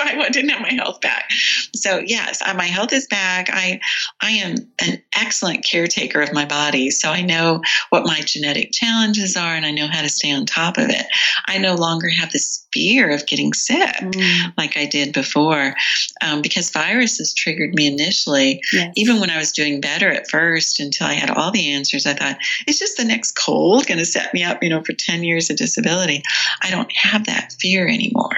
I 0.00 0.28
didn't 0.30 0.50
have 0.50 0.60
my 0.60 0.72
health 0.72 1.00
back. 1.00 1.30
So 1.74 1.98
yes, 2.04 2.42
uh, 2.44 2.54
my 2.54 2.64
health 2.64 2.92
is 2.92 3.06
back. 3.06 3.48
I 3.52 3.80
I 4.20 4.30
am 4.30 4.56
an 4.80 5.02
excellent 5.16 5.64
caretaker 5.64 6.20
of 6.20 6.32
my 6.32 6.44
body, 6.44 6.90
so 6.90 7.10
I 7.10 7.22
know 7.22 7.62
what 7.90 8.06
my 8.06 8.20
genetic 8.20 8.70
challenges 8.72 9.36
are, 9.36 9.54
and 9.54 9.66
I 9.66 9.70
know 9.70 9.86
how 9.86 10.02
to 10.02 10.08
stay 10.08 10.32
on 10.32 10.46
top 10.46 10.78
of 10.78 10.88
it. 10.90 11.06
I 11.46 11.58
no 11.58 11.74
longer 11.74 12.08
have 12.08 12.30
this 12.32 12.66
fear 12.72 13.10
of 13.10 13.26
getting 13.26 13.52
sick 13.52 13.78
Mm, 13.98 14.52
like 14.58 14.76
I 14.76 14.86
did 14.86 15.12
before, 15.12 15.74
um, 16.22 16.42
because 16.42 16.70
viruses 16.70 17.32
triggered 17.34 17.74
me 17.74 17.86
initially. 17.86 18.60
yes. 18.72 18.92
Even 18.96 19.20
when 19.20 19.30
I 19.30 19.38
was 19.38 19.52
doing 19.52 19.80
better 19.80 20.10
at 20.10 20.28
first, 20.30 20.78
until 20.80 21.06
I 21.06 21.14
had 21.14 21.30
all 21.30 21.50
the 21.50 21.72
answers, 21.72 22.06
I 22.06 22.14
thought 22.14 22.38
it's 22.66 22.78
just 22.78 22.96
the 22.96 23.04
next 23.04 23.32
cold 23.32 23.86
going 23.86 23.98
to 23.98 24.04
set 24.04 24.32
me 24.34 24.44
up, 24.44 24.62
you 24.62 24.68
know, 24.68 24.82
for 24.82 24.92
ten 24.92 25.24
years 25.24 25.50
of 25.50 25.56
disability. 25.56 26.22
I 26.62 26.70
don't 26.70 26.92
have 26.96 27.26
that 27.26 27.54
fear 27.60 27.86
anymore. 27.88 28.37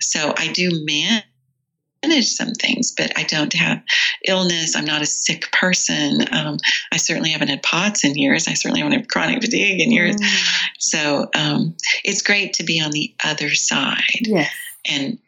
So 0.00 0.34
I 0.36 0.48
do 0.52 0.84
man- 0.84 1.22
manage 2.04 2.28
some 2.28 2.52
things, 2.54 2.92
but 2.96 3.16
I 3.16 3.22
don't 3.22 3.52
have 3.52 3.80
illness. 4.26 4.74
I'm 4.74 4.84
not 4.84 5.02
a 5.02 5.06
sick 5.06 5.50
person. 5.52 6.24
Um, 6.32 6.56
I 6.92 6.96
certainly 6.96 7.30
haven't 7.30 7.48
had 7.48 7.62
POTS 7.62 8.04
in 8.04 8.16
years. 8.16 8.48
I 8.48 8.54
certainly 8.54 8.80
haven't 8.80 8.98
had 8.98 9.08
chronic 9.08 9.40
fatigue 9.40 9.80
in 9.80 9.92
years. 9.92 10.16
Mm, 10.16 10.70
So 10.78 11.28
um, 11.36 11.76
it's 12.02 12.22
great 12.22 12.54
to 12.54 12.64
be 12.64 12.80
on 12.80 12.90
the 12.90 13.14
other 13.24 13.50
side. 13.50 14.22
yes. 14.22 14.52
And 14.90 15.18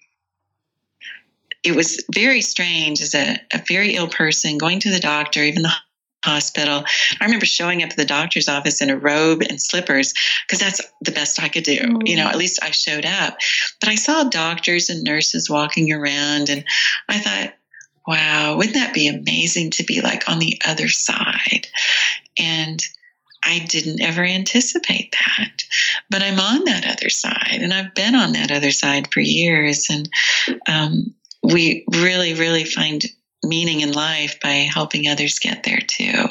it 1.62 1.74
was 1.76 2.04
very 2.12 2.40
strange 2.40 3.00
as 3.00 3.14
a, 3.14 3.38
a 3.52 3.62
very 3.68 3.94
ill 3.94 4.08
person 4.08 4.58
going 4.58 4.80
to 4.80 4.90
the 4.90 5.00
doctor, 5.00 5.42
even 5.42 5.62
the 5.62 5.72
hospital. 6.24 6.84
I 7.20 7.24
remember 7.24 7.46
showing 7.46 7.82
up 7.82 7.90
at 7.90 7.96
the 7.96 8.04
doctor's 8.04 8.48
office 8.48 8.80
in 8.80 8.90
a 8.90 8.96
robe 8.96 9.42
and 9.42 9.60
slippers 9.60 10.14
because 10.46 10.58
that's 10.58 10.80
the 11.02 11.12
best 11.12 11.42
I 11.42 11.48
could 11.48 11.64
do. 11.64 11.78
Mm. 11.78 12.08
You 12.08 12.16
know, 12.16 12.26
at 12.26 12.36
least 12.36 12.62
I 12.62 12.70
showed 12.70 13.04
up. 13.04 13.36
But 13.80 13.90
I 13.90 13.94
saw 13.94 14.24
doctors 14.24 14.88
and 14.90 15.04
nurses 15.04 15.50
walking 15.50 15.92
around, 15.92 16.48
and 16.48 16.64
I 17.08 17.18
thought, 17.18 17.54
wow, 18.06 18.56
wouldn't 18.56 18.74
that 18.74 18.94
be 18.94 19.08
amazing 19.08 19.70
to 19.72 19.84
be 19.84 20.00
like 20.00 20.28
on 20.28 20.38
the 20.38 20.60
other 20.66 20.88
side? 20.88 21.68
And 22.38 22.82
I 23.42 23.58
didn't 23.68 24.00
ever 24.00 24.24
anticipate 24.24 25.12
that. 25.12 25.62
But 26.10 26.22
I'm 26.22 26.40
on 26.40 26.64
that 26.64 26.86
other 26.86 27.10
side, 27.10 27.60
and 27.60 27.72
I've 27.72 27.94
been 27.94 28.14
on 28.14 28.32
that 28.32 28.50
other 28.50 28.70
side 28.70 29.12
for 29.12 29.20
years. 29.20 29.86
And 29.90 30.08
um, 30.66 31.14
we 31.42 31.84
really, 31.92 32.34
really 32.34 32.64
find 32.64 33.04
meaning 33.44 33.80
in 33.80 33.92
life 33.92 34.38
by 34.40 34.68
helping 34.72 35.08
others 35.08 35.38
get 35.38 35.62
there 35.62 35.80
too. 35.86 36.26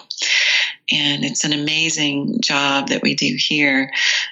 And 0.91 1.23
it's 1.23 1.43
an 1.43 1.53
amazing 1.53 2.41
job 2.41 2.89
that 2.89 3.01
we 3.01 3.15
do 3.15 3.35
here 3.37 3.91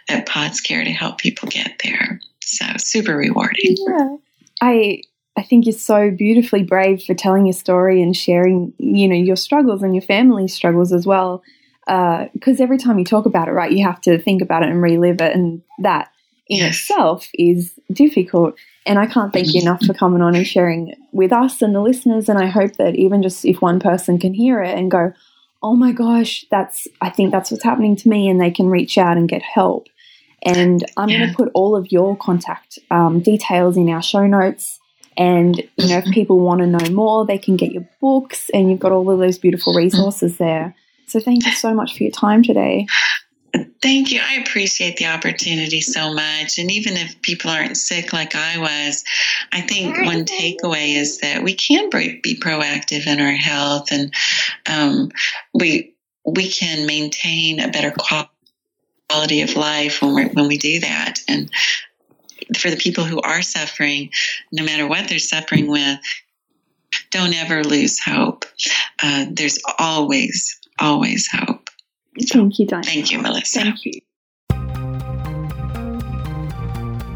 at 0.09 0.27
Pots 0.27 0.61
Care 0.61 0.83
to 0.83 0.91
help 0.91 1.17
people 1.17 1.47
get 1.49 1.81
there. 1.83 2.19
So 2.43 2.65
super 2.77 3.15
rewarding. 3.15 3.75
Yeah. 3.87 4.17
I 4.61 5.01
I 5.37 5.43
think 5.43 5.65
you're 5.65 5.73
so 5.73 6.11
beautifully 6.11 6.63
brave 6.63 7.03
for 7.03 7.13
telling 7.13 7.45
your 7.45 7.53
story 7.53 8.01
and 8.01 8.15
sharing, 8.15 8.73
you 8.77 9.07
know, 9.07 9.15
your 9.15 9.37
struggles 9.37 9.81
and 9.81 9.95
your 9.95 10.01
family's 10.01 10.53
struggles 10.53 10.91
as 10.91 11.05
well. 11.07 11.41
Uh, 11.87 12.27
because 12.33 12.59
every 12.59 12.77
time 12.77 12.99
you 12.99 13.05
talk 13.05 13.25
about 13.25 13.47
it, 13.47 13.51
right, 13.51 13.71
you 13.71 13.83
have 13.85 14.01
to 14.01 14.19
think 14.19 14.41
about 14.41 14.61
it 14.63 14.69
and 14.69 14.81
relive 14.81 15.21
it, 15.21 15.33
and 15.35 15.61
that 15.79 16.11
in 16.47 16.57
Yes. 16.57 16.81
itself 16.81 17.29
is 17.33 17.73
difficult. 17.91 18.55
And 18.85 18.97
I 18.97 19.05
can't 19.05 19.31
thank 19.31 19.53
you 19.53 19.61
enough 19.61 19.85
for 19.85 19.93
coming 19.93 20.21
on 20.21 20.35
and 20.35 20.45
sharing 20.45 20.95
with 21.11 21.31
us 21.31 21.61
and 21.61 21.75
the 21.75 21.81
listeners. 21.81 22.29
And 22.29 22.39
I 22.39 22.47
hope 22.47 22.77
that 22.77 22.95
even 22.95 23.21
just 23.21 23.45
if 23.45 23.61
one 23.61 23.79
person 23.79 24.17
can 24.17 24.33
hear 24.33 24.61
it 24.63 24.77
and 24.77 24.89
go, 24.89 25.13
"Oh 25.61 25.75
my 25.75 25.91
gosh, 25.91 26.45
that's 26.49 26.87
I 26.99 27.09
think 27.09 27.31
that's 27.31 27.51
what's 27.51 27.63
happening 27.63 27.95
to 27.97 28.09
me," 28.09 28.27
and 28.27 28.41
they 28.41 28.51
can 28.51 28.69
reach 28.69 28.97
out 28.97 29.17
and 29.17 29.29
get 29.29 29.43
help. 29.43 29.87
And 30.43 30.83
I'm 30.97 31.09
going 31.09 31.29
to 31.29 31.35
put 31.35 31.51
all 31.53 31.75
of 31.75 31.91
your 31.91 32.17
contact 32.17 32.79
um, 32.89 33.19
details 33.19 33.77
in 33.77 33.89
our 33.89 34.01
show 34.01 34.25
notes. 34.25 34.79
And, 35.17 35.57
you 35.75 35.87
know, 35.89 35.97
if 35.97 36.05
people 36.05 36.39
want 36.39 36.61
to 36.61 36.67
know 36.67 36.89
more, 36.91 37.25
they 37.25 37.37
can 37.37 37.57
get 37.57 37.71
your 37.71 37.87
books 37.99 38.49
and 38.53 38.71
you've 38.71 38.79
got 38.79 38.91
all 38.91 39.11
of 39.11 39.19
those 39.19 39.37
beautiful 39.37 39.73
resources 39.73 40.37
there. 40.37 40.73
So 41.05 41.19
thank 41.19 41.45
you 41.45 41.51
so 41.51 41.73
much 41.73 41.95
for 41.95 42.03
your 42.03 42.11
time 42.11 42.41
today. 42.41 42.87
Thank 43.81 44.11
you. 44.11 44.21
I 44.23 44.35
appreciate 44.35 44.97
the 44.97 45.07
opportunity 45.07 45.81
so 45.81 46.13
much. 46.13 46.59
And 46.59 46.69
even 46.69 46.93
if 46.97 47.21
people 47.21 47.49
aren't 47.49 47.77
sick 47.77 48.13
like 48.13 48.35
I 48.35 48.57
was, 48.59 49.03
I 49.51 49.61
think 49.61 49.97
one 50.05 50.25
takeaway 50.25 50.95
is 50.95 51.19
that 51.19 51.43
we 51.43 51.55
can 51.55 51.89
be 51.89 52.39
proactive 52.39 53.07
in 53.07 53.19
our 53.19 53.31
health 53.31 53.91
and 53.91 54.13
um, 54.69 55.11
we 55.53 55.93
we 56.25 56.49
can 56.49 56.85
maintain 56.85 57.59
a 57.59 57.69
better 57.69 57.91
quality 59.09 59.41
of 59.41 59.55
life 59.55 60.01
when 60.01 60.13
we 60.13 60.25
when 60.25 60.47
we 60.47 60.57
do 60.57 60.79
that. 60.81 61.19
And 61.27 61.49
for 62.57 62.69
the 62.69 62.77
people 62.77 63.03
who 63.03 63.19
are 63.21 63.41
suffering, 63.41 64.11
no 64.51 64.63
matter 64.63 64.87
what 64.87 65.09
they're 65.09 65.19
suffering 65.19 65.67
with, 65.67 65.99
don't 67.09 67.33
ever 67.33 67.63
lose 67.63 67.99
hope. 67.99 68.45
Uh, 69.01 69.25
there's 69.31 69.59
always 69.79 70.59
always 70.79 71.27
hope. 71.31 71.60
Thank 72.19 72.59
you, 72.59 72.65
Diana. 72.65 72.83
Thank 72.83 73.11
you, 73.11 73.19
Melissa. 73.19 73.61
Thank 73.61 73.85
you. 73.85 74.01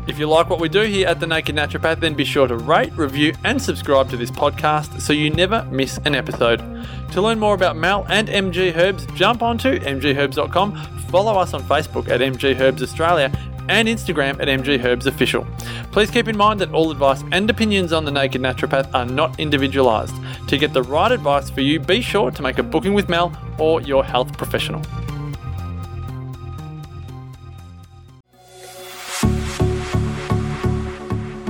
If 0.07 0.19
you 0.19 0.27
like 0.27 0.49
what 0.49 0.59
we 0.59 0.69
do 0.69 0.81
here 0.81 1.07
at 1.07 1.19
The 1.19 1.25
Naked 1.25 1.55
Naturopath, 1.55 1.99
then 1.99 2.13
be 2.13 2.23
sure 2.23 2.47
to 2.47 2.55
rate, 2.55 2.93
review, 2.93 3.33
and 3.43 3.59
subscribe 3.61 4.09
to 4.11 4.17
this 4.17 4.29
podcast 4.29 5.01
so 5.01 5.13
you 5.13 5.31
never 5.31 5.67
miss 5.71 5.97
an 6.05 6.13
episode. 6.13 6.59
To 7.11 7.21
learn 7.21 7.39
more 7.39 7.55
about 7.55 7.75
Mel 7.75 8.05
and 8.07 8.27
MG 8.27 8.75
Herbs, 8.75 9.07
jump 9.15 9.41
onto 9.41 9.79
mgherbs.com, 9.79 10.75
follow 11.09 11.33
us 11.37 11.53
on 11.53 11.63
Facebook 11.63 12.07
at 12.07 12.21
MG 12.21 12.57
Herbs 12.59 12.83
Australia, 12.83 13.31
and 13.70 13.88
Instagram 13.88 14.39
at 14.39 14.47
MG 14.47 14.84
Herbs 14.84 15.07
Official. 15.07 15.45
Please 15.91 16.11
keep 16.11 16.28
in 16.28 16.38
mind 16.38 16.59
that 16.61 16.72
all 16.72 16.91
advice 16.91 17.24
and 17.32 17.49
opinions 17.49 17.93
on 17.93 18.05
the 18.05 18.11
Naked 18.11 18.41
Naturopath 18.41 18.93
are 18.93 19.05
not 19.05 19.39
individualized. 19.39 20.16
To 20.47 20.57
get 20.57 20.74
the 20.74 20.84
right 20.84 21.11
advice 21.11 21.49
for 21.49 21.61
you, 21.61 21.80
be 21.80 22.01
sure 22.01 22.32
to 22.32 22.41
make 22.41 22.57
a 22.57 22.63
booking 22.63 22.93
with 22.93 23.09
Mel 23.09 23.36
or 23.57 23.82
your 23.82 24.03
health 24.03 24.38
professional. 24.38 24.82